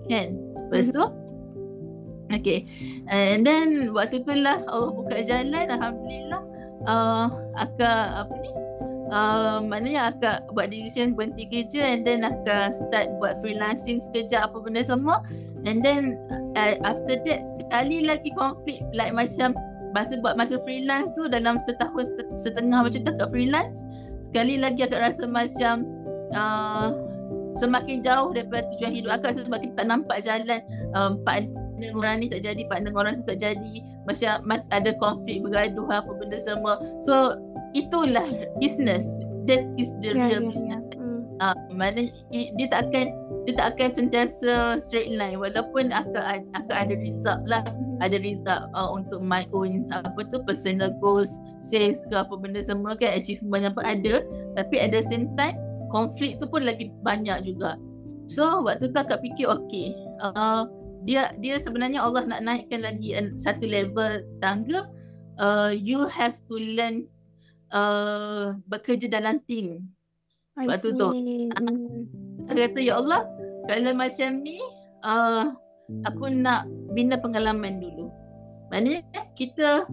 Kan? 0.08 0.38
Lepas 0.68 0.90
tu? 0.92 1.04
Okay. 2.26 2.66
And 3.06 3.46
then 3.46 3.94
Waktu 3.94 4.26
tu 4.26 4.34
lah 4.34 4.58
Allah 4.66 4.90
buka 4.90 5.22
jalan 5.22 5.70
Alhamdulillah 5.70 6.42
uh, 6.86 7.26
akak 7.58 8.26
apa 8.26 8.34
ni? 8.40 8.52
Uh, 9.06 9.62
maknanya 9.62 10.10
akak 10.10 10.50
buat 10.50 10.66
decision 10.66 11.14
berhenti 11.14 11.46
kerja 11.46 11.94
and 11.94 12.02
then 12.02 12.26
akak 12.26 12.74
start 12.74 13.06
buat 13.22 13.38
freelancing 13.38 14.02
sekejap 14.02 14.50
apa 14.50 14.56
benda 14.58 14.82
semua. 14.82 15.22
And 15.62 15.78
then 15.82 16.18
uh, 16.58 16.74
after 16.82 17.14
that 17.22 17.40
sekali 17.54 18.02
lagi 18.02 18.34
konflik 18.34 18.82
like 18.90 19.14
macam 19.14 19.54
masa 19.94 20.18
buat 20.18 20.34
masa 20.34 20.58
freelance 20.66 21.14
tu 21.14 21.30
dalam 21.30 21.62
setahun 21.62 22.18
setengah 22.34 22.82
macam 22.82 23.00
tu 23.06 23.10
akak 23.14 23.30
freelance 23.30 23.86
sekali 24.18 24.58
lagi 24.58 24.82
akak 24.82 24.98
rasa 24.98 25.24
macam 25.30 25.86
uh, 26.34 26.90
semakin 27.56 28.02
jauh 28.02 28.34
daripada 28.34 28.66
tujuan 28.74 28.92
hidup 28.92 29.22
akak 29.22 29.38
semakin 29.38 29.70
tak 29.78 29.86
nampak 29.86 30.18
jalan. 30.20 30.60
Um, 30.98 31.22
partner 31.22 31.94
orang 31.94 32.16
ni 32.20 32.26
tak 32.26 32.42
jadi 32.42 32.62
partner 32.66 32.90
orang 32.90 33.22
tu 33.22 33.32
tak 33.32 33.38
jadi 33.38 33.74
macam 34.06 34.46
ada 34.70 34.90
konflik 35.02 35.42
bergaduh 35.42 35.86
apa 35.90 36.10
benda 36.16 36.38
semua. 36.38 36.78
So 37.02 37.36
itulah 37.74 38.26
business. 38.62 39.04
That 39.46 39.62
is 39.78 39.90
the 40.02 40.14
yeah, 40.14 40.26
real 40.26 40.42
yeah, 40.42 40.50
business. 40.50 40.84
Yeah. 40.94 41.02
Mm. 41.02 41.20
Uh, 41.36 41.56
mana 41.76 42.00
dia 42.32 42.66
tak 42.72 42.88
akan 42.90 43.06
dia 43.46 43.54
tak 43.54 43.76
akan 43.76 43.88
sentiasa 43.94 44.82
straight 44.82 45.12
line. 45.14 45.38
Walaupun 45.38 45.90
akan 45.90 46.46
akan 46.54 46.74
ada 46.74 46.94
result 46.98 47.42
lah. 47.46 47.62
Mm. 47.66 47.98
ada 48.04 48.16
result 48.20 48.62
uh, 48.76 48.90
untuk 48.92 49.24
my 49.24 49.48
own 49.56 49.88
apa 49.92 50.20
tu 50.28 50.44
personal 50.44 50.92
goals 51.00 51.40
sales 51.64 52.04
ke 52.12 52.14
apa 52.14 52.34
benda 52.36 52.60
semua 52.60 52.94
kan 52.94 53.16
achievement 53.16 53.72
apa 53.72 53.80
ada. 53.82 54.22
Tapi 54.54 54.74
at 54.78 54.92
the 54.92 55.02
same 55.02 55.32
time 55.34 55.56
konflik 55.88 56.36
tu 56.42 56.46
pun 56.50 56.66
lagi 56.66 56.92
banyak 57.00 57.46
juga. 57.46 57.80
So 58.26 58.66
waktu 58.66 58.90
tu 58.90 58.98
akak 58.98 59.22
fikir 59.22 59.46
okay 59.46 59.94
uh, 60.20 60.66
dia 61.06 61.30
dia 61.38 61.56
sebenarnya 61.62 62.02
Allah 62.02 62.26
nak 62.26 62.42
naikkan 62.42 62.82
lagi 62.82 63.14
satu 63.38 63.64
level 63.64 64.26
tangga. 64.42 64.90
Uh, 65.36 65.70
you 65.70 66.02
have 66.08 66.34
to 66.48 66.56
learn 66.56 67.06
uh, 67.70 68.58
bekerja 68.66 69.06
dalam 69.06 69.38
team. 69.46 69.86
Waktu 70.58 70.96
tu 70.96 71.08
dia 72.50 72.62
kata 72.72 72.80
ya 72.80 72.98
Allah 72.98 73.22
kalau 73.68 73.92
macam 73.92 74.40
ni 74.42 74.58
uh, 75.04 75.52
aku 76.08 76.32
nak 76.32 76.66
bina 76.96 77.20
pengalaman 77.20 77.78
dulu. 77.78 78.10
Maknanya 78.72 79.06
kita 79.38 79.86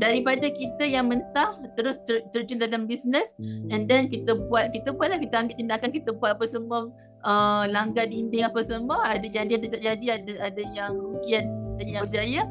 daripada 0.00 0.48
kita 0.48 0.84
yang 0.88 1.08
mentah 1.08 1.56
terus 1.76 2.00
ter, 2.04 2.24
terjun 2.32 2.60
dalam 2.60 2.84
bisnes 2.88 3.32
and 3.72 3.88
then 3.88 4.08
kita 4.08 4.36
buat 4.36 4.72
kita 4.72 4.92
buatlah 4.92 5.20
kita 5.20 5.44
ambil 5.44 5.56
tindakan 5.56 5.90
kita 5.92 6.12
buat 6.16 6.36
apa 6.36 6.44
semua 6.48 6.88
uh, 7.26 7.66
langgar 7.68 8.06
dinding 8.06 8.46
apa 8.46 8.62
semua 8.62 9.02
ada 9.04 9.26
jadi 9.26 9.58
ada 9.58 9.66
tak 9.66 9.82
jadi 9.82 10.06
ada 10.22 10.32
ada 10.46 10.62
yang 10.72 10.94
rugi 10.94 11.32
ada 11.36 11.82
yang 11.82 12.04
berjaya 12.06 12.42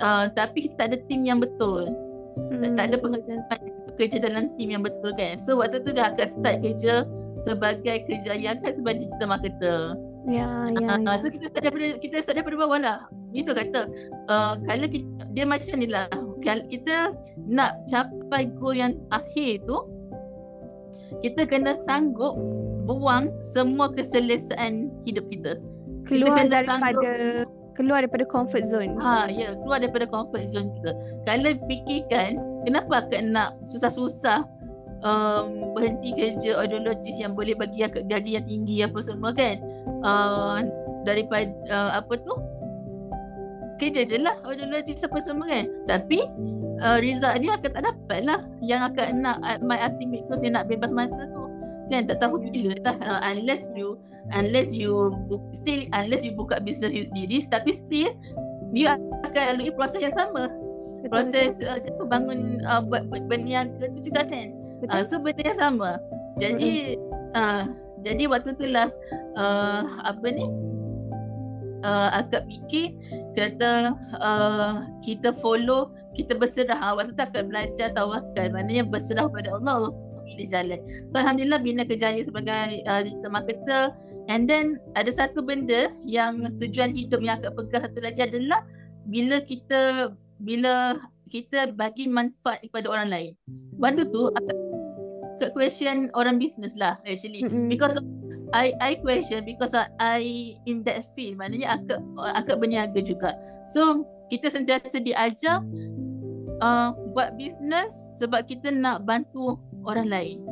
uh, 0.00 0.24
tapi 0.32 0.66
kita 0.66 0.74
tak 0.80 0.86
ada 0.90 0.96
tim 1.06 1.22
yang 1.28 1.38
betul 1.38 1.92
hmm. 2.50 2.74
tak 2.74 2.90
ada 2.90 2.96
pengalaman 2.98 3.60
kerja 3.94 4.18
dalam 4.18 4.50
tim 4.56 4.74
yang 4.74 4.82
betul 4.82 5.12
kan 5.14 5.36
so 5.38 5.60
waktu 5.60 5.78
tu 5.84 5.92
dah 5.92 6.10
akan 6.10 6.26
start 6.26 6.56
kerja 6.64 7.04
sebagai 7.38 8.08
kerjaya 8.08 8.56
kan 8.58 8.72
sebagai 8.72 9.06
digital 9.06 9.28
marketer 9.30 9.94
Ya, 10.24 10.72
ya, 10.72 10.88
uh, 10.88 10.98
ya. 11.04 11.20
So 11.20 11.28
kita 11.28 11.52
start 11.52 11.68
daripada 11.68 12.00
kita 12.00 12.16
start 12.24 12.40
daripada 12.40 12.56
bawah 12.56 12.80
lah. 12.80 12.98
Itu 13.36 13.52
kata 13.52 13.92
uh, 14.32 14.56
kalau 14.64 14.88
kita, 14.88 15.04
dia 15.36 15.44
macam 15.44 15.76
ni 15.76 15.88
lah. 15.92 16.08
Kalau 16.40 16.64
kita 16.64 17.12
nak 17.44 17.84
capai 17.92 18.48
goal 18.56 18.72
yang 18.72 18.96
akhir 19.12 19.68
tu 19.68 19.84
kita 21.20 21.44
kena 21.44 21.76
sanggup 21.84 22.34
buang 22.84 23.32
semua 23.40 23.90
keselesaan 23.90 24.92
hidup 25.08 25.26
kita. 25.32 25.58
Keluar 26.04 26.36
kita 26.36 26.52
daripada 26.52 26.68
sanggup, 26.68 27.46
keluar 27.74 27.98
daripada 28.04 28.24
comfort 28.28 28.64
zone. 28.64 28.92
Ha, 29.00 29.28
ya, 29.28 29.32
yeah, 29.32 29.52
keluar 29.64 29.80
daripada 29.80 30.06
comfort 30.08 30.44
zone 30.46 30.68
kita. 30.80 30.92
Kalau 31.24 31.50
fikirkan 31.66 32.30
kenapa 32.68 33.04
akak 33.04 33.24
nak 33.24 33.56
susah-susah 33.64 34.44
um, 35.02 35.72
berhenti 35.72 36.12
kerja 36.12 36.60
audiologis 36.60 37.16
yang 37.18 37.32
boleh 37.32 37.56
bagi 37.56 37.82
akak 37.82 38.06
gaji 38.06 38.36
yang 38.40 38.46
tinggi 38.46 38.76
apa 38.84 38.98
semua 39.00 39.32
kan? 39.32 39.58
Uh, 40.04 40.64
daripada 41.08 41.50
uh, 41.72 41.90
apa 41.98 42.14
tu? 42.20 42.34
Kerja 43.80 44.06
je 44.06 44.22
lah 44.22 44.38
audiologis 44.44 45.02
apa 45.02 45.18
semua 45.24 45.48
kan? 45.48 45.66
Tapi 45.88 46.20
uh, 46.84 46.98
result 47.00 47.40
dia 47.40 47.56
akak 47.56 47.74
tak 47.74 47.84
dapat 47.88 48.20
lah 48.28 48.40
yang 48.60 48.84
akak 48.86 49.08
nak 49.16 49.40
my 49.64 49.80
ultimate 49.80 50.24
goals 50.28 50.44
yang 50.44 50.54
nak 50.54 50.68
bebas 50.70 50.92
masa 50.92 51.26
tu 51.32 51.43
kan? 51.90 52.08
Tak 52.08 52.22
tahu 52.22 52.40
bila 52.40 52.76
lah 52.84 52.96
uh, 53.02 53.20
unless 53.28 53.68
you 53.74 53.98
unless 54.32 54.72
you 54.72 55.12
still 55.52 55.82
unless 55.92 56.24
you 56.24 56.32
buka 56.32 56.60
bisnes 56.62 56.96
you 56.96 57.04
sendiri 57.04 57.44
tapi 57.48 57.76
still 57.76 58.12
dia 58.72 58.96
akan 59.26 59.42
lalui 59.54 59.72
proses 59.74 60.00
yang 60.00 60.14
sama. 60.16 60.48
Proses 61.12 61.60
uh, 61.60 61.78
bangun 62.08 62.64
uh, 62.64 62.80
buat 62.80 63.04
berniaga 63.28 63.92
tu 63.92 64.00
juga 64.00 64.24
kan? 64.24 64.56
Uh, 64.88 65.04
so 65.04 65.20
benda 65.20 65.44
yang 65.44 65.60
sama. 65.60 66.00
Jadi 66.40 66.96
uh, 67.36 67.68
jadi 68.04 68.28
waktu 68.28 68.56
tu 68.56 68.66
lah 68.68 68.88
uh, 69.36 69.84
apa 70.04 70.26
ni? 70.32 70.48
Uh, 71.84 72.08
akak 72.16 72.48
fikir 72.48 72.96
kata 73.36 73.92
uh, 74.16 74.88
kita 75.04 75.36
follow 75.36 75.92
kita 76.16 76.32
berserah. 76.32 76.80
Waktu 76.96 77.12
tu 77.12 77.20
akak 77.20 77.44
belajar 77.52 77.92
tawakal 77.92 78.48
maknanya 78.56 78.88
berserah 78.88 79.28
pada 79.28 79.52
Allah 79.60 79.92
pilih 80.26 80.48
jalan. 80.48 80.80
So 81.12 81.20
Alhamdulillah 81.20 81.60
Bina 81.60 81.82
kerjaya 81.84 82.20
sebagai 82.24 82.82
uh, 82.88 83.02
digital 83.04 83.30
marketer 83.32 83.84
and 84.28 84.48
then 84.48 84.80
ada 84.96 85.12
satu 85.12 85.44
benda 85.44 85.92
yang 86.08 86.40
tujuan 86.56 86.96
hidup 86.96 87.20
yang 87.20 87.40
akak 87.40 87.52
pegang 87.56 87.82
satu 87.84 88.00
lagi 88.00 88.20
adalah 88.24 88.64
bila 89.04 89.40
kita 89.44 90.12
bila 90.40 90.96
kita 91.28 91.72
bagi 91.74 92.06
manfaat 92.08 92.62
kepada 92.64 92.86
orang 92.88 93.08
lain. 93.10 93.32
Waktu 93.76 94.08
tu 94.08 94.30
akak 94.32 95.50
question 95.52 96.08
orang 96.14 96.38
bisnes 96.38 96.78
lah 96.78 96.96
actually 97.04 97.42
mm-hmm. 97.44 97.68
because 97.68 97.98
I 98.54 98.70
I 98.78 98.92
question 99.02 99.42
because 99.42 99.74
I 99.98 100.54
in 100.64 100.86
that 100.86 101.02
field 101.12 101.42
maknanya 101.42 101.80
akak 101.80 102.00
akak 102.38 102.56
berniaga 102.62 103.00
juga. 103.02 103.34
So 103.74 104.06
kita 104.30 104.48
sentiasa 104.48 105.02
diajar 105.02 105.60
uh, 106.62 106.94
buat 107.12 107.34
bisnes 107.34 107.92
sebab 108.16 108.46
kita 108.46 108.70
nak 108.70 109.02
bantu 109.04 109.58
orang 109.86 110.08
lain. 110.08 110.42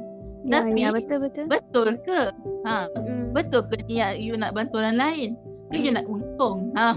Ya, 0.42 0.66
Tapi 0.66 0.80
ya, 0.82 0.90
betul 0.90 1.18
betul. 1.22 1.44
Betul 1.46 1.88
ke? 2.02 2.34
Ha, 2.66 2.90
mm. 2.98 3.30
betul 3.30 3.62
ke 3.70 3.78
niat 3.86 4.18
you 4.18 4.34
nak 4.34 4.58
bantu 4.58 4.82
orang 4.82 4.98
lain? 4.98 5.30
Ke 5.70 5.78
you 5.78 5.92
nak 5.94 6.06
untung? 6.10 6.70
Ha. 6.78 6.94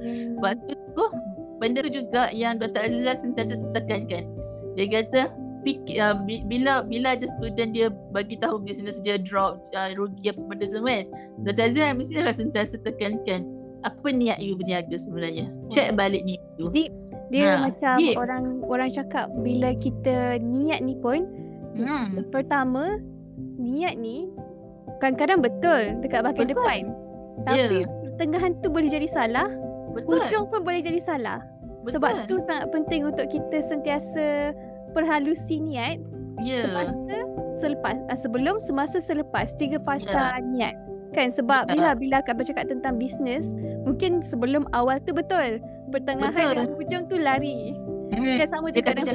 Mm. 0.00 0.36
Waktu 0.40 0.72
tu 0.92 1.04
benda 1.58 1.80
tu 1.80 1.90
juga 2.04 2.28
yang 2.34 2.60
Dr. 2.60 2.84
Azizah 2.84 3.16
sentiasa 3.16 3.56
tekankan. 3.72 4.28
Dia 4.76 4.86
kata 4.90 5.32
Pik, 5.64 5.96
uh, 5.96 6.20
bila 6.44 6.84
bila 6.84 7.16
ada 7.16 7.24
student 7.40 7.72
dia 7.72 7.88
bagi 8.12 8.36
tahu 8.36 8.60
bisnes 8.60 9.00
dia 9.00 9.16
drop 9.16 9.64
uh, 9.72 9.96
rugi 9.96 10.28
apa 10.28 10.44
benda 10.44 10.68
semua 10.68 11.00
kan 11.00 11.06
Dr. 11.40 11.72
Azizah 11.72 11.96
mesti 11.96 12.20
akan 12.20 12.36
sentiasa 12.36 12.76
tekankan 12.84 13.48
apa 13.80 14.08
niat 14.12 14.44
you 14.44 14.60
berniaga 14.60 14.92
sebenarnya 15.00 15.48
check 15.72 15.96
balik 15.96 16.20
ni 16.28 16.36
tu 16.60 16.68
dia, 16.68 16.92
dia 17.32 17.56
ha, 17.56 17.68
macam 17.68 17.96
dia. 17.96 18.12
orang 18.16 18.44
orang 18.68 18.92
cakap 18.92 19.32
bila 19.40 19.72
kita 19.80 20.36
niat 20.40 20.84
ni 20.84 21.00
pun 21.00 21.24
Hmm. 21.74 22.22
Pertama, 22.30 22.98
niat 23.58 23.98
ni 23.98 24.30
kadang-kadang 25.02 25.42
betul 25.42 25.82
dekat 26.00 26.22
bahagian 26.22 26.48
betul. 26.48 26.56
depan. 26.62 26.82
Tapi 27.44 27.58
yeah. 27.82 27.88
pertengahan 28.14 28.52
tu 28.62 28.68
boleh 28.70 28.88
jadi 28.90 29.08
salah. 29.10 29.48
Betul. 29.94 30.22
Ujung 30.22 30.44
pun 30.50 30.60
boleh 30.62 30.82
jadi 30.82 31.00
salah. 31.02 31.42
Betul. 31.82 32.00
Sebab 32.00 32.12
tu 32.30 32.36
sangat 32.40 32.68
penting 32.72 33.06
untuk 33.06 33.26
kita 33.28 33.58
sentiasa 33.60 34.54
perhalusi 34.94 35.58
niat 35.60 35.98
yeah. 36.42 36.64
semasa 36.64 37.16
selepas 37.54 37.94
uh, 38.10 38.18
sebelum 38.18 38.58
semasa 38.58 38.98
selepas 38.98 39.54
tiga 39.58 39.78
fasa 39.82 40.38
yeah. 40.38 40.42
niat. 40.42 40.74
Kan 41.14 41.30
sebab 41.30 41.70
yeah. 41.70 41.74
bila 41.74 41.88
bila 41.94 42.16
akan 42.22 42.34
bercakap 42.42 42.66
tentang 42.66 42.98
bisnes, 42.98 43.54
mungkin 43.86 44.22
sebelum 44.22 44.66
awal 44.74 44.98
tu 45.02 45.14
betul. 45.14 45.62
Pertengahan 45.94 46.34
betul. 46.34 46.54
dan 46.58 46.68
ujung 46.74 47.02
tu 47.06 47.16
lari. 47.18 47.74
Hmm. 48.14 48.38
Kan 48.38 48.46
sama 48.50 48.70
juga 48.74 48.94
dengan 48.94 49.14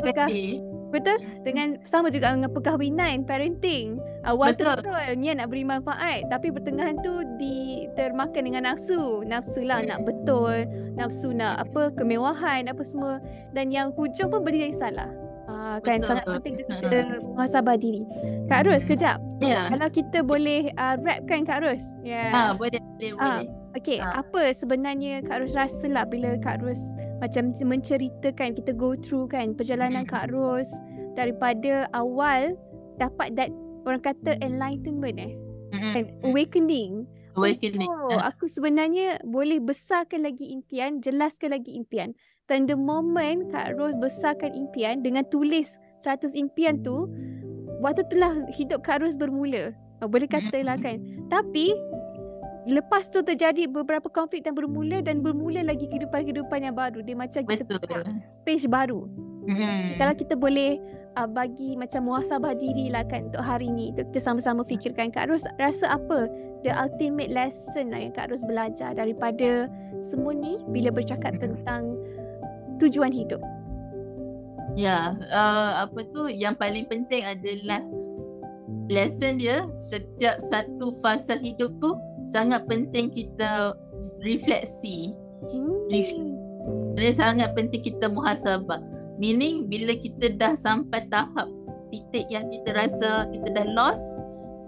Betul? 0.89 1.17
Dengan 1.45 1.77
sama 1.85 2.09
juga 2.09 2.33
dengan 2.33 2.49
perkahwinan, 2.49 3.23
parenting. 3.25 4.01
Awal 4.27 4.57
tu 4.57 4.67
Betul. 4.67 4.83
betul 4.83 4.99
niat 5.15 5.39
nak 5.39 5.47
beri 5.47 5.63
manfaat 5.63 6.27
tapi 6.27 6.51
pertengahan 6.51 6.99
tu 6.99 7.23
di 7.39 7.87
termakan 7.95 8.41
dengan 8.43 8.67
nafsu. 8.67 9.23
Nafsu 9.23 9.63
lah 9.63 9.85
nak 9.85 10.03
betul, 10.03 10.67
nafsu 10.97 11.31
nak 11.31 11.63
apa 11.69 11.93
kemewahan 11.95 12.67
apa 12.67 12.83
semua 12.83 13.23
dan 13.55 13.71
yang 13.71 13.95
hujung 13.95 14.27
pun 14.27 14.43
yang 14.49 14.75
salah. 14.75 15.07
Ah 15.49 15.81
kan 15.81 15.97
Betul. 15.97 16.09
sangat 16.13 16.25
penting 16.41 16.55
kita 16.61 16.99
muhasabah 17.25 17.77
diri. 17.79 18.03
Kak 18.49 18.69
Ros 18.69 18.85
kejap. 18.85 19.17
Ya. 19.41 19.65
Kalau 19.69 19.89
kita 19.89 20.21
boleh 20.21 20.69
uh, 20.77 20.93
rapkan 21.01 21.41
Kak 21.45 21.65
Ros. 21.65 21.81
Ya. 22.05 22.29
Ha, 22.29 22.41
boleh, 22.53 22.77
boleh, 22.77 23.11
Ah. 23.17 23.41
boleh. 23.41 23.58
Okey, 23.73 24.01
Ah. 24.01 24.25
apa 24.25 24.49
sebenarnya 24.49 25.21
Kak 25.21 25.45
Ros 25.45 25.53
rasa 25.53 25.85
lah 25.85 26.03
bila 26.03 26.33
Kak 26.41 26.65
Ros 26.65 26.81
macam 27.19 27.53
menceritakan 27.53 28.57
kita 28.57 28.73
go 28.73 28.97
through 28.97 29.29
kan 29.29 29.53
perjalanan 29.53 30.05
Mm. 30.05 30.09
Kak 30.09 30.33
Ros 30.33 30.69
daripada 31.13 31.85
awal 31.93 32.57
dapat 32.97 33.37
that 33.37 33.51
orang 33.85 34.01
kata 34.01 34.39
enlightenment 34.41 35.17
eh 35.17 35.33
Mm-mm. 35.69 35.93
kan 35.93 36.05
awakening. 36.25 37.05
Awakening. 37.37 37.87
Oh, 37.87 38.19
aku 38.19 38.49
sebenarnya 38.49 39.21
boleh 39.21 39.61
besarkan 39.61 40.25
lagi 40.25 40.49
impian, 40.49 40.99
jelaskan 40.99 41.53
lagi 41.53 41.71
impian. 41.71 42.11
Dan 42.49 42.65
the 42.65 42.73
moment 42.73 43.53
Kak 43.53 43.77
Ros 43.77 43.95
besarkan 43.95 44.49
impian 44.51 45.05
dengan 45.05 45.21
tulis 45.29 45.77
100 46.01 46.33
impian 46.33 46.81
tu, 46.81 47.05
waktu 47.79 48.01
itulah 48.01 48.33
hidup 48.49 48.81
Kak 48.81 49.05
Ros 49.05 49.15
bermula. 49.15 49.71
Boleh 50.01 50.25
kata 50.25 50.65
lah 50.65 50.75
kan. 50.75 50.99
Tapi 51.29 51.71
lepas 52.69 53.09
tu 53.09 53.25
terjadi 53.25 53.65
beberapa 53.65 54.07
konflik 54.07 54.45
dan 54.45 54.53
bermula 54.53 55.01
dan 55.01 55.25
bermula 55.25 55.65
lagi 55.65 55.89
kehidupan-kehidupan 55.89 56.69
yang 56.69 56.75
baru. 56.77 57.01
Dia 57.01 57.17
macam 57.17 57.41
kita 57.43 57.63
Betul. 57.65 57.81
buka 57.81 57.99
page 58.45 58.65
baru. 58.69 59.09
Mm-mm. 59.49 59.97
Kalau 59.97 60.13
kita 60.13 60.37
boleh 60.37 60.77
uh, 61.17 61.25
bagi 61.29 61.73
macam 61.73 62.05
muhasabah 62.05 62.53
diri 62.53 62.93
lah 62.93 63.01
kan 63.07 63.33
untuk 63.33 63.41
hari 63.41 63.71
ni. 63.71 63.91
Untuk 63.95 64.13
kita 64.13 64.19
sama-sama 64.21 64.61
fikirkan. 64.67 65.09
Kak 65.09 65.31
Ros 65.31 65.47
rasa 65.57 65.97
apa 65.97 66.29
the 66.61 66.71
ultimate 66.75 67.33
lesson 67.33 67.89
lah 67.89 68.05
yang 68.05 68.13
Kak 68.13 68.29
Ros 68.29 68.45
belajar 68.45 68.93
daripada 68.93 69.71
semua 70.03 70.35
ni 70.35 70.61
bila 70.69 70.93
bercakap 70.93 71.39
tentang 71.41 71.97
tujuan 72.77 73.09
hidup. 73.09 73.41
Ya, 74.77 75.17
uh, 75.33 75.89
apa 75.89 76.05
tu 76.13 76.29
yang 76.29 76.53
paling 76.53 76.85
penting 76.85 77.25
adalah 77.25 77.81
lesson 78.89 79.41
dia 79.41 79.65
setiap 79.73 80.37
satu 80.41 80.93
fasa 81.01 81.37
hidup 81.37 81.73
tu 81.81 81.97
sangat 82.29 82.69
penting 82.69 83.09
kita 83.09 83.73
refleksi. 84.21 85.17
Hmm. 85.49 85.89
Reflect. 85.89 86.37
Jadi 86.99 87.11
sangat 87.15 87.49
penting 87.57 87.81
kita 87.81 88.05
muhasabah. 88.11 88.79
Meaning 89.17 89.67
bila 89.67 89.97
kita 89.97 90.31
dah 90.37 90.53
sampai 90.55 91.09
tahap 91.11 91.49
titik 91.89 92.29
yang 92.29 92.45
kita 92.53 92.71
rasa 92.71 93.27
kita 93.33 93.47
dah 93.51 93.65
lost 93.73 94.03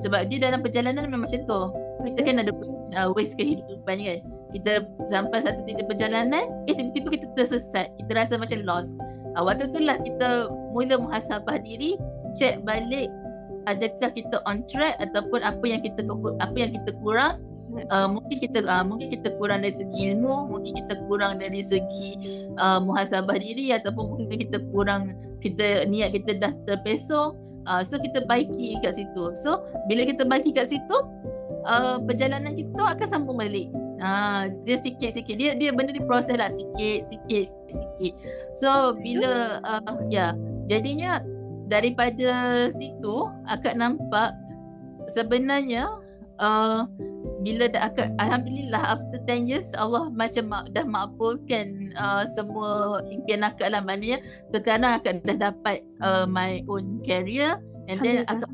sebab 0.02 0.28
dia 0.34 0.42
dalam 0.42 0.66
perjalanan 0.66 1.08
memang 1.08 1.30
macam 1.30 1.42
tu. 1.46 1.62
Kita 2.02 2.20
kan 2.26 2.42
ada 2.42 2.52
uh, 2.98 3.10
waste 3.14 3.38
kehidupan 3.38 4.02
kan. 4.02 4.20
Kita 4.50 4.72
sampai 5.06 5.46
satu 5.46 5.62
titik 5.70 5.86
perjalanan, 5.86 6.66
eh 6.66 6.74
tiba-tiba 6.74 7.22
kita 7.22 7.28
tersesat. 7.38 7.94
Kita 8.02 8.12
rasa 8.18 8.42
macam 8.42 8.66
lost. 8.66 8.98
Uh, 9.38 9.46
waktu 9.46 9.70
tu 9.70 9.80
lah 9.80 10.02
kita 10.02 10.50
mula 10.74 10.98
muhasabah 10.98 11.62
diri, 11.62 11.96
check 12.34 12.60
balik 12.66 13.14
adakah 13.70 14.10
kita 14.14 14.42
on 14.50 14.66
track 14.66 14.98
ataupun 14.98 15.46
apa 15.46 15.66
yang 15.68 15.82
kita 15.86 16.02
apa 16.42 16.58
yang 16.58 16.72
kita 16.74 16.92
kurang 17.02 17.38
uh, 17.92 18.08
mungkin 18.08 18.38
kita 18.40 18.60
uh, 18.66 18.84
mungkin 18.86 19.08
kita 19.12 19.36
kurang 19.38 19.64
dari 19.64 19.76
segi 19.76 20.00
ilmu 20.14 20.52
mungkin 20.52 20.72
kita 20.84 20.94
kurang 21.06 21.40
dari 21.40 21.62
segi 21.64 22.20
uh, 22.60 22.80
muhasabah 22.84 23.38
diri 23.38 23.74
ataupun 23.76 24.28
mungkin 24.28 24.38
kita 24.48 24.58
kurang 24.72 25.16
kita 25.42 25.90
niat 25.90 26.14
kita 26.14 26.38
dah 26.38 26.54
terpesong 26.70 27.36
uh, 27.66 27.82
so 27.86 27.98
kita 28.00 28.26
baiki 28.26 28.78
kat 28.82 28.98
situ. 28.98 29.24
So 29.38 29.66
bila 29.86 30.06
kita 30.08 30.26
baiki 30.26 30.54
kat 30.56 30.70
situ 30.70 30.98
uh, 31.66 32.02
perjalanan 32.02 32.58
kita 32.58 32.98
akan 32.98 33.08
sambung 33.08 33.38
balik. 33.42 33.70
Ah, 34.02 34.50
dia 34.66 34.82
sikit-sikit. 34.82 35.38
Dia 35.38 35.54
dia 35.54 35.70
benda 35.70 35.94
ni 35.94 36.02
proses 36.02 36.34
lah. 36.34 36.50
Sikit 36.50 37.06
sikit. 37.06 38.14
So 38.58 38.98
bila 38.98 39.62
uh, 39.62 40.02
ya. 40.10 40.34
Jadinya 40.70 41.20
daripada 41.68 42.68
situ 42.72 43.28
akak 43.44 43.76
nampak 43.76 44.32
sebenarnya 45.12 45.90
uh, 46.40 46.88
bila 47.42 47.66
dah 47.70 47.90
akak 47.90 48.14
alhamdulillah 48.22 48.98
after 48.98 49.18
10 49.26 49.50
years 49.50 49.70
Allah 49.74 50.14
macam 50.14 50.46
ma- 50.50 50.70
dah 50.70 50.86
makbulkan 50.86 51.94
uh, 51.98 52.24
semua 52.30 53.02
impian 53.10 53.42
akak 53.42 53.74
lah 53.74 53.82
maknanya. 53.82 54.22
Sekarang 54.46 55.02
akak 55.02 55.26
dah 55.26 55.52
dapat 55.52 55.82
uh, 56.06 56.30
my 56.30 56.62
own 56.70 57.02
career 57.02 57.58
and 57.90 58.00
then 58.06 58.24
akak 58.30 58.50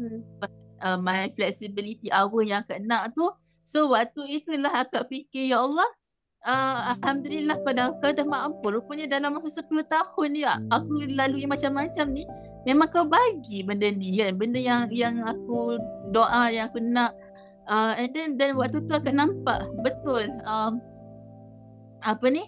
uh, 0.82 0.98
my 0.98 1.28
flexibility 1.36 2.08
hour 2.10 2.42
yang 2.42 2.64
akak 2.64 2.80
nak 2.84 3.12
tu. 3.12 3.28
So 3.68 3.92
waktu 3.92 4.44
itulah 4.44 4.72
akak 4.88 5.12
fikir 5.12 5.52
ya 5.52 5.64
Allah 5.64 5.88
Uh, 6.46 6.94
Alhamdulillah 6.96 7.60
kau 7.66 7.74
dah, 7.74 7.92
kau 7.98 8.14
dah 8.14 8.24
maafkan 8.24 8.78
Rupanya 8.78 9.10
dalam 9.10 9.36
masa 9.36 9.50
10 9.58 9.68
tahun 9.90 10.28
ni 10.32 10.46
Aku 10.46 11.10
lalui 11.10 11.50
macam-macam 11.50 12.06
ni 12.14 12.24
Memang 12.68 12.92
kau 12.92 13.08
bagi 13.08 13.64
benda 13.64 13.88
ni 13.88 14.20
kan. 14.20 14.36
Benda 14.36 14.60
yang 14.60 14.92
yang 14.92 15.24
aku 15.24 15.80
doa 16.12 16.52
yang 16.52 16.68
aku 16.68 16.84
nak 16.84 17.16
uh, 17.68 17.94
And 17.96 18.12
then 18.16 18.40
dan 18.40 18.56
waktu 18.58 18.84
tu 18.88 18.94
akak 18.96 19.14
nampak 19.14 19.68
Betul 19.84 20.32
um, 20.48 20.80
Apa 22.02 22.26
ni? 22.32 22.48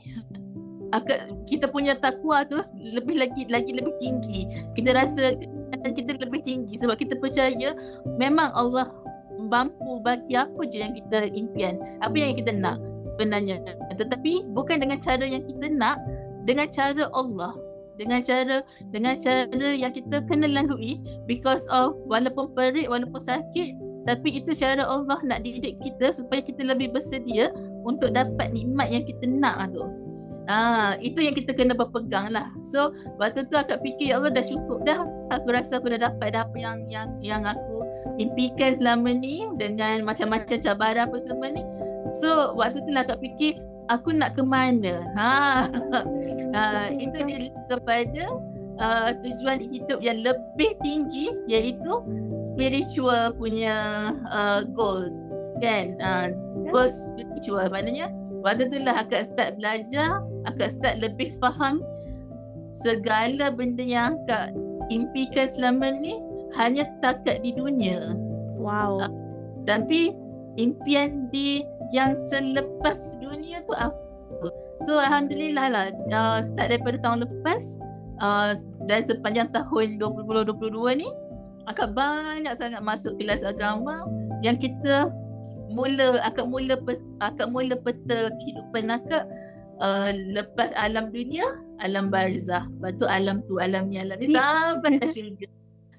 Akak, 0.95 1.29
Kita 1.45 1.69
punya 1.69 1.95
takwa 1.99 2.47
tu 2.47 2.59
Lebih 2.75 3.19
lagi 3.19 3.45
lagi 3.51 3.71
lebih 3.75 3.93
tinggi. 4.01 4.47
Kita 4.73 4.95
rasa 4.95 5.37
kita 5.95 6.17
lebih 6.17 6.41
tinggi 6.43 6.75
Sebab 6.79 6.97
kita 6.97 7.19
percaya 7.19 7.75
Memang 8.17 8.49
Allah 8.55 8.89
mampu 9.39 10.03
bagi 10.03 10.35
apa 10.35 10.67
je 10.67 10.83
yang 10.83 10.91
kita 10.91 11.31
impian 11.31 11.79
Apa 12.03 12.15
yang 12.17 12.35
kita 12.35 12.51
nak 12.51 12.81
sebenarnya. 13.03 13.61
Tetapi 13.95 14.51
bukan 14.51 14.83
dengan 14.83 14.99
cara 14.99 15.23
yang 15.23 15.43
kita 15.47 15.67
nak 15.71 15.99
Dengan 16.43 16.67
cara 16.67 17.07
Allah. 17.15 17.55
Dengan 17.99 18.23
cara 18.23 18.63
dengan 18.95 19.19
cara 19.19 19.75
yang 19.75 19.91
kita 19.91 20.23
kena 20.23 20.47
lalui 20.47 21.03
because 21.27 21.67
of 21.67 21.99
walaupun 22.07 22.47
perit 22.55 22.87
walaupun 22.87 23.19
sakit 23.19 23.75
tapi 24.09 24.41
itu 24.41 24.57
cara 24.57 24.81
Allah 24.89 25.21
nak 25.21 25.45
didik 25.45 25.77
kita 25.85 26.09
supaya 26.09 26.41
kita 26.41 26.65
lebih 26.65 26.89
bersedia 26.89 27.53
untuk 27.85 28.09
dapat 28.09 28.49
nikmat 28.49 28.89
yang 28.89 29.05
kita 29.05 29.29
nak 29.29 29.69
tu. 29.69 29.85
Ah, 30.49 30.97
itu 30.97 31.21
yang 31.21 31.37
kita 31.37 31.53
kena 31.53 31.77
berpegang 31.77 32.33
lah. 32.33 32.49
So, 32.65 32.89
waktu 33.21 33.45
tu 33.45 33.53
akak 33.53 33.85
fikir 33.85 34.09
ya 34.09 34.17
Allah 34.17 34.33
dah 34.33 34.41
cukup 34.41 34.81
dah. 34.81 35.05
Aku 35.29 35.53
rasa 35.53 35.77
aku 35.77 35.93
dah 35.93 36.09
dapat 36.09 36.33
dah 36.33 36.41
apa 36.41 36.57
yang 36.57 36.89
yang 36.89 37.07
yang 37.21 37.45
aku 37.45 37.85
impikan 38.17 38.73
selama 38.73 39.13
ni 39.13 39.45
dengan 39.61 40.01
macam-macam 40.01 40.57
cabaran 40.57 41.05
apa 41.05 41.17
semua 41.21 41.53
ni. 41.53 41.61
So, 42.17 42.57
waktu 42.57 42.81
tu 42.81 42.89
lah 42.89 43.05
akak 43.05 43.21
fikir 43.21 43.61
aku 43.93 44.09
nak 44.09 44.33
ke 44.33 44.41
mana? 44.41 45.05
Ha. 45.13 45.29
ha 46.57 46.89
itu 46.97 47.17
dia 47.29 47.53
kepada 47.69 48.25
uh, 48.79 49.13
tujuan 49.21 49.59
hidup 49.61 49.99
yang 49.99 50.23
lebih 50.23 50.73
tinggi 50.81 51.29
iaitu 51.51 52.01
spiritual 52.51 53.35
punya 53.35 54.09
uh, 54.31 54.65
goals. 54.71 55.13
Kan? 55.59 55.99
Uh, 55.99 56.31
goals 56.71 56.95
spiritual 57.11 57.67
maknanya 57.67 58.07
waktu 58.41 58.71
tu 58.71 58.79
lah 58.79 59.03
akak 59.03 59.27
start 59.27 59.59
belajar, 59.59 60.23
akak 60.47 60.71
start 60.71 61.03
lebih 61.03 61.35
faham 61.43 61.83
segala 62.71 63.51
benda 63.51 63.83
yang 63.83 64.15
akak 64.23 64.55
impikan 64.87 65.51
selama 65.51 65.93
ni 65.99 66.17
hanya 66.55 66.87
takat 67.03 67.43
di 67.43 67.51
dunia. 67.53 68.15
Wow. 68.55 69.03
Uh, 69.03 69.11
tapi 69.67 70.15
impian 70.55 71.27
di 71.29 71.61
yang 71.91 72.15
selepas 72.31 73.19
dunia 73.19 73.61
tu 73.67 73.75
apa? 73.75 73.99
So 74.87 74.95
alhamdulillah 74.95 75.67
lah 75.75 75.85
uh, 76.15 76.39
start 76.39 76.71
daripada 76.71 77.03
tahun 77.03 77.27
lepas 77.27 77.88
uh, 78.19 78.51
dan 78.87 79.01
sepanjang 79.03 79.49
tahun 79.51 79.99
2022 79.99 81.01
ni 81.01 81.09
akak 81.67 81.93
banyak 81.93 82.53
sangat 82.55 82.81
masuk 82.81 83.15
kelas 83.19 83.45
agama 83.45 84.05
yang 84.41 84.57
kita 84.57 85.11
mula 85.69 86.17
akak 86.25 86.49
mula 86.49 86.79
akak 87.21 87.47
mula 87.51 87.77
peta 87.77 88.33
kehidupan 88.41 88.89
akak 88.89 89.27
uh, 89.83 90.11
lepas 90.33 90.73
alam 90.75 91.13
dunia 91.13 91.45
alam 91.79 92.11
barzah. 92.11 92.67
Lepas 92.67 92.93
tu 92.99 93.05
alam 93.07 93.41
tu 93.47 93.55
alam 93.57 93.87
ni 93.87 93.97
alam 93.99 94.19
ni 94.19 94.35
sampai 94.35 94.99
ke 94.99 95.07
syurga. 95.09 95.47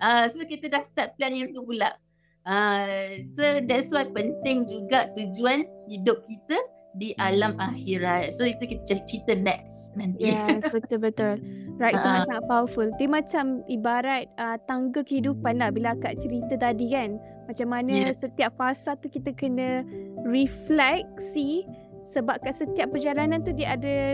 Uh, 0.00 0.24
so 0.28 0.40
kita 0.44 0.72
dah 0.72 0.82
start 0.84 1.16
plan 1.16 1.32
yang 1.32 1.52
tu 1.52 1.64
pula. 1.64 1.96
Uh, 2.44 3.20
so 3.36 3.44
that's 3.68 3.92
why 3.92 4.04
penting 4.08 4.64
juga 4.64 5.12
tujuan 5.12 5.68
hidup 5.88 6.24
kita 6.24 6.56
di 6.98 7.14
alam 7.22 7.54
akhirat. 7.58 8.34
So 8.34 8.46
itu 8.46 8.66
kita 8.66 9.02
cerita 9.06 9.32
next 9.38 9.94
nanti. 9.94 10.30
Yes, 10.30 10.66
betul-betul. 10.68 11.38
Right, 11.80 11.96
sangat-sangat 11.96 12.44
powerful. 12.44 12.92
Dia 13.00 13.08
macam 13.08 13.64
ibarat 13.64 14.28
uh, 14.36 14.60
tangga 14.68 15.00
kehidupan 15.00 15.64
lah 15.64 15.72
bila 15.72 15.96
akak 15.96 16.20
cerita 16.20 16.60
tadi 16.60 16.92
kan. 16.92 17.16
Macam 17.48 17.72
mana 17.72 18.12
yeah. 18.12 18.12
setiap 18.12 18.52
fasa 18.60 19.00
tu 19.00 19.08
kita 19.08 19.32
kena 19.32 19.80
refleksi 20.28 21.64
sebab 22.04 22.36
kat 22.44 22.52
setiap 22.52 22.92
perjalanan 22.92 23.40
tu 23.40 23.56
dia 23.56 23.80
ada 23.80 24.12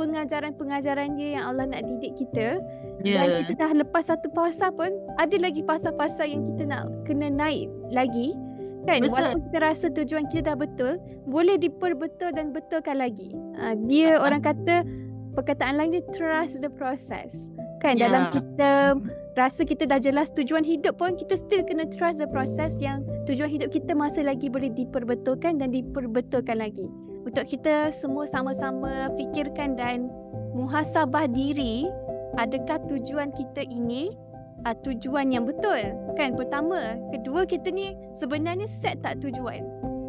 pengajaran-pengajaran 0.00 1.20
dia 1.20 1.36
yang 1.36 1.52
Allah 1.52 1.68
nak 1.68 1.84
didik 1.84 2.16
kita 2.16 2.64
Ya. 3.04 3.28
Dan 3.28 3.44
kita 3.44 3.60
dah 3.60 3.72
lepas 3.76 4.08
satu 4.08 4.32
fasa 4.32 4.72
pun 4.72 4.88
ada 5.20 5.36
lagi 5.36 5.60
fasa-fasa 5.68 6.24
yang 6.24 6.46
kita 6.54 6.64
nak 6.64 6.88
kena 7.04 7.28
naik 7.28 7.68
lagi. 7.92 8.32
Kan 8.86 9.02
Betul. 9.02 9.12
walaupun 9.12 9.40
kita 9.50 9.58
rasa 9.58 9.86
tujuan 9.90 10.24
kita 10.30 10.54
dah 10.54 10.56
betul, 10.56 11.02
boleh 11.26 11.58
diperbetul 11.58 12.30
dan 12.32 12.54
betulkan 12.54 13.02
lagi. 13.02 13.34
Uh, 13.58 13.74
dia 13.90 14.16
Ah. 14.16 14.30
orang 14.30 14.40
kata 14.40 14.86
perkataan 15.34 15.76
lain 15.76 15.98
dia 15.98 16.04
trust 16.14 16.62
the 16.62 16.70
process. 16.70 17.50
Kan 17.82 17.98
Ya. 17.98 18.08
dalam 18.08 18.30
kita 18.30 18.70
rasa 19.36 19.66
kita 19.68 19.84
dah 19.84 20.00
jelas 20.00 20.32
tujuan 20.32 20.64
hidup 20.64 20.96
pun 20.96 21.12
kita 21.18 21.36
still 21.36 21.60
kena 21.66 21.84
trust 21.90 22.22
the 22.22 22.30
process 22.30 22.80
yang 22.80 23.04
tujuan 23.28 23.50
hidup 23.52 23.68
kita 23.68 23.92
masih 23.92 24.24
lagi 24.24 24.48
boleh 24.48 24.72
diperbetulkan 24.72 25.60
dan 25.60 25.74
diperbetulkan 25.74 26.56
lagi. 26.56 26.86
Untuk 27.26 27.44
kita 27.44 27.90
semua 27.90 28.24
sama-sama 28.24 29.10
fikirkan 29.18 29.74
dan 29.74 30.06
muhasabah 30.54 31.26
diri 31.26 31.90
adakah 32.38 32.80
tujuan 32.86 33.34
kita 33.34 33.66
ini 33.66 34.14
uh, 34.66 34.74
tujuan 34.82 35.30
yang 35.30 35.46
betul. 35.46 35.94
Kan 36.18 36.34
pertama 36.34 36.98
kedua 37.14 37.46
kita 37.46 37.70
ni 37.70 37.94
sebenarnya 38.10 38.66
set 38.66 38.98
tak 39.06 39.22
tujuan. 39.22 39.62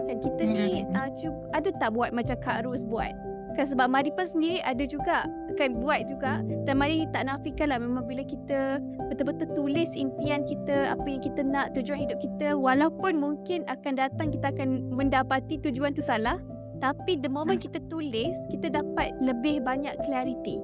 Dan 0.09 0.17
kita 0.23 0.41
ni 0.47 0.81
Hmm. 0.81 0.97
uh, 0.97 1.09
cuba, 1.13 1.37
ada 1.53 1.69
tak 1.77 1.89
buat 1.93 2.09
macam 2.15 2.35
Kak 2.41 2.65
Ros 2.65 2.81
buat? 2.87 3.13
Kan 3.53 3.65
sebab 3.73 3.89
Maripa 3.89 4.21
sendiri 4.21 4.61
ada 4.61 4.85
juga 4.85 5.25
kan 5.57 5.81
buat 5.81 6.05
juga. 6.09 6.45
Dan 6.65 6.77
mari 6.77 7.09
tak 7.09 7.25
nafikan 7.25 7.73
lah 7.73 7.81
memang 7.81 8.05
bila 8.05 8.21
kita 8.21 8.81
betul-betul 9.09 9.49
tulis 9.57 9.97
impian 9.97 10.45
kita 10.45 10.93
apa 10.93 11.05
yang 11.09 11.21
kita 11.21 11.41
nak 11.41 11.73
tujuan 11.73 12.05
hidup 12.05 12.21
kita 12.21 12.53
walaupun 12.53 13.17
mungkin 13.17 13.65
akan 13.65 13.97
datang 13.97 14.29
kita 14.29 14.53
akan 14.53 14.93
mendapati 14.93 15.57
tujuan 15.61 15.93
tu 15.93 16.05
salah. 16.05 16.37
Tapi 16.77 17.17
the 17.17 17.27
moment 17.27 17.57
kita 17.57 17.81
tulis 17.89 18.37
kita 18.53 18.69
dapat 18.69 19.09
lebih 19.17 19.65
banyak 19.65 19.97
clarity 20.05 20.61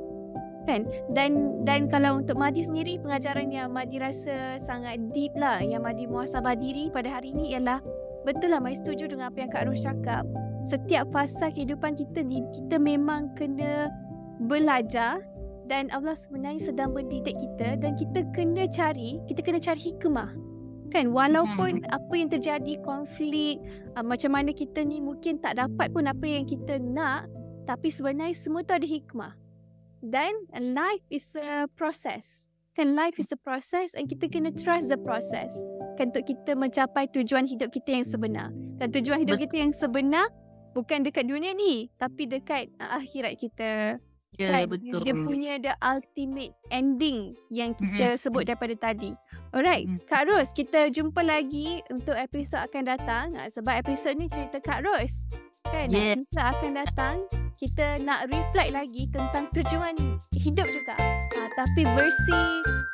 kan? 0.65 0.87
Dan 1.11 1.63
dan 1.67 1.87
kalau 1.91 2.19
untuk 2.19 2.39
Madi 2.39 2.63
sendiri 2.63 2.99
pengajaran 2.99 3.51
yang 3.51 3.71
Madi 3.71 3.99
rasa 3.99 4.57
sangat 4.59 4.99
deep 5.11 5.35
lah 5.35 5.59
yang 5.59 5.83
Madi 5.83 6.07
muhasabah 6.07 6.55
diri 6.55 6.87
pada 6.91 7.07
hari 7.11 7.35
ini 7.35 7.55
ialah 7.55 7.83
betul 8.23 8.55
lah 8.55 8.63
Madi 8.63 8.79
setuju 8.79 9.11
dengan 9.11 9.31
apa 9.31 9.43
yang 9.43 9.51
Kak 9.51 9.63
Ros 9.67 9.83
cakap. 9.83 10.23
Setiap 10.63 11.11
fasa 11.11 11.51
kehidupan 11.51 11.99
kita 11.99 12.23
ni 12.23 12.43
kita 12.55 12.79
memang 12.79 13.35
kena 13.35 13.91
belajar 14.47 15.19
dan 15.67 15.91
Allah 15.91 16.15
sebenarnya 16.15 16.71
sedang 16.71 16.95
mendidik 16.95 17.35
kita 17.35 17.79
dan 17.79 17.95
kita 17.99 18.23
kena 18.31 18.67
cari 18.71 19.19
kita 19.27 19.43
kena 19.43 19.59
cari 19.59 19.91
hikmah. 19.91 20.31
Kan? 20.91 21.09
Walaupun 21.09 21.89
apa 21.89 22.13
yang 22.13 22.29
terjadi 22.29 22.77
konflik 22.85 23.57
uh, 23.97 24.05
macam 24.05 24.37
mana 24.37 24.53
kita 24.53 24.85
ni 24.85 25.01
mungkin 25.01 25.41
tak 25.41 25.57
dapat 25.57 25.89
pun 25.89 26.05
apa 26.05 26.21
yang 26.21 26.45
kita 26.45 26.77
nak 26.77 27.27
tapi 27.63 27.87
sebenarnya 27.89 28.35
semua 28.35 28.61
tu 28.61 28.75
ada 28.75 28.83
hikmah 28.83 29.42
dan 30.03 30.35
life 30.59 31.03
is 31.07 31.31
a 31.39 31.71
process. 31.79 32.51
Kan 32.73 32.97
life 32.97 33.21
is 33.21 33.31
a 33.31 33.39
process 33.39 33.93
and 33.95 34.09
kita 34.09 34.27
kena 34.27 34.51
trust 34.51 34.91
the 34.91 34.99
process. 34.99 35.53
Kan 35.95 36.11
untuk 36.11 36.25
kita 36.27 36.57
mencapai 36.57 37.07
tujuan 37.13 37.47
hidup 37.47 37.71
kita 37.71 38.01
yang 38.01 38.05
sebenar. 38.05 38.49
Dan 38.81 38.91
tujuan 38.91 39.23
hidup 39.23 39.37
Betul. 39.39 39.45
kita 39.47 39.55
yang 39.63 39.71
sebenar 39.71 40.27
bukan 40.73 41.05
dekat 41.05 41.29
dunia 41.29 41.53
ni 41.53 41.87
tapi 41.95 42.27
dekat 42.27 42.73
uh, 42.81 42.99
akhirat 42.99 43.39
kita. 43.39 44.01
Ya, 44.33 44.49
kan 44.49 44.65
betul. 44.65 45.05
dia 45.05 45.13
punya 45.13 45.53
the 45.61 45.73
ultimate 45.77 46.57
ending 46.73 47.37
yang 47.53 47.77
kita 47.77 48.17
sebut 48.17 48.49
daripada 48.49 48.73
tadi. 48.73 49.13
Alright 49.53 49.85
Mm. 49.85 50.01
Kak 50.09 50.25
Ros 50.25 50.49
kita 50.57 50.89
jumpa 50.89 51.21
lagi 51.21 51.85
untuk 51.93 52.17
episod 52.17 52.65
akan 52.65 52.83
datang. 52.89 53.37
Ah, 53.37 53.45
sebab 53.53 53.85
episod 53.85 54.17
ni 54.17 54.25
cerita 54.25 54.57
Kak 54.57 54.81
Ros 54.81 55.29
kan? 55.63 55.87
Yes. 55.89 56.19
episod 56.19 56.45
akan 56.45 56.71
datang 56.75 57.15
kita 57.55 57.87
nak 58.03 58.27
reflect 58.27 58.71
lagi 58.75 59.07
tentang 59.07 59.47
tujuan 59.55 59.95
hidup 60.35 60.67
juga. 60.67 60.95
Ah, 61.31 61.49
tapi 61.55 61.87
versi 61.87 62.41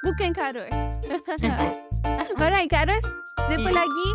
bukan 0.06 0.30
Kak 0.32 0.54
Ros. 0.54 0.76
Alright 2.42 2.70
Kak 2.70 2.86
Ros 2.86 3.06
jumpa 3.48 3.70
Yeah. 3.70 3.78
lagi. 3.82 4.10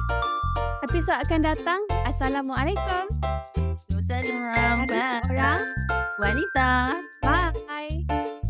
Episod 0.85 1.17
akan 1.19 1.41
datang. 1.43 1.81
Assalamualaikum. 2.07 3.11
Seorang 4.05 4.85
Wanita. 6.21 6.93
bye 7.25 8.44